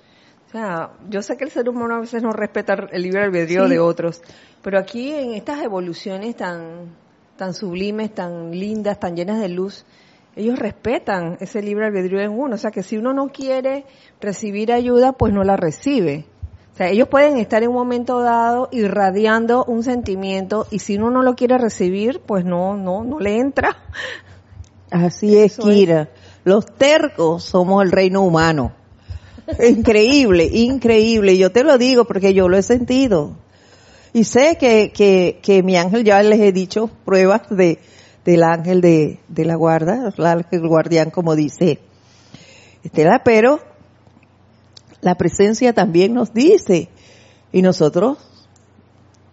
O 0.46 0.50
sea, 0.52 0.92
yo 1.08 1.22
sé 1.22 1.36
que 1.36 1.44
el 1.44 1.50
ser 1.50 1.68
humano 1.68 1.96
a 1.96 2.00
veces 2.00 2.22
no 2.22 2.32
respeta 2.32 2.74
el 2.92 3.02
libre 3.02 3.22
albedrío 3.24 3.64
Sí. 3.64 3.70
de 3.70 3.78
otros, 3.80 4.22
pero 4.62 4.78
aquí 4.78 5.12
en 5.12 5.32
estas 5.34 5.62
evoluciones 5.62 6.36
tan, 6.36 6.94
tan 7.36 7.54
sublimes, 7.54 8.14
tan 8.14 8.50
lindas, 8.52 9.00
tan 9.00 9.16
llenas 9.16 9.40
de 9.40 9.48
luz, 9.48 9.84
ellos 10.36 10.58
respetan 10.58 11.36
ese 11.40 11.62
libre 11.62 11.86
albedrío 11.86 12.20
en 12.20 12.30
uno. 12.30 12.54
O 12.54 12.58
sea, 12.58 12.70
que 12.70 12.82
si 12.82 12.96
uno 12.96 13.12
no 13.12 13.28
quiere 13.28 13.84
recibir 14.20 14.72
ayuda, 14.72 15.12
pues 15.12 15.32
no 15.32 15.44
la 15.44 15.56
recibe. 15.56 16.24
O 16.72 16.76
sea, 16.76 16.88
ellos 16.88 17.08
pueden 17.08 17.36
estar 17.36 17.62
en 17.62 17.70
un 17.70 17.74
momento 17.74 18.20
dado 18.20 18.68
irradiando 18.72 19.64
un 19.64 19.82
sentimiento 19.82 20.66
y 20.70 20.78
si 20.78 20.96
uno 20.96 21.10
no 21.10 21.22
lo 21.22 21.34
quiere 21.34 21.58
recibir, 21.58 22.20
pues 22.20 22.44
no, 22.44 22.76
no, 22.76 23.04
no 23.04 23.18
le 23.18 23.38
entra. 23.38 23.76
Así 24.90 25.36
es, 25.36 25.58
Eso 25.58 25.68
es. 25.68 25.76
Kira. 25.76 26.08
Los 26.44 26.66
tercos 26.66 27.44
somos 27.44 27.84
el 27.84 27.92
reino 27.92 28.22
humano. 28.22 28.72
Increíble, 29.58 30.44
increíble. 30.44 31.36
Yo 31.36 31.50
te 31.50 31.64
lo 31.64 31.76
digo 31.76 32.04
porque 32.04 32.34
yo 32.34 32.48
lo 32.48 32.56
he 32.56 32.62
sentido. 32.62 33.36
Y 34.12 34.24
sé 34.24 34.56
que, 34.58 34.92
que, 34.92 35.38
que 35.42 35.62
mi 35.62 35.76
ángel, 35.76 36.04
ya 36.04 36.22
les 36.22 36.40
he 36.40 36.52
dicho 36.52 36.88
pruebas 37.04 37.42
de, 37.50 37.78
del 38.24 38.42
ángel 38.42 38.80
de, 38.80 39.20
de 39.28 39.44
la 39.44 39.54
guarda, 39.54 40.12
el 40.16 40.26
ángel 40.26 40.66
guardián, 40.68 41.10
como 41.10 41.34
dice 41.34 41.80
Estela, 42.84 43.22
pero 43.24 43.60
la 45.00 45.14
presencia 45.16 45.72
también 45.72 46.12
nos 46.14 46.32
dice, 46.34 46.88
y 47.52 47.62
nosotros 47.62 48.18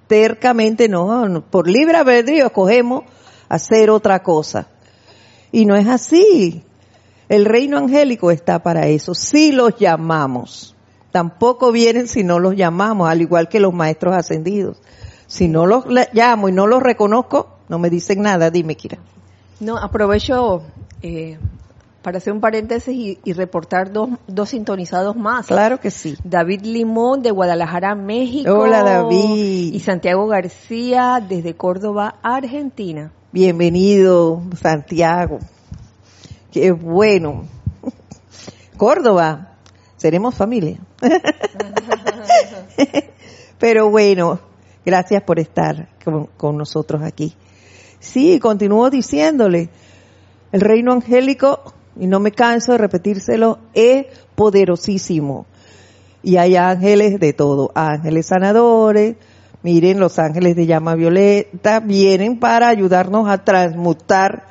tercamente 0.07 0.87
no, 0.87 1.43
por 1.49 1.67
libre 1.67 1.97
albedrío 1.97 2.45
escogemos 2.47 3.03
hacer 3.49 3.89
otra 3.89 4.23
cosa. 4.23 4.67
Y 5.51 5.65
no 5.65 5.75
es 5.75 5.87
así. 5.87 6.63
El 7.29 7.45
reino 7.45 7.77
angélico 7.77 8.31
está 8.31 8.59
para 8.63 8.87
eso. 8.87 9.13
Si 9.13 9.51
los 9.51 9.75
llamamos. 9.77 10.75
Tampoco 11.11 11.71
vienen 11.71 12.07
si 12.07 12.23
no 12.23 12.39
los 12.39 12.55
llamamos, 12.55 13.09
al 13.09 13.21
igual 13.21 13.49
que 13.49 13.59
los 13.59 13.73
maestros 13.73 14.15
ascendidos. 14.15 14.77
Si 15.25 15.47
no 15.47 15.65
los 15.65 15.85
la- 15.87 16.09
llamo 16.13 16.47
y 16.49 16.51
no 16.51 16.67
los 16.67 16.83
reconozco, 16.83 17.56
no 17.69 17.79
me 17.79 17.89
dicen 17.89 18.21
nada. 18.21 18.49
Dime, 18.49 18.75
Kira. 18.75 18.97
No, 19.59 19.77
aprovecho 19.77 20.63
eh, 21.01 21.37
para 22.01 22.19
hacer 22.19 22.31
un 22.31 22.41
paréntesis 22.41 22.93
y, 22.95 23.19
y 23.23 23.33
reportar 23.33 23.91
dos, 23.91 24.09
dos 24.27 24.49
sintonizados 24.49 25.15
más. 25.15 25.47
Claro 25.47 25.79
que 25.79 25.91
sí. 25.91 26.15
David 26.23 26.61
Limón 26.61 27.21
de 27.21 27.31
Guadalajara, 27.31 27.95
México. 27.95 28.51
Hola, 28.53 28.83
David. 28.83 29.73
Y 29.73 29.79
Santiago 29.79 30.27
García 30.27 31.23
desde 31.27 31.55
Córdoba, 31.55 32.15
Argentina. 32.21 33.11
Bienvenido, 33.31 34.41
Santiago. 34.59 35.39
Qué 36.51 36.71
bueno. 36.71 37.43
Córdoba, 38.77 39.55
seremos 39.97 40.35
familia. 40.35 40.77
Pero 43.59 43.89
bueno, 43.89 44.39
gracias 44.85 45.23
por 45.23 45.39
estar 45.39 45.89
con, 46.05 46.27
con 46.37 46.57
nosotros 46.57 47.01
aquí. 47.01 47.35
Sí, 47.99 48.39
continúo 48.39 48.89
diciéndole, 48.89 49.69
el 50.51 50.61
reino 50.61 50.93
angélico, 50.93 51.73
y 51.99 52.07
no 52.07 52.19
me 52.19 52.31
canso 52.31 52.73
de 52.73 52.77
repetírselo, 52.77 53.59
es 53.73 54.05
poderosísimo. 54.35 55.45
Y 56.23 56.37
hay 56.37 56.55
ángeles 56.55 57.19
de 57.19 57.33
todo, 57.33 57.71
ángeles 57.73 58.27
sanadores, 58.27 59.15
miren, 59.63 59.99
los 59.99 60.19
ángeles 60.19 60.55
de 60.55 60.65
llama 60.65 60.95
violeta 60.95 61.79
vienen 61.79 62.39
para 62.39 62.67
ayudarnos 62.67 63.27
a 63.29 63.43
transmutar 63.43 64.45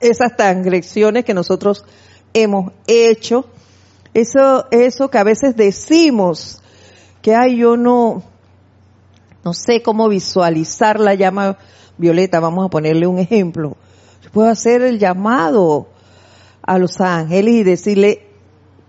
esas 0.00 0.36
transgresiones 0.36 1.24
que 1.24 1.34
nosotros 1.34 1.84
hemos 2.32 2.72
hecho. 2.86 3.46
Eso, 4.14 4.66
eso 4.70 5.10
que 5.10 5.18
a 5.18 5.24
veces 5.24 5.56
decimos 5.56 6.62
que 7.22 7.34
ay, 7.34 7.58
yo 7.58 7.76
no, 7.76 8.22
no 9.44 9.52
sé 9.52 9.82
cómo 9.82 10.08
visualizar 10.08 10.98
la 10.98 11.14
llama 11.14 11.58
violeta, 11.98 12.40
vamos 12.40 12.66
a 12.66 12.70
ponerle 12.70 13.06
un 13.06 13.18
ejemplo. 13.18 13.76
Yo 14.22 14.30
puedo 14.30 14.48
hacer 14.48 14.82
el 14.82 14.98
llamado 14.98 15.88
a 16.62 16.78
los 16.78 17.00
ángeles 17.00 17.54
y 17.54 17.62
decirle 17.62 18.26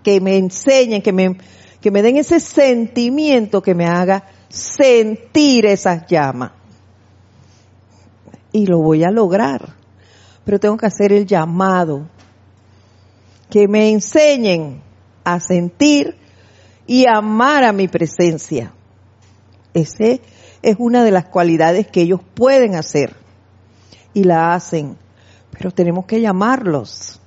que 0.03 0.21
me 0.21 0.37
enseñen, 0.37 1.01
que 1.01 1.11
me, 1.11 1.37
que 1.81 1.91
me 1.91 2.01
den 2.01 2.17
ese 2.17 2.39
sentimiento 2.39 3.61
que 3.61 3.75
me 3.75 3.85
haga 3.85 4.25
sentir 4.49 5.65
esas 5.65 6.05
llamas. 6.07 6.51
Y 8.51 8.65
lo 8.65 8.79
voy 8.79 9.03
a 9.03 9.11
lograr. 9.11 9.75
Pero 10.43 10.59
tengo 10.59 10.77
que 10.77 10.87
hacer 10.87 11.13
el 11.13 11.25
llamado. 11.25 12.07
Que 13.49 13.67
me 13.67 13.91
enseñen 13.91 14.81
a 15.23 15.39
sentir 15.39 16.15
y 16.87 17.05
amar 17.07 17.63
a 17.63 17.71
mi 17.71 17.87
presencia. 17.87 18.73
Ese 19.73 20.21
es 20.61 20.75
una 20.79 21.03
de 21.03 21.11
las 21.11 21.25
cualidades 21.25 21.87
que 21.87 22.01
ellos 22.01 22.21
pueden 22.33 22.75
hacer. 22.75 23.15
Y 24.13 24.23
la 24.23 24.53
hacen. 24.53 24.97
Pero 25.51 25.71
tenemos 25.71 26.05
que 26.05 26.21
llamarlos. 26.21 27.19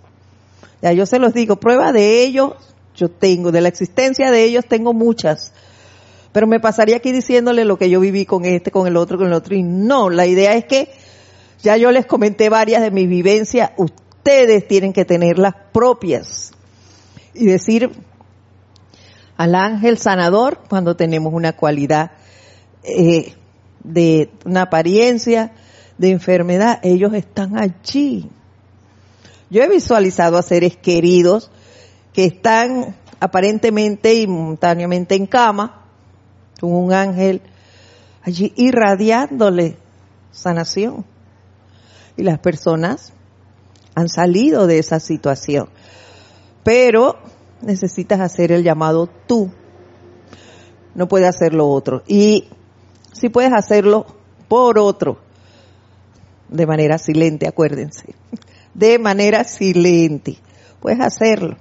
Ya 0.81 0.93
yo 0.93 1.07
se 1.07 1.19
los 1.19 1.33
digo, 1.33 1.57
prueba 1.57 1.93
de 1.93 2.23
ellos 2.23 2.55
yo 2.95 3.11
tengo, 3.11 3.53
de 3.53 3.61
la 3.61 3.69
existencia 3.69 4.31
de 4.31 4.45
ellos 4.45 4.67
tengo 4.67 4.93
muchas. 4.93 5.53
Pero 6.33 6.47
me 6.47 6.61
pasaría 6.61 6.97
aquí 6.97 7.13
diciéndole 7.13 7.65
lo 7.65 7.79
que 7.79 7.91
yo 7.91 8.01
viví 8.01 8.27
con 8.27 8.45
este, 8.45 8.71
con 8.71 8.87
el 8.87 8.97
otro, 8.97 9.19
con 9.19 9.27
el 9.27 9.33
otro. 9.33 9.55
Y 9.55 9.63
no, 9.63 10.11
la 10.11 10.27
idea 10.27 10.55
es 10.55 10.65
que 10.65 10.93
ya 11.63 11.77
yo 11.77 11.91
les 11.91 12.07
comenté 12.07 12.49
varias 12.49 12.83
de 12.83 12.91
mis 12.91 13.09
vivencias, 13.09 13.71
ustedes 13.77 14.67
tienen 14.67 14.93
que 14.93 15.05
tener 15.05 15.39
las 15.39 15.55
propias. 15.73 16.53
Y 17.35 17.47
decir 17.47 17.91
al 19.37 19.55
ángel 19.55 19.99
sanador 19.99 20.61
cuando 20.69 20.97
tenemos 20.97 21.33
una 21.33 21.55
cualidad 21.55 22.13
eh, 22.83 23.35
de 23.85 24.31
una 24.45 24.63
apariencia 24.63 25.53
de 25.99 26.11
enfermedad, 26.11 26.81
ellos 26.83 27.15
están 27.15 27.57
allí. 27.57 28.29
Yo 29.51 29.63
he 29.63 29.69
visualizado 29.69 30.39
a 30.39 30.43
seres 30.43 30.77
queridos 30.77 31.51
que 32.13 32.25
están 32.25 32.97
aparentemente 33.21 34.15
y 34.15 34.27
momentáneamente 34.27 35.15
en 35.15 35.27
cama, 35.27 35.87
con 36.61 36.73
un 36.73 36.93
ángel 36.93 37.43
allí 38.23 38.53
irradiándole 38.57 39.77
sanación. 40.31 41.05
Y 42.17 42.23
las 42.23 42.39
personas 42.39 43.13
han 43.95 44.09
salido 44.09 44.67
de 44.67 44.79
esa 44.79 45.01
situación. 45.01 45.69
Pero 46.65 47.17
necesitas 47.61 48.21
hacer 48.21 48.53
el 48.53 48.63
llamado 48.63 49.09
tú. 49.27 49.51
No 50.95 51.09
puedes 51.09 51.29
hacerlo 51.29 51.69
otro. 51.69 52.03
Y 52.07 52.49
si 53.13 53.29
puedes 53.29 53.53
hacerlo 53.53 54.07
por 54.49 54.79
otro, 54.79 55.19
de 56.49 56.67
manera 56.67 56.99
silente, 56.99 57.49
acuérdense. 57.49 58.15
De 58.75 58.99
manera 58.99 59.45
silente. 59.45 60.39
Puedes 60.81 61.01
hacerlo. 61.01 61.57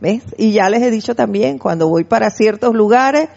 ¿Ves? 0.00 0.22
Y 0.36 0.52
ya 0.52 0.68
les 0.68 0.82
he 0.82 0.90
dicho 0.90 1.14
también, 1.14 1.58
cuando 1.58 1.88
voy 1.88 2.04
para 2.04 2.30
ciertos 2.30 2.74
lugares, 2.74 3.28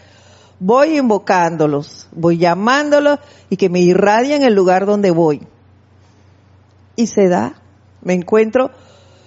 voy 0.60 0.98
invocándolos, 0.98 2.10
voy 2.12 2.38
llamándolos 2.38 3.20
y 3.50 3.56
que 3.56 3.70
me 3.70 3.80
irradien 3.80 4.44
el 4.44 4.54
lugar 4.54 4.86
donde 4.86 5.12
voy. 5.12 5.42
Y 6.96 7.08
se 7.08 7.30
da. 7.30 7.62
Me 8.02 8.14
encuentro 8.14 8.72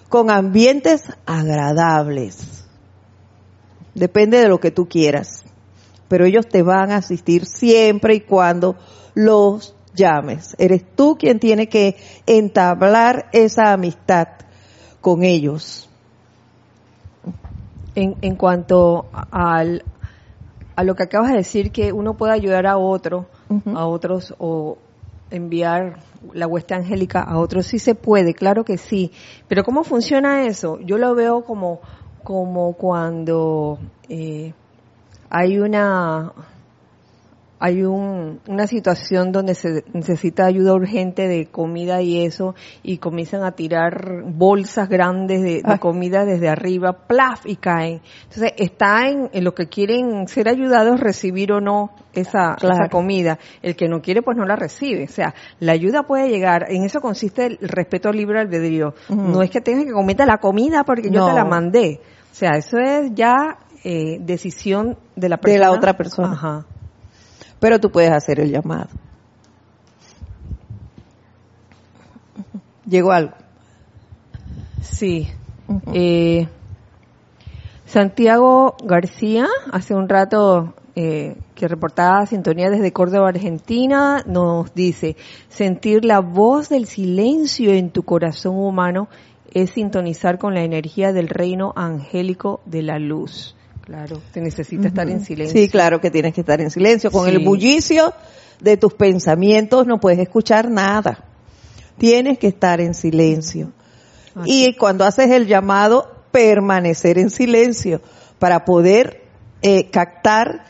con 0.08 0.30
ambientes 0.30 1.04
agradables. 1.24 2.66
Depende 3.94 4.38
de 4.38 4.48
lo 4.48 4.60
que 4.60 4.70
tú 4.70 4.88
quieras. 4.88 5.41
Pero 6.12 6.26
ellos 6.26 6.46
te 6.46 6.62
van 6.62 6.90
a 6.90 6.96
asistir 6.96 7.46
siempre 7.46 8.16
y 8.16 8.20
cuando 8.20 8.76
los 9.14 9.74
llames. 9.94 10.54
Eres 10.58 10.84
tú 10.94 11.16
quien 11.18 11.38
tiene 11.38 11.70
que 11.70 11.96
entablar 12.26 13.30
esa 13.32 13.72
amistad 13.72 14.28
con 15.00 15.22
ellos. 15.22 15.88
En, 17.94 18.16
en 18.20 18.36
cuanto 18.36 19.06
al, 19.30 19.84
a 20.76 20.84
lo 20.84 20.94
que 20.96 21.04
acabas 21.04 21.30
de 21.30 21.38
decir, 21.38 21.72
que 21.72 21.94
uno 21.94 22.12
puede 22.18 22.34
ayudar 22.34 22.66
a 22.66 22.76
otro, 22.76 23.24
a 23.74 23.86
otros, 23.86 24.34
o 24.36 24.76
enviar 25.30 26.00
la 26.34 26.46
hueste 26.46 26.74
angélica 26.74 27.22
a 27.22 27.38
otros, 27.38 27.64
sí 27.68 27.78
se 27.78 27.94
puede, 27.94 28.34
claro 28.34 28.66
que 28.66 28.76
sí. 28.76 29.12
Pero 29.48 29.64
¿cómo 29.64 29.82
funciona 29.82 30.44
eso? 30.44 30.78
Yo 30.80 30.98
lo 30.98 31.14
veo 31.14 31.42
como, 31.42 31.80
como 32.22 32.74
cuando 32.74 33.78
eh, 34.10 34.52
hay 35.34 35.58
una 35.58 36.30
hay 37.64 37.84
un, 37.84 38.40
una 38.48 38.66
situación 38.66 39.30
donde 39.30 39.54
se 39.54 39.84
necesita 39.92 40.46
ayuda 40.46 40.74
urgente 40.74 41.28
de 41.28 41.46
comida 41.46 42.02
y 42.02 42.24
eso, 42.24 42.56
y 42.82 42.98
comienzan 42.98 43.44
a 43.44 43.52
tirar 43.52 44.24
bolsas 44.26 44.88
grandes 44.88 45.42
de, 45.42 45.62
comida 45.78 46.24
desde 46.24 46.48
arriba, 46.48 47.06
plaf, 47.06 47.46
y 47.46 47.54
caen. 47.54 48.00
Entonces, 48.24 48.52
está 48.56 49.08
en, 49.08 49.30
lo 49.44 49.54
que 49.54 49.68
quieren 49.68 50.26
ser 50.26 50.48
ayudados, 50.48 50.98
recibir 50.98 51.52
o 51.52 51.60
no 51.60 51.92
esa, 52.14 52.56
esa 52.60 52.88
comida. 52.90 53.38
El 53.62 53.76
que 53.76 53.86
no 53.86 54.02
quiere, 54.02 54.22
pues 54.22 54.36
no 54.36 54.44
la 54.44 54.56
recibe. 54.56 55.04
O 55.04 55.12
sea, 55.12 55.32
la 55.60 55.70
ayuda 55.70 56.02
puede 56.02 56.30
llegar, 56.30 56.66
en 56.68 56.82
eso 56.82 57.00
consiste 57.00 57.46
el 57.46 57.58
respeto 57.60 58.08
al 58.08 58.16
libre 58.16 58.40
albedrío. 58.40 58.94
No 59.08 59.40
es 59.40 59.50
que 59.50 59.60
tengas 59.60 59.84
que 59.84 59.92
comerte 59.92 60.26
la 60.26 60.38
comida 60.38 60.82
porque 60.82 61.12
yo 61.12 61.26
te 61.26 61.32
la 61.32 61.44
mandé. 61.44 62.00
O 62.32 62.34
sea, 62.34 62.56
eso 62.56 62.78
es 62.78 63.14
ya 63.14 63.58
eh, 63.84 64.18
decisión 64.20 64.96
de 65.16 65.28
la 65.28 65.36
persona. 65.38 65.66
De 65.66 65.70
la 65.70 65.76
otra 65.76 65.96
persona. 65.96 66.32
Ajá 66.32 66.66
pero 67.62 67.78
tú 67.78 67.92
puedes 67.92 68.10
hacer 68.10 68.40
el 68.40 68.50
llamado. 68.50 68.88
¿Llegó 72.84 73.12
algo? 73.12 73.34
Sí. 74.80 75.28
eh, 75.94 76.48
Santiago 77.86 78.74
García, 78.82 79.46
hace 79.70 79.94
un 79.94 80.08
rato 80.08 80.74
eh, 80.96 81.36
que 81.54 81.68
reportaba 81.68 82.26
Sintonía 82.26 82.68
desde 82.68 82.92
Córdoba, 82.92 83.28
Argentina, 83.28 84.24
nos 84.26 84.74
dice, 84.74 85.14
sentir 85.48 86.04
la 86.04 86.18
voz 86.18 86.68
del 86.68 86.86
silencio 86.86 87.72
en 87.72 87.90
tu 87.90 88.02
corazón 88.02 88.56
humano 88.56 89.06
es 89.54 89.70
sintonizar 89.70 90.38
con 90.38 90.54
la 90.54 90.64
energía 90.64 91.12
del 91.12 91.28
reino 91.28 91.72
angélico 91.76 92.60
de 92.66 92.82
la 92.82 92.98
luz. 92.98 93.54
Claro, 93.84 94.22
te 94.32 94.40
necesita 94.40 94.88
estar 94.88 95.08
en 95.08 95.24
silencio. 95.24 95.60
Sí, 95.60 95.68
claro 95.68 96.00
que 96.00 96.10
tienes 96.10 96.32
que 96.32 96.40
estar 96.42 96.60
en 96.60 96.70
silencio. 96.70 97.10
Con 97.10 97.28
el 97.28 97.40
bullicio 97.40 98.14
de 98.60 98.76
tus 98.76 98.94
pensamientos 98.94 99.86
no 99.86 99.98
puedes 99.98 100.20
escuchar 100.20 100.70
nada. 100.70 101.24
Tienes 101.98 102.38
que 102.38 102.46
estar 102.46 102.80
en 102.80 102.94
silencio. 102.94 103.72
Y 104.44 104.76
cuando 104.76 105.04
haces 105.04 105.30
el 105.30 105.46
llamado, 105.46 106.24
permanecer 106.30 107.18
en 107.18 107.28
silencio 107.28 108.00
para 108.38 108.64
poder 108.64 109.22
eh, 109.62 109.90
captar 109.90 110.64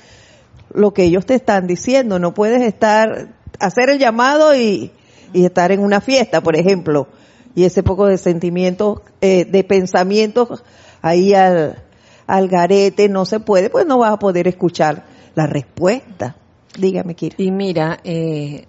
lo 0.72 0.92
que 0.92 1.04
ellos 1.04 1.26
te 1.26 1.34
están 1.34 1.66
diciendo. 1.66 2.18
No 2.18 2.34
puedes 2.34 2.62
estar, 2.62 3.34
hacer 3.60 3.90
el 3.90 3.98
llamado 3.98 4.54
y, 4.56 4.90
y 5.32 5.44
estar 5.44 5.70
en 5.70 5.80
una 5.80 6.00
fiesta, 6.00 6.40
por 6.40 6.56
ejemplo, 6.56 7.08
y 7.54 7.64
ese 7.64 7.82
poco 7.82 8.06
de 8.06 8.18
sentimientos, 8.18 9.02
eh, 9.20 9.44
de 9.44 9.64
pensamientos 9.64 10.64
ahí 11.02 11.34
al, 11.34 11.82
al 12.26 12.48
garete, 12.48 13.08
no 13.08 13.24
se 13.24 13.40
puede, 13.40 13.70
pues 13.70 13.86
no 13.86 13.98
vas 13.98 14.12
a 14.12 14.18
poder 14.18 14.48
escuchar 14.48 15.04
la 15.34 15.46
respuesta. 15.46 16.36
Dígame, 16.78 17.14
Kira. 17.14 17.36
Y 17.38 17.50
mira, 17.50 17.98
eh, 18.04 18.64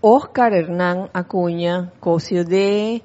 Oscar 0.00 0.52
Hernán 0.52 1.08
Acuña, 1.12 1.92
Cosio 2.00 2.44
de, 2.44 3.02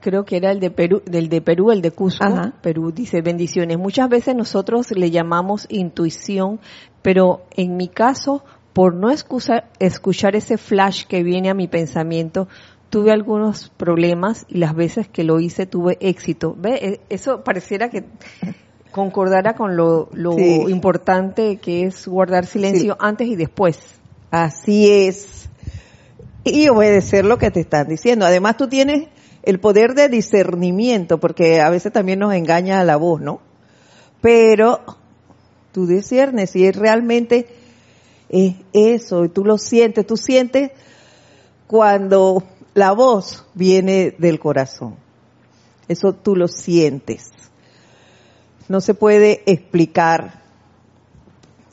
creo 0.00 0.24
que 0.24 0.36
era 0.36 0.52
el 0.52 0.60
de 0.60 0.70
Perú, 0.70 1.02
del 1.04 1.28
de 1.28 1.40
Perú, 1.40 1.70
el 1.70 1.82
de 1.82 1.90
Cusco, 1.90 2.52
Perú, 2.60 2.92
dice 2.92 3.20
bendiciones. 3.20 3.78
Muchas 3.78 4.08
veces 4.08 4.34
nosotros 4.36 4.90
le 4.92 5.10
llamamos 5.10 5.66
intuición, 5.68 6.60
pero 7.02 7.42
en 7.56 7.76
mi 7.76 7.88
caso, 7.88 8.44
por 8.72 8.94
no 8.94 9.10
escuchar 9.10 10.36
ese 10.36 10.58
flash 10.58 11.04
que 11.04 11.22
viene 11.22 11.50
a 11.50 11.54
mi 11.54 11.68
pensamiento, 11.68 12.48
tuve 12.94 13.10
algunos 13.10 13.70
problemas 13.70 14.46
y 14.48 14.58
las 14.58 14.72
veces 14.72 15.08
que 15.08 15.24
lo 15.24 15.40
hice 15.40 15.66
tuve 15.66 15.98
éxito. 16.00 16.54
¿Ve? 16.56 16.74
E, 16.74 17.00
eso 17.08 17.42
pareciera 17.42 17.90
que 17.90 18.04
concordara 18.92 19.56
con 19.56 19.76
lo, 19.76 20.08
importante 20.68 21.56
que 21.56 21.86
es 21.86 22.06
guardar 22.06 22.46
silencio 22.46 22.96
antes 23.00 23.26
y 23.26 23.34
después. 23.34 23.80
Así 24.30 24.88
es. 24.92 25.48
Y 26.44 26.68
obedecer 26.68 27.24
lo 27.24 27.36
que 27.36 27.50
te 27.50 27.58
están 27.58 27.88
diciendo. 27.88 28.26
Además 28.26 28.56
tú 28.56 28.68
tienes 28.68 29.08
el 29.42 29.58
poder 29.58 29.94
de 29.94 30.08
discernimiento, 30.08 31.18
porque 31.18 31.60
a 31.60 31.70
veces 31.70 31.92
también 31.92 32.20
nos 32.20 32.32
engaña 32.32 32.84
la 32.84 32.94
voz, 32.94 33.20
¿no? 33.20 33.40
Pero 34.20 34.82
tú 35.72 35.88
discernes 35.88 36.50
si 36.50 36.64
es 36.64 36.76
realmente 36.76 37.48
es 38.28 38.54
eso, 38.72 39.24
y 39.24 39.30
tú 39.30 39.44
lo 39.44 39.58
sientes, 39.58 40.06
tú 40.06 40.16
sientes 40.16 40.70
cuando 41.66 42.44
la 42.74 42.92
voz 42.92 43.44
viene 43.54 44.14
del 44.18 44.38
corazón. 44.38 44.96
Eso 45.88 46.12
tú 46.12 46.34
lo 46.36 46.48
sientes. 46.48 47.30
No 48.68 48.80
se 48.80 48.94
puede 48.94 49.42
explicar 49.46 50.42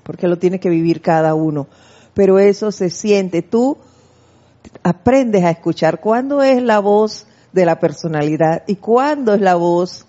porque 0.04 0.28
lo 0.28 0.38
tiene 0.38 0.60
que 0.60 0.70
vivir 0.70 1.02
cada 1.02 1.36
uno. 1.36 1.68
Pero 2.14 2.40
eso 2.40 2.72
se 2.72 2.90
siente. 2.90 3.42
Tú 3.42 3.78
aprendes 4.84 5.44
a 5.44 5.52
escuchar 5.52 6.00
cuándo 6.00 6.44
es 6.44 6.62
la 6.62 6.80
voz 6.80 7.26
de 7.54 7.66
la 7.66 7.80
personalidad 7.80 8.64
y 8.68 8.76
cuándo 8.76 9.34
es 9.34 9.42
la 9.42 9.56
voz 9.56 10.06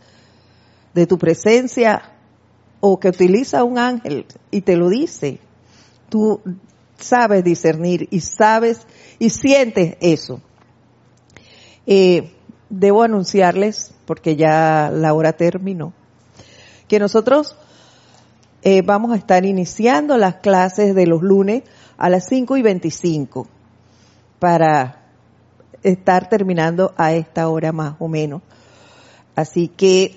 de 0.95 1.07
tu 1.07 1.19
presencia 1.19 2.03
o 2.81 2.99
que 2.99 3.09
utiliza 3.09 3.65
un 3.65 3.79
ángel 3.79 4.27
y 4.51 4.61
te 4.63 4.77
lo 4.77 4.89
dice. 4.89 5.39
Tú 6.09 6.41
sabes 6.99 7.45
discernir 7.45 8.09
y 8.11 8.21
sabes 8.21 8.81
y 9.19 9.31
sientes 9.31 9.97
eso. 10.01 10.41
Eh, 11.87 12.33
debo 12.69 13.03
anunciarles, 13.03 13.95
porque 14.07 14.37
ya 14.37 14.91
la 14.93 15.13
hora 15.15 15.33
terminó, 15.33 15.93
que 16.89 16.99
nosotros 16.99 17.57
eh, 18.63 18.83
vamos 18.83 19.13
a 19.13 19.17
estar 19.17 19.45
iniciando 19.45 20.17
las 20.17 20.37
clases 20.37 20.95
de 20.95 21.07
los 21.07 21.23
lunes 21.23 21.65
a 21.99 22.09
las 22.09 22.27
5 22.29 22.57
y 22.57 22.63
25 22.63 23.47
para 24.39 25.03
estar 25.83 26.29
terminando 26.29 26.93
a 26.97 27.13
esta 27.13 27.49
hora 27.49 27.73
más 27.73 27.97
o 27.99 28.09
menos. 28.09 28.43
Así 29.35 29.69
que 29.69 30.17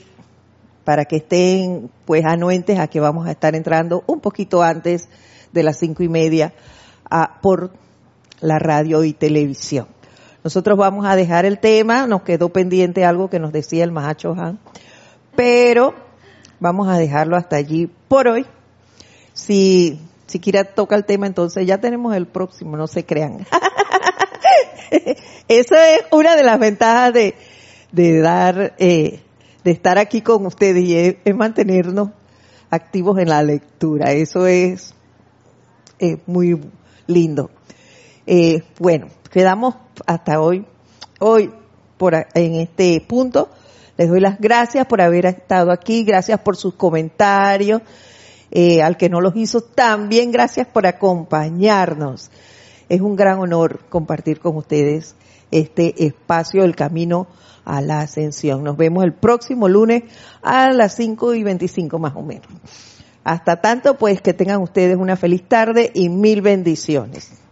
para 0.83 1.05
que 1.05 1.17
estén 1.17 1.89
pues 2.05 2.23
anuentes 2.25 2.79
a 2.79 2.87
que 2.87 2.99
vamos 2.99 3.27
a 3.27 3.31
estar 3.31 3.55
entrando 3.55 4.03
un 4.07 4.19
poquito 4.19 4.61
antes 4.61 5.09
de 5.51 5.63
las 5.63 5.79
cinco 5.79 6.03
y 6.03 6.09
media 6.09 6.53
a, 7.09 7.41
por 7.41 7.71
la 8.39 8.59
radio 8.59 9.03
y 9.03 9.13
televisión. 9.13 9.87
Nosotros 10.45 10.77
vamos 10.77 11.07
a 11.07 11.15
dejar 11.15 11.43
el 11.45 11.57
tema, 11.57 12.05
nos 12.05 12.21
quedó 12.21 12.49
pendiente 12.49 13.03
algo 13.03 13.31
que 13.31 13.39
nos 13.39 13.51
decía 13.51 13.83
el 13.83 13.91
Mahacho 13.91 14.33
Han, 14.33 14.59
pero 15.35 15.95
vamos 16.59 16.87
a 16.87 16.99
dejarlo 16.99 17.35
hasta 17.35 17.55
allí 17.55 17.89
por 18.07 18.27
hoy. 18.27 18.45
Si, 19.33 19.99
si 20.27 20.39
quiera 20.39 20.63
toca 20.63 20.95
el 20.95 21.03
tema, 21.03 21.25
entonces 21.25 21.65
ya 21.65 21.79
tenemos 21.79 22.15
el 22.15 22.27
próximo, 22.27 22.77
no 22.77 22.85
se 22.85 23.07
crean. 23.07 23.47
Eso 25.47 25.73
es 25.73 26.01
una 26.11 26.35
de 26.35 26.43
las 26.43 26.59
ventajas 26.59 27.11
de, 27.11 27.33
de 27.91 28.19
dar, 28.19 28.75
eh, 28.77 29.21
de 29.63 29.71
estar 29.71 29.97
aquí 29.97 30.21
con 30.21 30.45
ustedes 30.45 30.83
y 30.83 30.95
es, 30.95 31.35
mantenernos 31.35 32.11
activos 32.69 33.17
en 33.17 33.29
la 33.29 33.41
lectura. 33.41 34.11
Eso 34.11 34.45
es, 34.45 34.93
muy 36.27 36.61
lindo. 37.07 37.49
Eh, 38.27 38.61
bueno, 38.77 39.07
quedamos 39.35 39.75
hasta 40.05 40.39
hoy, 40.39 40.65
hoy 41.19 41.51
por 41.97 42.15
en 42.15 42.55
este 42.55 43.01
punto. 43.05 43.49
Les 43.97 44.07
doy 44.07 44.21
las 44.21 44.39
gracias 44.39 44.85
por 44.85 45.01
haber 45.01 45.25
estado 45.25 45.73
aquí, 45.73 46.05
gracias 46.05 46.39
por 46.39 46.55
sus 46.55 46.75
comentarios. 46.75 47.81
Eh, 48.49 48.81
al 48.81 48.95
que 48.95 49.09
no 49.09 49.19
los 49.19 49.35
hizo, 49.35 49.59
también 49.59 50.31
gracias 50.31 50.67
por 50.67 50.87
acompañarnos. 50.87 52.31
Es 52.87 53.01
un 53.01 53.17
gran 53.17 53.39
honor 53.39 53.81
compartir 53.89 54.39
con 54.39 54.55
ustedes 54.55 55.15
este 55.51 56.05
espacio 56.05 56.61
del 56.61 56.77
camino 56.77 57.27
a 57.65 57.81
la 57.81 57.99
ascensión. 57.99 58.63
Nos 58.63 58.77
vemos 58.77 59.03
el 59.03 59.11
próximo 59.11 59.67
lunes 59.67 60.03
a 60.43 60.71
las 60.71 60.95
5 60.95 61.33
y 61.33 61.43
25 61.43 61.99
más 61.99 62.15
o 62.15 62.21
menos. 62.21 62.47
Hasta 63.25 63.59
tanto, 63.59 63.97
pues 63.97 64.21
que 64.21 64.33
tengan 64.33 64.61
ustedes 64.61 64.95
una 64.95 65.17
feliz 65.17 65.43
tarde 65.45 65.91
y 65.93 66.07
mil 66.07 66.41
bendiciones. 66.41 67.44